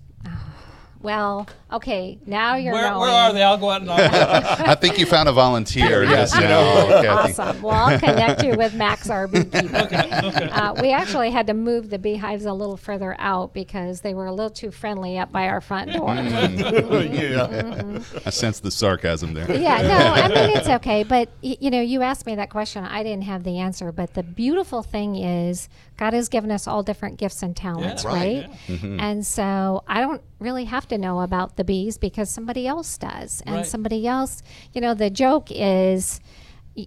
Well, 1.06 1.48
okay. 1.72 2.18
Now 2.26 2.56
you're 2.56 2.74
Where, 2.74 2.98
where 2.98 3.12
are 3.12 3.32
they? 3.32 3.44
I'll 3.44 3.58
go 3.58 3.70
out 3.70 3.82
and 3.82 3.92
I'll 4.70 4.76
think 4.76 4.98
you 4.98 5.06
found 5.06 5.30
a 5.30 5.32
volunteer. 5.32 6.04
Yes, 6.16 6.34
you 6.36 6.42
know. 6.42 6.88
Cathy. 7.04 7.08
Awesome. 7.08 7.62
Well, 7.62 7.74
I'll 7.76 8.00
connect 8.00 8.44
you 8.44 8.56
with 8.56 8.74
Max, 8.74 9.10
our 9.12 9.28
beekeeper. 9.28 10.50
Uh, 10.52 10.74
we 10.82 10.92
actually 10.92 11.30
had 11.32 11.48
to 11.48 11.54
move 11.54 11.90
the 11.90 12.00
beehives 12.00 12.46
a 12.46 12.54
little 12.54 12.78
further 12.78 13.16
out 13.20 13.54
because 13.54 14.02
they 14.02 14.14
were 14.14 14.26
a 14.26 14.32
little 14.32 14.50
too 14.50 14.72
friendly 14.72 15.18
up 15.18 15.32
by 15.32 15.48
our 15.48 15.62
front 15.62 15.94
door. 15.94 16.16
yeah. 16.16 18.00
I 18.26 18.30
sense 18.30 18.60
the 18.60 18.72
sarcasm 18.72 19.34
there. 19.34 19.52
yeah, 19.52 19.82
no, 19.82 19.98
I 19.98 20.28
mean 20.28 20.58
it's 20.58 20.70
okay. 20.70 21.04
But 21.04 21.30
y- 21.44 21.58
you 21.60 21.70
know, 21.72 21.82
you 21.82 22.02
asked 22.02 22.26
me 22.26 22.36
that 22.36 22.50
question. 22.50 22.84
I 22.84 23.04
didn't 23.04 23.24
have 23.26 23.44
the 23.44 23.60
answer. 23.60 23.92
But 23.92 24.14
the 24.14 24.24
beautiful 24.24 24.82
thing 24.84 25.16
is, 25.16 25.70
God 25.98 26.14
has 26.14 26.30
given 26.30 26.52
us 26.52 26.68
all 26.68 26.84
different 26.84 27.18
gifts 27.18 27.42
and 27.44 27.56
talents, 27.56 28.04
Yeah. 28.04 28.10
right? 28.10 28.48
Right, 28.48 28.52
mm-hmm. 28.68 29.00
And 29.00 29.26
so 29.26 29.84
I 29.88 30.02
don't 30.02 30.22
really 30.40 30.66
have 30.66 30.88
to 30.90 30.98
know 30.98 31.22
about 31.22 31.56
the 31.56 31.64
bees 31.64 31.98
because 31.98 32.30
somebody 32.30 32.68
else 32.68 32.98
does, 32.98 33.42
and 33.46 33.56
Right. 33.56 33.66
somebody 33.66 34.06
else. 34.08 34.44
You 34.74 34.82
know, 34.82 34.94
the 34.94 35.10
joke 35.10 35.48
is. 35.52 36.20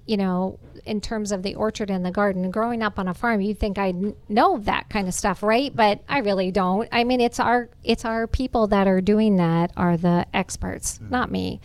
You 0.07 0.19
know, 0.19 0.59
in 0.85 1.01
terms 1.01 1.33
of 1.33 1.43
the 1.43 1.55
orchard 1.55 1.89
and 1.89 2.05
the 2.05 2.11
garden, 2.11 2.51
growing 2.51 2.83
up 2.83 2.99
on 2.99 3.09
a 3.09 3.15
farm, 3.15 3.41
you'd 3.41 3.59
think 3.59 3.79
I 3.79 3.93
would 3.93 4.17
know 4.29 4.59
that 4.59 4.91
kind 4.91 5.09
of 5.09 5.15
stuff, 5.15 5.43
right? 5.43 5.75
But 5.75 6.03
I 6.07 6.19
really 6.19 6.51
don't. 6.51 6.87
I 6.93 7.05
mean, 7.05 7.23
it's 7.23 7.41
our 7.41 7.71
it's 7.83 8.05
our 8.05 8.27
people 8.27 8.67
that 8.67 8.87
are 8.87 9.01
doing 9.01 9.37
that 9.37 9.73
are 9.79 9.97
the 9.97 10.27
experts, 10.35 10.99
mm. 10.99 11.11
not 11.11 11.31
me, 11.31 11.63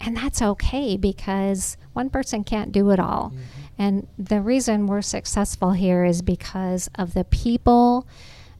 and 0.00 0.16
that's 0.16 0.40
okay 0.40 0.96
because 0.96 1.76
one 1.92 2.08
person 2.08 2.44
can't 2.44 2.72
do 2.72 2.88
it 2.92 2.98
all. 2.98 3.34
Mm. 3.34 3.40
And 3.78 4.06
the 4.18 4.40
reason 4.40 4.86
we're 4.86 5.02
successful 5.02 5.72
here 5.72 6.04
is 6.04 6.22
because 6.22 6.88
of 6.94 7.14
the 7.14 7.24
people 7.24 8.06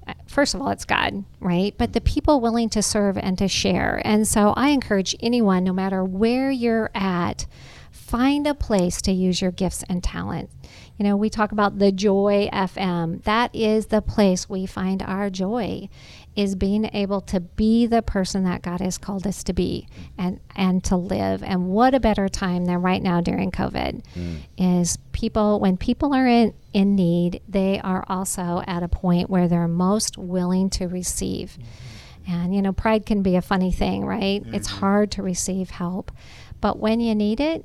uh, 0.06 0.14
first 0.26 0.54
of 0.54 0.62
all, 0.62 0.68
it's 0.68 0.84
God, 0.84 1.24
right? 1.40 1.74
But 1.76 1.92
the 1.92 2.00
people 2.00 2.40
willing 2.40 2.68
to 2.70 2.82
serve 2.82 3.18
and 3.18 3.36
to 3.38 3.48
share. 3.48 4.00
And 4.04 4.26
so 4.26 4.54
I 4.56 4.68
encourage 4.68 5.16
anyone, 5.20 5.64
no 5.64 5.72
matter 5.72 6.04
where 6.04 6.50
you're 6.50 6.90
at, 6.94 7.46
find 7.90 8.46
a 8.46 8.54
place 8.54 9.02
to 9.02 9.12
use 9.12 9.42
your 9.42 9.50
gifts 9.50 9.82
and 9.88 10.04
talent. 10.04 10.48
You 10.96 11.04
know, 11.04 11.16
we 11.16 11.28
talk 11.28 11.52
about 11.52 11.78
the 11.78 11.90
joy 11.90 12.48
FM. 12.52 13.22
That 13.24 13.54
is 13.54 13.86
the 13.86 14.00
place 14.00 14.48
we 14.48 14.64
find 14.64 15.02
our 15.02 15.28
joy 15.28 15.88
is 16.36 16.54
being 16.54 16.88
able 16.92 17.22
to 17.22 17.40
be 17.40 17.86
the 17.86 18.02
person 18.02 18.44
that 18.44 18.60
God 18.60 18.80
has 18.80 18.98
called 18.98 19.26
us 19.26 19.42
to 19.44 19.54
be 19.54 19.88
and 20.18 20.38
and 20.54 20.84
to 20.84 20.96
live. 20.96 21.42
And 21.42 21.68
what 21.68 21.94
a 21.94 22.00
better 22.00 22.28
time 22.28 22.66
than 22.66 22.82
right 22.82 23.02
now 23.02 23.22
during 23.22 23.50
COVID 23.50 24.02
mm. 24.14 24.38
is 24.58 24.98
people 25.12 25.58
when 25.58 25.78
people 25.78 26.14
are 26.14 26.26
in 26.26 26.54
in 26.74 26.94
need, 26.94 27.40
they 27.48 27.80
are 27.80 28.04
also 28.08 28.62
at 28.66 28.82
a 28.82 28.88
point 28.88 29.30
where 29.30 29.48
they're 29.48 29.66
most 29.66 30.18
willing 30.18 30.68
to 30.70 30.86
receive. 30.86 31.56
Mm-hmm. 31.58 32.32
And 32.32 32.54
you 32.54 32.60
know, 32.60 32.72
pride 32.72 33.06
can 33.06 33.22
be 33.22 33.36
a 33.36 33.42
funny 33.42 33.72
thing, 33.72 34.04
right? 34.04 34.42
It's 34.46 34.68
mm-hmm. 34.68 34.80
hard 34.80 35.10
to 35.12 35.22
receive 35.22 35.70
help. 35.70 36.12
But 36.60 36.78
when 36.78 37.00
you 37.00 37.14
need 37.14 37.40
it, 37.40 37.64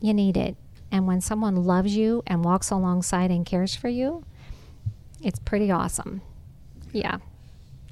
you 0.00 0.12
need 0.12 0.36
it. 0.36 0.56
And 0.90 1.06
when 1.06 1.20
someone 1.20 1.56
loves 1.56 1.96
you 1.96 2.22
and 2.26 2.44
walks 2.44 2.70
alongside 2.70 3.30
and 3.30 3.46
cares 3.46 3.74
for 3.74 3.88
you, 3.88 4.24
it's 5.22 5.38
pretty 5.38 5.70
awesome. 5.70 6.22
Yeah. 6.92 7.18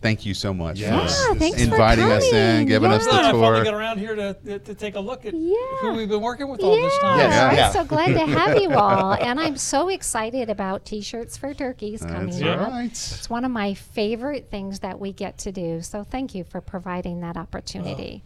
Thank 0.03 0.27
you 0.27 0.35
so 0.35 0.53
much 0.53 0.79
Yes. 0.79 0.91
Yeah, 1.27 1.33
for 1.33 1.39
thanks 1.39 1.59
for 1.65 1.71
inviting 1.73 2.05
us 2.05 2.25
in, 2.31 2.53
coming. 2.55 2.67
giving 2.69 2.93
us 2.93 3.05
Yeah. 3.07 3.13
the 3.13 3.19
I 3.19 3.23
finally 3.33 3.65
got 3.65 3.71
tour. 3.71 3.79
around 3.79 3.99
here 3.99 4.15
to, 4.15 4.35
to, 4.35 4.59
to 4.61 4.75
take 4.75 4.95
a 4.95 5.01
look 5.01 5.25
at 5.25 5.35
Yeah. 5.35 5.55
who 5.81 5.95
we've 5.95 6.09
been 6.09 6.21
working 6.21 6.49
with 6.49 6.63
all 6.63 6.77
this 6.77 6.97
time. 6.99 7.19
Yes. 7.19 7.51
I'm 7.53 7.57
Yeah. 7.57 7.71
so 7.71 7.85
glad 7.85 8.09
to 8.13 8.27
have 8.27 8.61
you 8.61 8.71
all. 8.75 9.15
And 9.15 9.41
I'm 9.41 9.57
so 9.57 9.89
excited 9.89 10.51
about 10.51 10.85
T-shirts 10.85 11.37
for 11.37 11.55
turkeys 11.55 12.03
coming 12.03 12.27
That's 12.39 12.43
up. 12.43 12.71
right. 12.71 12.85
It's 12.87 13.31
one 13.31 13.45
of 13.45 13.51
my 13.51 13.75
favorite 13.75 14.49
things 14.51 14.81
that 14.81 15.01
we 15.01 15.13
get 15.13 15.39
to 15.39 15.53
do. 15.53 15.81
So 15.83 16.05
thank 16.05 16.35
you 16.35 16.45
for 16.45 16.61
providing 16.61 17.21
that 17.23 17.37
opportunity. 17.37 18.23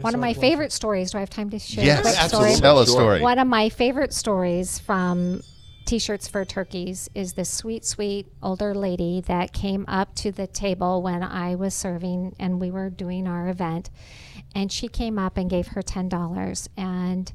one 0.00 0.14
of 0.14 0.20
my 0.20 0.32
favorite 0.32 0.72
stories. 0.72 1.10
Do 1.12 1.18
I 1.18 1.20
have 1.20 1.30
time 1.30 1.50
to 1.50 1.58
share 1.58 1.82
a 1.84 1.86
Yes, 1.86 2.00
quick 2.02 2.14
absolutely. 2.22 2.54
story? 2.54 2.60
Tell 2.62 2.78
a 2.80 2.86
story. 2.86 3.20
One 3.20 3.38
of 3.38 3.46
my 3.46 3.68
favorite 3.68 4.14
stories 4.14 4.78
from 4.78 5.42
T-shirts 5.90 6.28
for 6.28 6.44
turkeys 6.44 7.10
is 7.16 7.32
this 7.32 7.50
sweet, 7.50 7.84
sweet 7.84 8.28
older 8.44 8.76
lady 8.76 9.22
that 9.22 9.52
came 9.52 9.84
up 9.88 10.14
to 10.14 10.30
the 10.30 10.46
table 10.46 11.02
when 11.02 11.24
I 11.24 11.56
was 11.56 11.74
serving 11.74 12.36
and 12.38 12.60
we 12.60 12.70
were 12.70 12.90
doing 12.90 13.26
our 13.26 13.48
event, 13.48 13.90
and 14.54 14.70
she 14.70 14.86
came 14.86 15.18
up 15.18 15.36
and 15.36 15.50
gave 15.50 15.66
her 15.66 15.82
ten 15.82 16.08
dollars 16.08 16.68
and. 16.76 17.32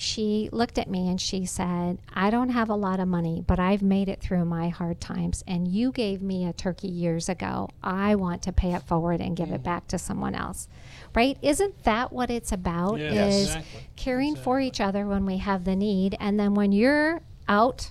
She 0.00 0.48
looked 0.52 0.78
at 0.78 0.88
me 0.88 1.08
and 1.08 1.20
she 1.20 1.44
said, 1.44 1.98
I 2.14 2.30
don't 2.30 2.50
have 2.50 2.70
a 2.70 2.76
lot 2.76 3.00
of 3.00 3.08
money, 3.08 3.42
but 3.44 3.58
I've 3.58 3.82
made 3.82 4.08
it 4.08 4.20
through 4.20 4.44
my 4.44 4.68
hard 4.68 5.00
times. 5.00 5.42
And 5.44 5.66
you 5.66 5.90
gave 5.90 6.22
me 6.22 6.46
a 6.46 6.52
turkey 6.52 6.86
years 6.86 7.28
ago. 7.28 7.68
I 7.82 8.14
want 8.14 8.42
to 8.42 8.52
pay 8.52 8.74
it 8.74 8.84
forward 8.84 9.20
and 9.20 9.36
give 9.36 9.50
it 9.50 9.64
back 9.64 9.88
to 9.88 9.98
someone 9.98 10.36
else. 10.36 10.68
Right? 11.16 11.36
Isn't 11.42 11.82
that 11.82 12.12
what 12.12 12.30
it's 12.30 12.52
about? 12.52 13.00
Yeah, 13.00 13.26
is 13.26 13.46
exactly. 13.46 13.80
caring 13.96 14.36
for 14.36 14.60
each 14.60 14.80
other 14.80 15.04
when 15.04 15.26
we 15.26 15.38
have 15.38 15.64
the 15.64 15.74
need. 15.74 16.16
And 16.20 16.38
then 16.38 16.54
when 16.54 16.70
you're 16.70 17.20
out 17.48 17.90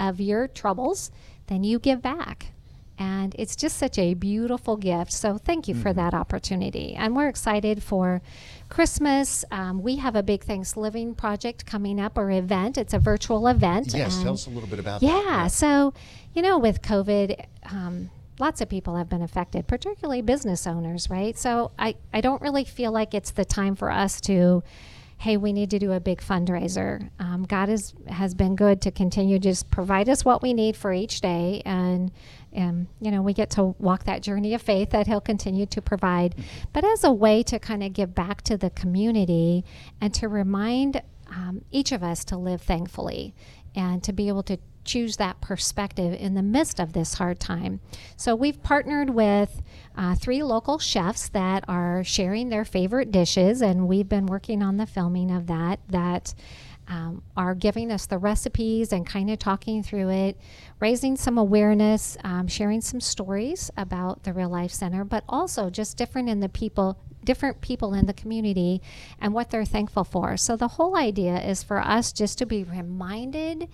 of 0.00 0.20
your 0.20 0.48
troubles, 0.48 1.10
then 1.46 1.62
you 1.64 1.78
give 1.78 2.02
back. 2.02 2.52
And 2.98 3.34
it's 3.38 3.54
just 3.56 3.76
such 3.76 3.98
a 3.98 4.14
beautiful 4.14 4.78
gift. 4.78 5.12
So 5.12 5.36
thank 5.36 5.68
you 5.68 5.74
for 5.74 5.90
Mm-hmm. 5.90 5.98
that 5.98 6.14
opportunity. 6.14 6.94
And 6.94 7.14
we're 7.14 7.28
excited 7.28 7.82
for 7.82 8.22
Christmas. 8.70 9.44
Um, 9.50 9.82
we 9.82 9.96
have 9.96 10.16
a 10.16 10.22
big 10.22 10.42
Thanksgiving 10.42 11.14
project 11.14 11.66
coming 11.66 12.00
up 12.00 12.16
or 12.16 12.30
event. 12.30 12.78
It's 12.78 12.94
a 12.94 12.98
virtual 12.98 13.48
event. 13.48 13.92
Yes. 13.94 14.14
and- 14.16 14.24
Tell 14.24 14.32
us 14.34 14.46
a 14.46 14.50
little 14.50 14.68
bit 14.68 14.78
about 14.78 15.02
yeah, 15.02 15.10
that. 15.12 15.24
Yeah. 15.24 15.46
So, 15.48 15.92
you 16.34 16.40
know, 16.42 16.58
with 16.58 16.80
COVID, 16.82 17.44
um, 17.70 18.10
lots 18.38 18.60
of 18.62 18.68
people 18.70 18.96
have 18.96 19.08
been 19.10 19.22
affected, 19.22 19.66
particularly 19.66 20.22
business 20.22 20.66
owners, 20.66 21.10
right? 21.10 21.36
So 21.38 21.72
I, 21.78 21.96
I 22.14 22.22
don't 22.22 22.40
really 22.40 22.64
feel 22.64 22.92
like 22.92 23.12
it's 23.12 23.30
the 23.30 23.44
time 23.44 23.76
for 23.76 23.90
us 23.90 24.20
to, 24.22 24.62
hey, 25.18 25.36
we 25.36 25.52
need 25.52 25.70
to 25.70 25.78
do 25.78 25.92
a 25.92 26.00
big 26.00 26.20
fundraiser. 26.20 27.10
Um, 27.18 27.44
God 27.44 27.68
is, 27.68 27.94
has 28.08 28.34
been 28.34 28.54
good 28.54 28.82
to 28.82 28.90
continue 28.90 29.38
to 29.38 29.42
just 29.42 29.70
provide 29.70 30.08
us 30.08 30.24
what 30.24 30.42
we 30.42 30.52
need 30.52 30.76
for 30.76 30.92
each 30.92 31.20
day. 31.20 31.62
And, 31.64 32.12
and, 32.52 32.86
you 33.00 33.10
know, 33.10 33.22
we 33.22 33.32
get 33.32 33.50
to 33.50 33.74
walk 33.78 34.04
that 34.04 34.22
journey 34.22 34.52
of 34.54 34.62
faith 34.62 34.90
that 34.90 35.06
He'll 35.06 35.20
continue 35.20 35.66
to 35.66 35.80
provide. 35.80 36.34
But 36.72 36.84
as 36.84 37.02
a 37.02 37.12
way 37.12 37.42
to 37.44 37.58
kind 37.58 37.82
of 37.82 37.92
give 37.92 38.14
back 38.14 38.42
to 38.42 38.56
the 38.56 38.70
community 38.70 39.64
and 40.00 40.12
to 40.14 40.28
remind 40.28 41.02
um, 41.28 41.64
each 41.70 41.92
of 41.92 42.02
us 42.02 42.24
to 42.26 42.36
live 42.36 42.62
thankfully 42.62 43.34
and 43.74 44.02
to 44.04 44.12
be 44.12 44.28
able 44.28 44.42
to 44.44 44.58
choose 44.86 45.16
that 45.16 45.40
perspective 45.40 46.14
in 46.14 46.34
the 46.34 46.42
midst 46.42 46.80
of 46.80 46.92
this 46.92 47.14
hard 47.14 47.40
time. 47.40 47.80
So 48.16 48.34
we've 48.34 48.62
partnered 48.62 49.10
with 49.10 49.62
uh, 49.96 50.14
three 50.14 50.42
local 50.42 50.78
chefs 50.78 51.28
that 51.30 51.64
are 51.68 52.04
sharing 52.04 52.48
their 52.48 52.64
favorite 52.64 53.10
dishes, 53.10 53.60
and 53.60 53.88
we've 53.88 54.08
been 54.08 54.26
working 54.26 54.62
on 54.62 54.76
the 54.76 54.86
filming 54.86 55.30
of 55.30 55.46
that. 55.48 55.80
That 55.88 56.34
um, 56.88 57.22
are 57.36 57.54
giving 57.54 57.90
us 57.90 58.06
the 58.06 58.18
recipes 58.18 58.92
and 58.92 59.06
kind 59.06 59.30
of 59.30 59.38
talking 59.38 59.82
through 59.82 60.10
it, 60.10 60.38
raising 60.80 61.16
some 61.16 61.36
awareness, 61.38 62.16
um, 62.22 62.46
sharing 62.46 62.80
some 62.80 63.00
stories 63.00 63.70
about 63.76 64.22
the 64.22 64.32
Real 64.32 64.48
Life 64.48 64.70
Center, 64.70 65.04
but 65.04 65.24
also 65.28 65.68
just 65.68 65.96
different 65.96 66.28
in 66.28 66.40
the 66.40 66.48
people. 66.48 66.98
Different 67.24 67.60
people 67.60 67.92
in 67.92 68.06
the 68.06 68.12
community 68.12 68.80
and 69.20 69.34
what 69.34 69.50
they're 69.50 69.64
thankful 69.64 70.04
for. 70.04 70.36
So, 70.36 70.54
the 70.54 70.68
whole 70.68 70.96
idea 70.96 71.40
is 71.42 71.60
for 71.60 71.80
us 71.80 72.12
just 72.12 72.38
to 72.38 72.46
be 72.46 72.62
reminded 72.62 73.68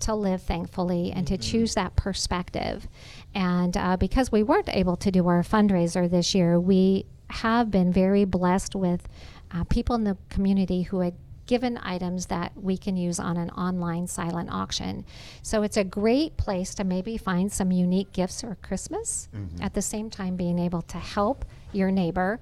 to 0.00 0.14
live 0.14 0.42
thankfully 0.42 1.12
and 1.12 1.26
to 1.26 1.38
choose 1.38 1.74
that 1.74 1.96
perspective. 1.96 2.86
And 3.34 3.76
uh, 3.76 3.96
because 3.96 4.30
we 4.30 4.42
weren't 4.42 4.68
able 4.68 4.96
to 4.96 5.10
do 5.10 5.26
our 5.28 5.42
fundraiser 5.42 6.10
this 6.10 6.34
year, 6.34 6.60
we 6.60 7.06
have 7.30 7.70
been 7.70 7.92
very 7.92 8.24
blessed 8.24 8.74
with 8.74 9.08
uh, 9.52 9.64
people 9.64 9.96
in 9.96 10.04
the 10.04 10.16
community 10.28 10.82
who 10.82 11.00
had 11.00 11.14
given 11.46 11.78
items 11.82 12.26
that 12.26 12.52
we 12.56 12.76
can 12.76 12.96
use 12.96 13.18
on 13.20 13.36
an 13.36 13.50
online 13.50 14.06
silent 14.06 14.50
auction. 14.50 15.04
So 15.42 15.62
it's 15.62 15.76
a 15.76 15.84
great 15.84 16.36
place 16.36 16.74
to 16.74 16.84
maybe 16.84 17.16
find 17.16 17.50
some 17.50 17.70
unique 17.70 18.12
gifts 18.12 18.40
for 18.40 18.56
Christmas 18.62 19.28
at 19.60 19.74
the 19.74 19.82
same 19.82 20.10
time 20.10 20.36
being 20.36 20.58
able 20.58 20.82
to 20.82 20.98
help 20.98 21.44
your 21.72 21.90
neighbor. 21.90 22.40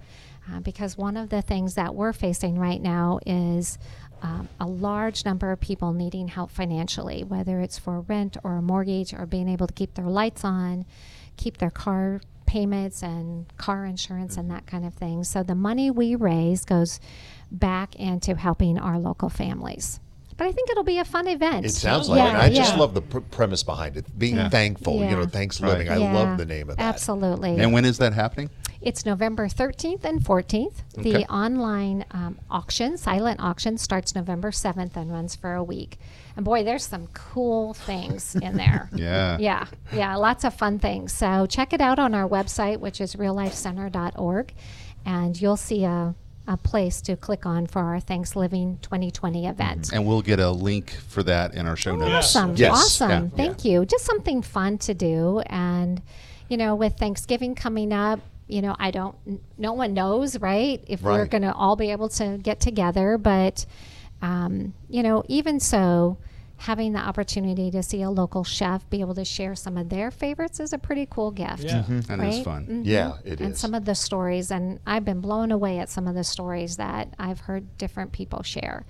Uh, 0.50 0.60
because 0.60 0.98
one 0.98 1.16
of 1.16 1.30
the 1.30 1.40
things 1.40 1.74
that 1.74 1.94
we're 1.94 2.12
facing 2.12 2.58
right 2.58 2.82
now 2.82 3.18
is 3.24 3.78
um, 4.24 4.48
a 4.58 4.66
large 4.66 5.26
number 5.26 5.52
of 5.52 5.60
people 5.60 5.92
needing 5.92 6.28
help 6.28 6.50
financially, 6.50 7.22
whether 7.22 7.60
it's 7.60 7.78
for 7.78 8.00
rent 8.00 8.38
or 8.42 8.56
a 8.56 8.62
mortgage 8.62 9.12
or 9.12 9.26
being 9.26 9.50
able 9.50 9.66
to 9.66 9.74
keep 9.74 9.94
their 9.94 10.06
lights 10.06 10.44
on, 10.44 10.86
keep 11.36 11.58
their 11.58 11.70
car 11.70 12.22
payments 12.46 13.02
and 13.02 13.46
car 13.58 13.84
insurance 13.84 14.38
and 14.38 14.50
that 14.50 14.66
kind 14.66 14.86
of 14.86 14.94
thing. 14.94 15.24
So 15.24 15.42
the 15.42 15.54
money 15.54 15.90
we 15.90 16.14
raise 16.14 16.64
goes 16.64 17.00
back 17.50 17.96
into 17.96 18.34
helping 18.34 18.78
our 18.78 18.98
local 18.98 19.28
families. 19.28 20.00
But 20.36 20.46
I 20.48 20.52
think 20.52 20.70
it'll 20.70 20.82
be 20.84 20.98
a 20.98 21.04
fun 21.04 21.28
event. 21.28 21.64
It 21.64 21.70
sounds 21.70 22.08
like 22.08 22.18
Yeah, 22.18 22.36
it. 22.36 22.52
I 22.52 22.54
just 22.54 22.76
love 22.76 22.94
the 22.94 23.02
pr- 23.02 23.20
premise 23.20 23.62
behind 23.62 23.96
it. 23.96 24.06
Being 24.18 24.50
thankful, 24.50 24.96
you 25.04 25.10
know, 25.16 25.26
thanks 25.26 25.60
living. 25.60 25.88
I 25.88 25.98
Yeah, 25.98 26.12
love 26.12 26.38
the 26.38 26.46
name 26.46 26.70
of 26.70 26.76
that. 26.76 26.82
Absolutely. 26.82 27.58
And 27.58 27.72
when 27.72 27.84
is 27.84 27.98
that 27.98 28.12
happening? 28.12 28.50
It's 28.80 29.06
November 29.06 29.48
13th 29.48 30.04
and 30.04 30.20
14th. 30.20 30.74
Okay. 30.98 31.12
The 31.12 31.32
online 31.32 32.04
um, 32.10 32.38
auction, 32.50 32.98
silent 32.98 33.40
auction, 33.40 33.78
starts 33.78 34.14
November 34.14 34.50
7th 34.50 34.94
and 34.96 35.10
runs 35.10 35.34
for 35.34 35.54
a 35.54 35.64
week. 35.64 35.98
And 36.36 36.44
boy, 36.44 36.64
there's 36.64 36.84
some 36.84 37.06
cool 37.14 37.72
things 37.74 38.34
in 38.36 38.56
there. 38.56 38.90
Yeah. 38.96 39.38
Yeah, 39.38 39.66
yeah, 39.92 40.16
lots 40.16 40.44
of 40.44 40.54
fun 40.54 40.78
things. 40.78 41.12
So 41.12 41.46
check 41.46 41.72
it 41.72 41.80
out 41.80 41.98
on 41.98 42.14
our 42.14 42.28
website, 42.28 42.78
which 42.80 43.00
is 43.00 43.14
reallifecenter.org, 43.16 44.52
and 45.06 45.40
you'll 45.40 45.56
see 45.56 45.84
a, 45.84 46.14
a 46.46 46.56
place 46.56 47.00
to 47.02 47.16
click 47.16 47.46
on 47.46 47.66
for 47.66 47.80
our 47.80 48.00
ThanksLiving 48.00 48.80
2020 48.82 49.46
event. 49.46 49.92
And 49.92 50.06
we'll 50.06 50.22
get 50.22 50.40
a 50.40 50.50
link 50.50 50.90
for 51.08 51.22
that 51.22 51.54
in 51.54 51.66
our 51.66 51.76
show 51.76 51.96
notes. 51.96 52.36
Awesome. 52.36 52.56
Yes. 52.56 52.72
Awesome. 52.72 53.10
Yeah. 53.10 53.36
Thank 53.36 53.64
you. 53.64 53.86
Just 53.86 54.04
something 54.04 54.42
fun 54.42 54.78
to 54.78 54.94
do. 54.94 55.40
And, 55.46 56.02
you 56.48 56.56
know, 56.56 56.74
with 56.74 56.96
Thanksgiving 56.98 57.54
coming 57.54 57.92
up, 57.92 58.20
you 58.46 58.60
know, 58.60 58.76
I 58.78 58.90
don't, 58.90 59.16
no 59.56 59.72
one 59.72 59.94
knows, 59.94 60.38
right? 60.38 60.84
If 60.86 61.00
we're 61.00 61.24
going 61.24 61.42
to 61.42 61.54
all 61.54 61.76
be 61.76 61.90
able 61.92 62.10
to 62.10 62.36
get 62.36 62.60
together. 62.60 63.16
But, 63.16 63.64
um, 64.20 64.74
you 64.90 65.02
know, 65.02 65.24
even 65.28 65.60
so, 65.60 66.18
having 66.56 66.92
the 66.92 66.98
opportunity 66.98 67.70
to 67.70 67.82
see 67.82 68.02
a 68.02 68.10
local 68.10 68.44
chef 68.44 68.88
be 68.88 69.00
able 69.00 69.14
to 69.14 69.24
share 69.24 69.54
some 69.54 69.76
of 69.76 69.88
their 69.88 70.10
favorites 70.10 70.60
is 70.60 70.72
a 70.72 70.78
pretty 70.78 71.06
cool 71.10 71.30
gift. 71.30 71.64
Yeah. 71.64 71.82
That 71.88 72.20
is 72.20 72.36
right? 72.36 72.44
fun. 72.44 72.66
Mhm. 72.66 72.82
Yeah, 72.84 73.14
it 73.24 73.40
and 73.40 73.52
is. 73.52 73.58
some 73.58 73.74
of 73.74 73.84
the 73.84 73.94
stories, 73.94 74.50
and 74.50 74.78
I've 74.86 75.04
been 75.04 75.20
blown 75.20 75.50
away 75.50 75.78
at 75.78 75.90
some 75.90 76.06
of 76.06 76.14
the 76.14 76.24
stories 76.24 76.76
that 76.76 77.08
I've 77.18 77.40
heard 77.40 77.76
different 77.76 78.12
people 78.12 78.42
share. 78.42 78.84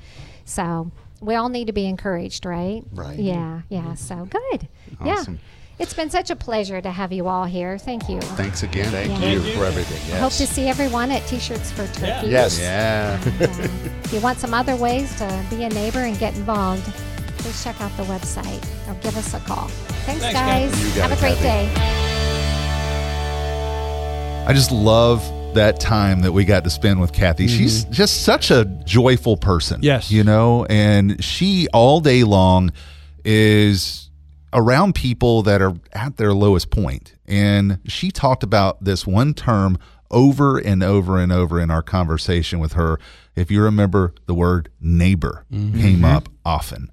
So 0.44 0.90
we 1.20 1.34
all 1.34 1.48
need 1.48 1.66
to 1.68 1.72
be 1.72 1.86
encouraged, 1.86 2.44
right? 2.44 2.82
Right. 2.92 3.18
Yeah, 3.18 3.62
yeah. 3.68 3.94
So 3.94 4.26
good. 4.30 4.68
Awesome. 5.00 5.34
Yeah. 5.34 5.40
It's 5.76 5.94
been 5.94 6.08
such 6.10 6.30
a 6.30 6.36
pleasure 6.36 6.80
to 6.80 6.90
have 6.92 7.12
you 7.12 7.26
all 7.26 7.46
here. 7.46 7.78
Thank 7.78 8.08
you. 8.08 8.20
Thanks 8.20 8.62
again. 8.62 8.92
Thank 8.92 9.08
Yeah. 9.20 9.28
you 9.30 9.40
Thank 9.40 9.52
you. 9.54 9.58
for 9.60 9.64
everything. 9.66 10.00
Yes. 10.08 10.20
Hope 10.20 10.32
to 10.34 10.46
see 10.46 10.68
everyone 10.68 11.10
at 11.10 11.26
T-shirts 11.26 11.72
for 11.72 11.86
Turkey. 11.88 12.28
Yes. 12.28 12.60
Yeah. 12.60 13.20
And, 13.24 13.42
uh, 13.42 13.46
if 14.04 14.12
you 14.12 14.20
want 14.20 14.38
some 14.38 14.54
other 14.54 14.76
ways 14.76 15.12
to 15.16 15.44
be 15.50 15.64
a 15.64 15.68
neighbor 15.70 15.98
and 15.98 16.16
get 16.20 16.36
involved, 16.36 16.88
please 17.44 17.62
check 17.62 17.78
out 17.82 17.94
the 17.98 18.02
website 18.04 18.64
or 18.88 18.94
give 19.02 19.14
us 19.18 19.34
a 19.34 19.40
call. 19.40 19.68
Thanks, 20.06 20.22
Thanks, 20.22 20.32
guys. 20.32 20.70
Cathy. 20.70 20.88
You 20.88 20.94
got 20.94 21.10
Have 21.10 21.18
a 21.18 21.20
great 21.20 21.36
Cathy. 21.36 21.74
day. 21.74 21.74
I 24.48 24.52
just 24.54 24.72
love 24.72 25.22
that 25.54 25.78
time 25.78 26.20
that 26.22 26.32
we 26.32 26.46
got 26.46 26.64
to 26.64 26.70
spend 26.70 27.02
with 27.02 27.12
Cathy. 27.12 27.44
Mm-hmm. 27.46 27.58
She's 27.58 27.84
just 27.84 28.22
such 28.22 28.50
a 28.50 28.64
joyful 28.86 29.36
person. 29.36 29.80
Yes. 29.82 30.10
You 30.10 30.24
know, 30.24 30.64
and 30.70 31.22
she 31.22 31.68
all 31.74 32.00
day 32.00 32.24
long 32.24 32.72
is 33.26 34.08
around 34.54 34.94
people 34.94 35.42
that 35.42 35.60
are 35.60 35.74
at 35.92 36.16
their 36.16 36.32
lowest 36.32 36.70
point. 36.70 37.12
And 37.26 37.78
she 37.86 38.10
talked 38.10 38.42
about 38.42 38.82
this 38.82 39.06
one 39.06 39.34
term 39.34 39.76
over 40.10 40.56
and 40.56 40.82
over 40.82 41.18
and 41.18 41.30
over 41.30 41.60
in 41.60 41.70
our 41.70 41.82
conversation 41.82 42.58
with 42.58 42.72
her. 42.72 42.98
If 43.36 43.50
you 43.50 43.62
remember, 43.62 44.14
the 44.24 44.34
word 44.34 44.70
neighbor 44.80 45.44
mm-hmm. 45.52 45.78
came 45.78 46.06
up 46.06 46.30
often. 46.42 46.90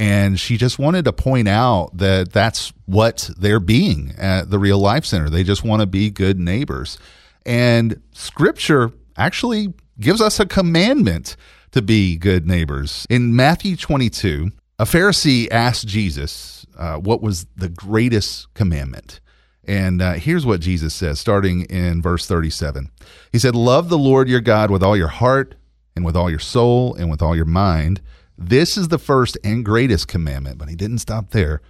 And 0.00 0.40
she 0.40 0.56
just 0.56 0.78
wanted 0.78 1.04
to 1.04 1.12
point 1.12 1.46
out 1.46 1.90
that 1.98 2.32
that's 2.32 2.72
what 2.86 3.28
they're 3.36 3.60
being 3.60 4.14
at 4.16 4.48
the 4.48 4.58
Real 4.58 4.78
Life 4.78 5.04
Center. 5.04 5.28
They 5.28 5.44
just 5.44 5.62
want 5.62 5.80
to 5.80 5.86
be 5.86 6.08
good 6.08 6.40
neighbors. 6.40 6.98
And 7.44 8.00
scripture 8.12 8.92
actually 9.18 9.74
gives 9.98 10.22
us 10.22 10.40
a 10.40 10.46
commandment 10.46 11.36
to 11.72 11.82
be 11.82 12.16
good 12.16 12.46
neighbors. 12.46 13.06
In 13.10 13.36
Matthew 13.36 13.76
22, 13.76 14.50
a 14.78 14.84
Pharisee 14.84 15.48
asked 15.50 15.86
Jesus 15.86 16.64
uh, 16.78 16.96
what 16.96 17.20
was 17.20 17.44
the 17.54 17.68
greatest 17.68 18.52
commandment. 18.54 19.20
And 19.64 20.00
uh, 20.00 20.14
here's 20.14 20.46
what 20.46 20.62
Jesus 20.62 20.94
says, 20.94 21.20
starting 21.20 21.66
in 21.66 22.00
verse 22.00 22.26
37. 22.26 22.90
He 23.32 23.38
said, 23.38 23.54
Love 23.54 23.90
the 23.90 23.98
Lord 23.98 24.30
your 24.30 24.40
God 24.40 24.70
with 24.70 24.82
all 24.82 24.96
your 24.96 25.08
heart, 25.08 25.56
and 25.94 26.06
with 26.06 26.16
all 26.16 26.30
your 26.30 26.38
soul, 26.38 26.94
and 26.94 27.10
with 27.10 27.20
all 27.20 27.36
your 27.36 27.44
mind. 27.44 28.00
This 28.40 28.76
is 28.76 28.88
the 28.88 28.98
first 28.98 29.36
and 29.44 29.64
greatest 29.64 30.08
commandment. 30.08 30.58
But 30.58 30.68
he 30.68 30.74
didn't 30.74 30.98
stop 30.98 31.30
there. 31.30 31.60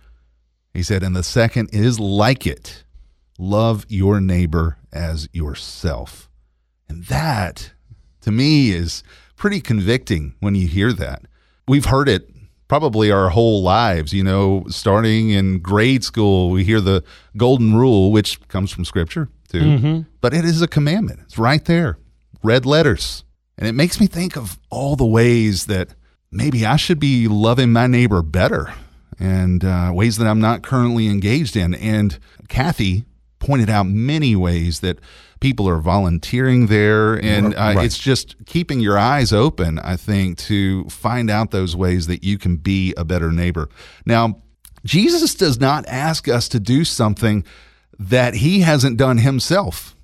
He 0.73 0.83
said, 0.83 1.03
And 1.03 1.17
the 1.17 1.25
second 1.25 1.71
is 1.73 1.99
like 1.99 2.47
it 2.47 2.85
love 3.39 3.87
your 3.89 4.21
neighbor 4.21 4.77
as 4.93 5.29
yourself. 5.33 6.31
And 6.89 7.05
that, 7.05 7.73
to 8.21 8.31
me, 8.31 8.71
is 8.71 9.03
pretty 9.35 9.61
convicting 9.61 10.35
when 10.41 10.55
you 10.55 10.69
hear 10.69 10.93
that. 10.93 11.23
We've 11.67 11.87
heard 11.87 12.09
it 12.09 12.31
probably 12.69 13.11
our 13.11 13.31
whole 13.31 13.63
lives, 13.63 14.13
you 14.13 14.23
know, 14.23 14.65
starting 14.69 15.31
in 15.31 15.59
grade 15.59 16.05
school, 16.05 16.51
we 16.51 16.63
hear 16.63 16.81
the 16.81 17.03
golden 17.37 17.75
rule, 17.75 18.13
which 18.13 18.47
comes 18.47 18.71
from 18.71 18.85
scripture 18.85 19.29
too. 19.49 19.59
Mm-hmm. 19.59 20.01
But 20.21 20.35
it 20.35 20.45
is 20.45 20.63
a 20.63 20.69
commandment, 20.69 21.19
it's 21.25 21.37
right 21.37 21.65
there, 21.65 21.99
red 22.45 22.65
letters. 22.65 23.25
And 23.59 23.67
it 23.67 23.73
makes 23.73 24.01
me 24.01 24.07
think 24.07 24.37
of 24.37 24.59
all 24.71 24.95
the 24.95 25.05
ways 25.05 25.67
that 25.67 25.95
maybe 26.33 26.65
I 26.65 26.77
should 26.77 27.01
be 27.01 27.29
loving 27.29 27.73
my 27.73 27.87
neighbor 27.87 28.23
better 28.23 28.73
and 29.19 29.65
uh, 29.65 29.91
ways 29.95 30.17
that 30.19 30.27
I'm 30.27 30.41
not 30.41 30.63
currently 30.63 31.09
engaged 31.09 31.57
in. 31.57 31.75
And 31.75 32.19
Cathy 32.49 33.05
pointed 33.39 33.69
out 33.71 33.87
many 33.87 34.37
ways 34.37 34.81
that 34.81 34.99
people 35.41 35.69
are 35.69 35.79
volunteering 35.79 36.67
there. 36.67 37.15
And 37.15 37.55
uh, 37.55 37.73
Right. 37.77 37.85
it's 37.85 37.99
just 37.99 38.37
keeping 38.47 38.81
your 38.81 38.99
eyes 38.99 39.33
open, 39.33 39.79
I 39.79 39.97
think, 39.97 40.39
to 40.39 40.85
find 40.85 41.31
out 41.31 41.51
those 41.51 41.75
ways 41.75 42.07
that 42.07 42.23
you 42.23 42.39
can 42.39 42.57
be 42.57 42.95
a 42.97 43.05
better 43.05 43.33
neighbor. 43.33 43.69
Now, 44.07 44.41
Jesus 44.85 45.35
does 45.35 45.61
not 45.61 45.85
ask 45.87 46.29
us 46.29 46.49
to 46.51 46.61
do 46.61 46.85
something 46.85 47.45
that 47.99 48.35
he 48.37 48.61
hasn't 48.61 48.97
done 48.97 49.19
himself. 49.19 49.95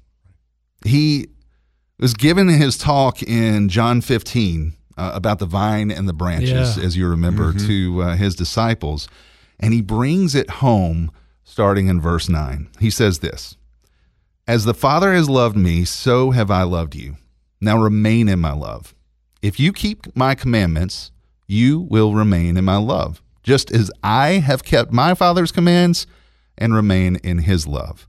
He 0.85 1.29
was 1.99 2.12
given 2.12 2.49
his 2.49 2.77
talk 2.77 3.22
in 3.22 3.70
John 3.70 4.01
15 4.03 4.74
uh, 4.97 5.13
about 5.15 5.39
the 5.39 5.47
vine 5.47 5.91
and 5.91 6.09
the 6.09 6.13
branches, 6.13 6.77
Yeah. 6.77 6.85
as 6.85 6.97
you 6.97 7.07
remember, 7.09 7.53
to 7.53 8.03
uh, 8.03 8.17
his 8.17 8.35
disciples. 8.35 9.09
And 9.61 9.73
he 9.73 9.81
brings 9.83 10.35
it 10.35 10.51
home 10.51 11.11
starting 11.45 11.89
in 11.89 12.01
verse 12.01 12.29
9. 12.29 12.69
He 12.81 12.91
says 12.91 13.21
this 13.21 13.57
As 14.47 14.65
the 14.65 14.75
Father 14.75 15.13
has 15.15 15.29
loved 15.29 15.57
me, 15.57 15.85
so 15.85 16.31
have 16.33 16.51
I 16.51 16.63
loved 16.63 16.95
you. 16.95 17.17
Now 17.61 17.79
remain 17.81 18.29
in 18.29 18.39
my 18.41 18.53
love. 18.53 18.95
If 19.43 19.59
you 19.61 19.73
keep 19.73 20.15
my 20.17 20.35
commandments, 20.35 21.11
you 21.47 21.81
will 21.81 22.15
remain 22.15 22.57
in 22.57 22.65
my 22.65 22.77
love, 22.77 23.23
just 23.43 23.71
as 23.71 23.91
I 24.03 24.33
have 24.41 24.65
kept 24.65 24.93
my 24.93 25.15
Father's 25.15 25.53
commands 25.53 26.07
and 26.59 26.75
remain 26.75 27.17
in 27.17 27.39
his 27.39 27.67
love. 27.67 28.09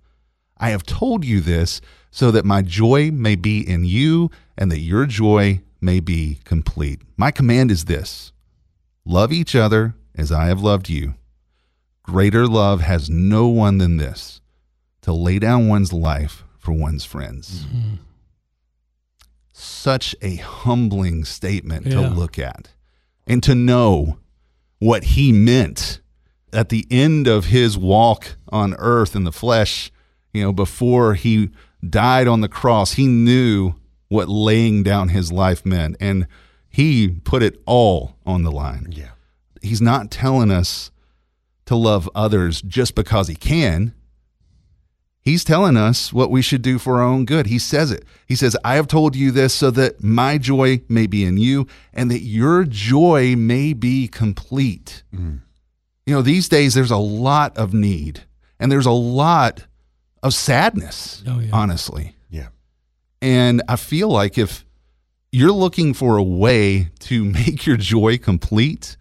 I 0.58 0.70
have 0.72 0.84
told 0.84 1.24
you 1.24 1.40
this 1.42 1.80
so 2.10 2.32
that 2.32 2.46
my 2.46 2.62
joy 2.64 3.12
may 3.12 3.36
be 3.36 3.60
in 3.60 3.86
you 3.86 4.32
and 4.58 4.72
that 4.72 4.80
your 4.80 5.06
joy 5.06 5.62
may 5.82 6.00
be 6.00 6.40
complete. 6.44 7.02
My 7.18 7.32
command 7.32 7.72
is 7.72 7.86
this 7.86 8.32
love 9.06 9.32
each 9.32 9.56
other 9.56 9.96
as 10.16 10.32
I 10.32 10.46
have 10.46 10.62
loved 10.62 10.90
you. 10.90 11.16
Greater 12.04 12.48
love 12.48 12.82
has 12.82 13.10
no 13.10 13.48
one 13.48 13.78
than 13.78 13.98
this 13.98 14.42
to 15.02 15.14
lay 15.14 15.40
down 15.40 15.68
one's 15.68 15.92
life 15.94 16.44
for 16.58 16.72
one's 16.72 17.06
friends. 17.06 17.66
Such 19.52 20.16
a 20.22 20.36
humbling 20.36 21.26
statement 21.26 21.86
to 21.92 22.02
look 22.16 22.38
at. 22.38 22.70
and 23.26 23.42
to 23.44 23.54
know 23.56 24.18
what 24.80 25.04
he 25.04 25.32
meant 25.34 26.00
at 26.54 26.70
the 26.70 26.86
end 26.92 27.28
of 27.28 27.46
his 27.48 27.78
walk 27.78 28.38
on 28.50 28.74
earth 28.76 29.16
in 29.16 29.24
the 29.26 29.32
flesh, 29.34 29.92
you 30.34 30.42
know, 30.44 30.54
before 30.54 31.16
he 31.16 31.50
died 31.88 32.28
on 32.28 32.40
the 32.42 32.48
cross, 32.48 32.94
he 32.94 33.06
knew 33.08 33.74
what 34.10 34.30
laying 34.30 34.84
down 34.84 35.10
his 35.10 35.32
life 35.32 35.66
meant. 35.66 35.96
And 36.00 36.28
he 36.70 37.08
put 37.10 37.44
it 37.44 37.62
all 37.66 38.16
on 38.26 38.44
the 38.44 38.52
line. 38.52 38.88
Yeah. 38.92 39.10
He's 39.62 39.82
not 39.82 40.12
telling 40.12 40.52
us 40.52 40.92
to 41.66 41.76
love 41.76 42.10
others 42.16 42.62
just 42.62 42.96
because 42.96 43.28
he 43.28 43.36
can. 43.36 43.94
He's 45.22 45.44
telling 45.44 45.76
us 45.76 46.14
what 46.14 46.32
we 46.32 46.42
should 46.42 46.62
do 46.62 46.80
for 46.80 46.98
our 47.02 47.04
own 47.04 47.26
good. 47.26 47.48
He 47.48 47.60
says 47.60 47.92
it. 47.92 48.06
He 48.28 48.36
says, 48.36 48.56
I 48.64 48.76
have 48.76 48.88
told 48.88 49.14
you 49.14 49.32
this 49.32 49.54
so 49.54 49.72
that 49.72 50.02
my 50.02 50.38
joy 50.38 50.82
may 50.88 51.06
be 51.06 51.26
in 51.26 51.36
you 51.38 51.68
and 51.94 52.10
that 52.12 52.22
your 52.22 52.64
joy 52.64 53.36
may 53.36 53.74
be 53.74 54.08
complete. 54.08 55.04
Mm. 55.14 55.42
You 56.06 56.14
know, 56.16 56.22
these 56.22 56.48
days 56.48 56.74
there's 56.76 56.92
a 56.92 56.98
lot 56.98 57.58
of 57.58 57.74
need 57.74 58.22
and 58.58 58.72
there's 58.72 58.86
a 58.86 58.92
lot 58.92 59.66
of 60.24 60.34
sadness, 60.34 61.24
Oh, 61.28 61.40
yeah. 61.40 61.50
honestly. 61.52 62.16
Yeah. 63.22 63.28
And 63.28 63.64
I 63.68 63.76
feel 63.76 64.10
like 64.10 64.38
if 64.38 64.66
you're 65.32 65.52
looking 65.52 65.94
for 65.94 66.18
a 66.18 66.24
way 66.24 66.90
to 67.00 67.24
make 67.26 67.66
your 67.66 67.78
joy 67.78 68.18
complete, 68.18 68.98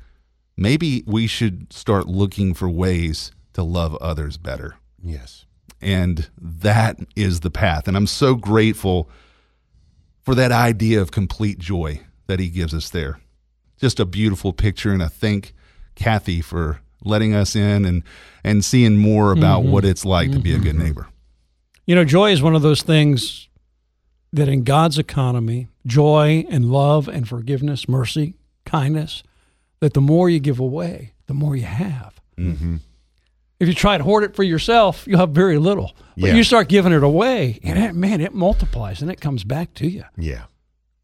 maybe 0.56 1.02
we 1.06 1.26
should 1.26 1.72
start 1.72 2.06
looking 2.06 2.54
for 2.54 2.68
ways 2.68 3.32
to 3.54 3.62
love 3.62 3.94
others 3.96 4.36
better. 4.36 4.76
Yes. 5.02 5.46
And 5.80 6.28
that 6.38 6.98
is 7.14 7.40
the 7.40 7.50
path. 7.50 7.86
And 7.86 7.96
I'm 7.96 8.06
so 8.06 8.34
grateful 8.34 9.10
for 10.22 10.34
that 10.34 10.52
idea 10.52 11.00
of 11.00 11.10
complete 11.10 11.58
joy 11.58 12.00
that 12.26 12.40
he 12.40 12.48
gives 12.48 12.74
us 12.74 12.90
there. 12.90 13.20
Just 13.78 14.00
a 14.00 14.04
beautiful 14.04 14.52
picture. 14.52 14.92
And 14.92 15.02
I 15.02 15.08
thank 15.08 15.54
Cathy 15.94 16.40
for 16.40 16.80
letting 17.04 17.34
us 17.34 17.54
in 17.54 17.84
and, 17.84 18.02
and 18.42 18.64
seeing 18.64 18.96
more 18.96 19.32
about 19.32 19.62
mm-hmm. 19.62 19.72
what 19.72 19.84
it's 19.84 20.04
like 20.04 20.32
to 20.32 20.40
be 20.40 20.54
a 20.54 20.58
good 20.58 20.74
mm-hmm. 20.74 20.84
neighbor. 20.84 21.08
You 21.86 21.94
know, 21.94 22.04
joy 22.04 22.32
is 22.32 22.42
one 22.42 22.56
of 22.56 22.62
those 22.62 22.82
things 22.82 23.45
that 24.32 24.48
in 24.48 24.64
God's 24.64 24.98
economy, 24.98 25.68
joy 25.86 26.44
and 26.50 26.70
love 26.70 27.08
and 27.08 27.28
forgiveness, 27.28 27.88
mercy, 27.88 28.34
kindness, 28.64 29.22
that 29.80 29.94
the 29.94 30.00
more 30.00 30.28
you 30.28 30.40
give 30.40 30.58
away, 30.60 31.12
the 31.26 31.34
more 31.34 31.56
you 31.56 31.64
have. 31.64 32.20
Mm-hmm. 32.38 32.76
If 33.58 33.68
you 33.68 33.74
try 33.74 33.96
to 33.96 34.04
hoard 34.04 34.24
it 34.24 34.36
for 34.36 34.42
yourself, 34.42 35.06
you'll 35.06 35.18
have 35.20 35.30
very 35.30 35.56
little. 35.58 35.96
But 36.16 36.28
Yeah. 36.28 36.34
you 36.34 36.44
start 36.44 36.68
giving 36.68 36.92
it 36.92 37.02
away, 37.02 37.58
and 37.62 37.78
it, 37.78 37.94
man, 37.94 38.20
it 38.20 38.34
multiplies 38.34 39.00
and 39.00 39.10
it 39.10 39.20
comes 39.20 39.44
back 39.44 39.72
to 39.74 39.88
you. 39.88 40.04
Yeah. 40.18 40.44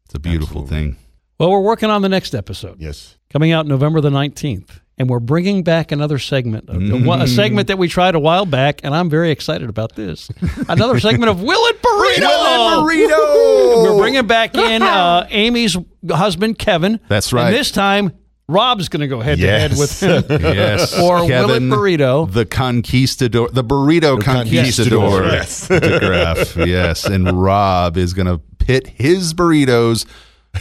It's 0.05 0.13
a 0.15 0.19
beautiful 0.19 0.61
Absolutely. 0.61 0.91
thing. 0.91 0.97
Well, 1.39 1.49
we're 1.49 1.61
working 1.61 1.89
on 1.89 2.03
the 2.03 2.09
next 2.09 2.35
episode 2.35 2.79
Yes. 2.79 3.17
coming 3.31 3.51
out 3.51 3.65
November 3.65 4.01
the 4.01 4.11
19th. 4.11 4.81
And 4.97 5.09
we're 5.09 5.19
bringing 5.19 5.63
back 5.63 5.91
another 5.91 6.19
segment, 6.19 6.69
a, 6.69 7.11
a 7.21 7.27
segment 7.27 7.67
that 7.67 7.79
we 7.79 7.87
tried 7.87 8.13
a 8.13 8.19
while 8.19 8.45
back, 8.45 8.81
and 8.83 8.93
I'm 8.93 9.09
very 9.09 9.31
excited 9.31 9.67
about 9.67 9.95
this. 9.95 10.29
Another 10.69 10.99
segment 10.99 11.31
of 11.31 11.41
Will 11.41 11.59
It 11.69 11.81
Burrito. 11.81 12.83
burrito. 12.85 13.83
We're 13.83 13.97
bringing 13.97 14.27
back 14.27 14.55
in 14.55 14.83
uh, 14.83 15.25
Amy's 15.31 15.75
husband, 16.09 16.59
Kevin. 16.59 16.99
That's 17.07 17.33
right. 17.33 17.47
And 17.47 17.55
this 17.55 17.71
time, 17.71 18.11
Rob's 18.47 18.87
going 18.87 19.01
to 19.01 19.07
go 19.07 19.19
head 19.19 19.39
to 19.39 19.47
head 19.47 19.71
with 19.71 19.99
him. 20.03 20.23
Yes. 20.29 20.99
Or 20.99 21.25
Will 21.25 21.49
It 21.51 21.63
Burrito. 21.63 22.31
The 22.31 22.45
conquistador, 22.45 23.49
the 23.51 23.63
burrito 23.63 24.21
conquistador. 24.21 25.21
conquistador, 25.21 25.23
yes. 25.23 25.71
Autograph, 25.71 26.55
yes. 26.57 27.05
And 27.05 27.41
Rob 27.41 27.97
is 27.97 28.13
going 28.13 28.27
to 28.27 28.37
pit 28.59 28.85
his 28.87 29.33
burritos 29.33 30.05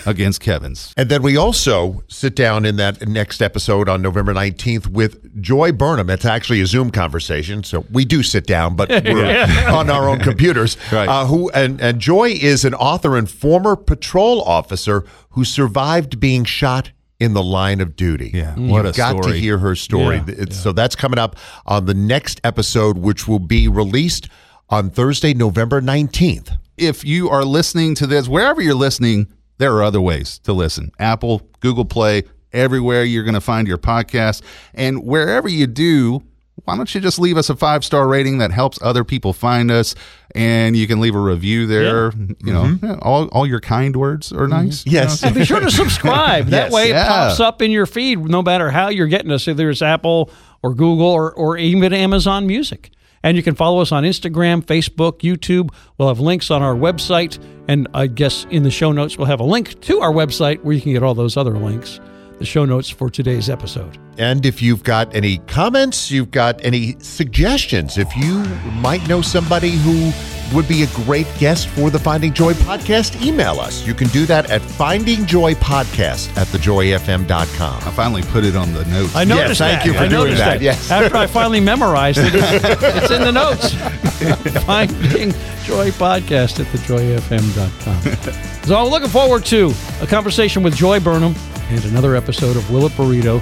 against 0.07 0.41
Kevin's. 0.41 0.93
And 0.97 1.09
then 1.09 1.23
we 1.23 1.37
also 1.37 2.03
sit 2.09 2.35
down 2.35 2.65
in 2.65 2.77
that 2.77 3.07
next 3.07 3.41
episode 3.43 3.89
on 3.89 4.03
November 4.03 4.33
19th 4.35 4.89
with 4.89 5.41
Joy 5.41 5.73
Burnham. 5.73 6.11
It's 6.11 6.25
actually 6.25 6.61
a 6.61 6.67
Zoom 6.67 6.91
conversation. 6.91 7.63
So 7.63 7.85
we 7.91 8.05
do 8.05 8.23
sit 8.23 8.47
down, 8.47 8.75
but 8.77 8.89
we're 9.05 9.45
on 9.71 9.91
our 9.91 10.09
own 10.09 10.19
computers. 10.21 10.77
Right. 10.93 11.09
Uh, 11.09 11.25
who 11.27 11.49
and, 11.51 11.81
and 11.81 12.01
Joy 12.01 12.31
is 12.31 12.65
an 12.65 12.75
author 12.75 13.17
and 13.17 13.31
former 13.31 13.77
patrol 13.77 14.43
officer 14.43 15.05
who 15.31 15.45
survived 15.45 16.21
being 16.21 16.45
shot 16.45 16.91
in 17.19 17.33
the 17.35 17.43
line 17.43 17.81
of 17.81 17.97
duty. 17.97 18.31
Yeah, 18.35 18.55
What 18.57 18.85
You've 18.85 18.95
a 18.95 18.97
got 18.97 19.23
to 19.23 19.33
hear 19.33 19.59
her 19.59 19.75
story. 19.75 20.17
Yeah, 20.17 20.35
It's- 20.35 20.61
So 20.63 20.73
that's 20.73 20.95
coming 20.97 21.19
up 21.19 21.37
on 21.67 21.87
the 21.87 21.95
next 21.95 22.41
episode, 22.45 22.99
which 22.99 23.27
will 23.29 23.39
be 23.39 23.69
released 23.69 24.29
on 24.69 24.91
Thursday, 24.91 25.33
November 25.33 25.81
19th. 25.81 26.57
If 26.77 27.05
you 27.05 27.31
are 27.31 27.45
listening 27.45 27.95
to 27.97 28.07
this, 28.07 28.29
wherever 28.29 28.61
you're 28.61 28.75
listening, 28.75 29.29
there 29.59 29.75
are 29.75 29.83
other 29.83 30.01
ways 30.01 30.39
to 30.41 30.53
listen 30.53 30.91
Apple, 30.99 31.43
Google 31.61 31.85
Play, 31.85 32.25
everywhere 32.53 33.05
you're 33.05 33.25
going 33.25 33.35
to 33.35 33.41
find 33.41 33.67
your 33.67 33.79
podcast. 33.79 34.43
And 34.75 35.05
wherever 35.05 35.49
you 35.49 35.67
do, 35.67 36.23
why 36.65 36.77
don't 36.77 36.95
you 36.95 37.01
just 37.01 37.19
leave 37.19 37.37
us 37.37 37.51
a 37.51 37.57
five 37.57 37.85
star 37.85 38.07
rating 38.07 38.39
that 38.39 38.51
helps 38.53 38.79
other 38.83 39.05
people 39.05 39.33
find 39.33 39.71
us? 39.71 39.95
And 40.35 40.77
you 40.77 40.87
can 40.87 41.01
leave 41.01 41.15
a 41.15 41.21
review 41.21 41.67
there. 41.67 42.13
You 42.13 42.53
know, 42.53 42.63
mm-hmm. 42.65 42.87
yeah, 42.87 42.99
all, 43.03 43.27
all 43.29 43.47
your 43.47 43.61
kind 43.61 43.97
words 43.97 44.33
are 44.33 44.47
mm-hmm. 44.47 44.67
nice. 44.67 44.87
Yes. 44.87 45.23
And 45.23 45.35
be 45.35 45.45
sure 45.45 45.61
to 45.61 45.71
subscribe. 45.83 46.47
That 46.47 46.65
Yes. 46.65 46.73
way 46.73 46.85
it 46.85 46.91
Yeah. 46.91 47.09
pops 47.09 47.41
up 47.41 47.63
in 47.63 47.71
your 47.71 47.87
feed 47.87 48.19
no 48.21 48.43
matter 48.43 48.71
how 48.71 48.89
you're 48.89 49.09
getting 49.09 49.33
us, 49.33 49.49
either 49.49 49.71
it's 49.71 49.83
Apple 49.83 50.31
or 50.63 50.75
Google 50.75 51.07
or, 51.09 51.33
or 51.33 51.57
even 51.57 51.93
Amazon 51.93 52.47
Music. 52.47 52.91
And 53.23 53.37
you 53.37 53.43
can 53.43 53.55
follow 53.55 53.81
us 53.81 53.93
on 53.93 54.05
Instagram, 54.05 54.65
Facebook, 54.65 55.21
YouTube. 55.21 55.71
We'll 55.99 56.09
have 56.09 56.21
links 56.21 56.51
on 56.51 56.63
our 56.63 56.75
website. 56.75 57.43
And 57.69 57.89
I 57.95 58.07
guess 58.09 58.47
in 58.51 58.63
the 58.63 58.71
show 58.71 58.93
notes, 58.93 59.17
we'll 59.17 59.29
have 59.29 59.41
a 59.41 59.45
link 59.45 59.81
to 59.83 60.01
our 60.01 60.13
website 60.13 60.63
where 60.63 60.75
you 60.75 60.81
can 60.81 60.93
get 60.93 61.03
all 61.03 61.15
those 61.15 61.37
other 61.37 61.57
links, 61.57 62.01
the 62.39 62.45
show 62.45 62.65
notes 62.65 62.89
for 62.89 63.09
today's 63.09 63.49
episode. 63.49 63.99
And 64.19 64.45
if 64.45 64.61
you've 64.61 64.85
got 64.85 65.15
any 65.15 65.39
comments, 65.39 66.11
you've 66.11 66.31
got 66.31 66.63
any 66.65 66.97
suggestions, 67.01 67.97
if 67.99 68.15
you 68.17 68.45
might 68.81 69.07
know 69.09 69.23
somebody 69.23 69.71
who 69.71 70.13
would 70.55 70.69
be 70.69 70.83
a 70.83 70.87
great 70.89 71.27
guest 71.39 71.67
for 71.69 71.89
the 71.89 71.99
Finding 71.99 72.33
Joy 72.35 72.53
podcast, 72.53 73.25
email 73.25 73.59
us. 73.59 73.87
You 73.87 73.95
can 73.95 74.09
do 74.09 74.27
that 74.27 74.51
at 74.51 74.61
findingjoypodcast 74.61 76.37
at 76.37 76.47
thejoyfm.com. 76.49 77.77
I 77.77 77.91
finally 77.91 78.23
put 78.23 78.45
it 78.45 78.55
on 78.55 78.73
the 78.75 78.85
notes. 78.87 79.17
I 79.17 79.25
noticed 79.25 79.59
thank 79.61 79.81
that. 79.81 79.87
you 79.87 79.95
for 79.95 80.01
I 80.01 80.09
doing 80.09 80.25
noticed 80.25 80.39
that. 80.39 80.61
Yes. 80.61 80.91
After 80.91 81.17
I 81.17 81.27
finally 81.27 81.61
memorized 81.61 82.19
it, 82.19 82.33
it's, 82.35 82.83
it's 82.83 83.11
in 83.11 83.23
the 83.23 83.33
notes. 83.33 83.73
Finding 84.67 85.33
Joy 85.65 85.91
Podcast 85.91 86.61
at 86.61 86.67
thejoyfm.com. 86.67 88.63
so 88.65 88.77
I'm 88.77 88.89
looking 88.89 89.09
forward 89.09 89.45
to 89.47 89.73
a 90.01 90.07
conversation 90.07 90.63
with 90.63 90.77
Joy 90.77 91.01
Burnham 91.01 91.35
and 91.71 91.85
another 91.87 92.15
episode 92.15 92.57
of 92.57 92.71
Will 92.71 92.87
It 92.87 92.93
Burrito, 92.93 93.41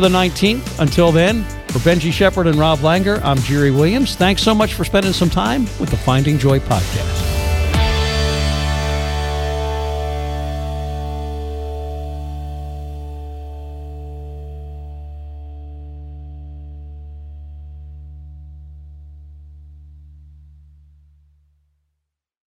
November 0.00 0.28
the 0.28 0.30
19th. 0.30 0.80
Until 0.80 1.12
then, 1.12 1.44
for 1.68 1.78
Benji 1.80 2.12
Shepard 2.12 2.46
and 2.46 2.56
Rob 2.56 2.78
Langer, 2.80 3.20
I'm 3.22 3.38
Jerry 3.38 3.70
Williams. 3.70 4.16
Thanks 4.16 4.42
so 4.42 4.54
much 4.54 4.74
for 4.74 4.84
spending 4.84 5.12
some 5.12 5.30
time 5.30 5.64
with 5.78 5.90
the 5.90 5.96
Finding 5.96 6.38
Joy 6.38 6.58
Podcast. 6.60 7.39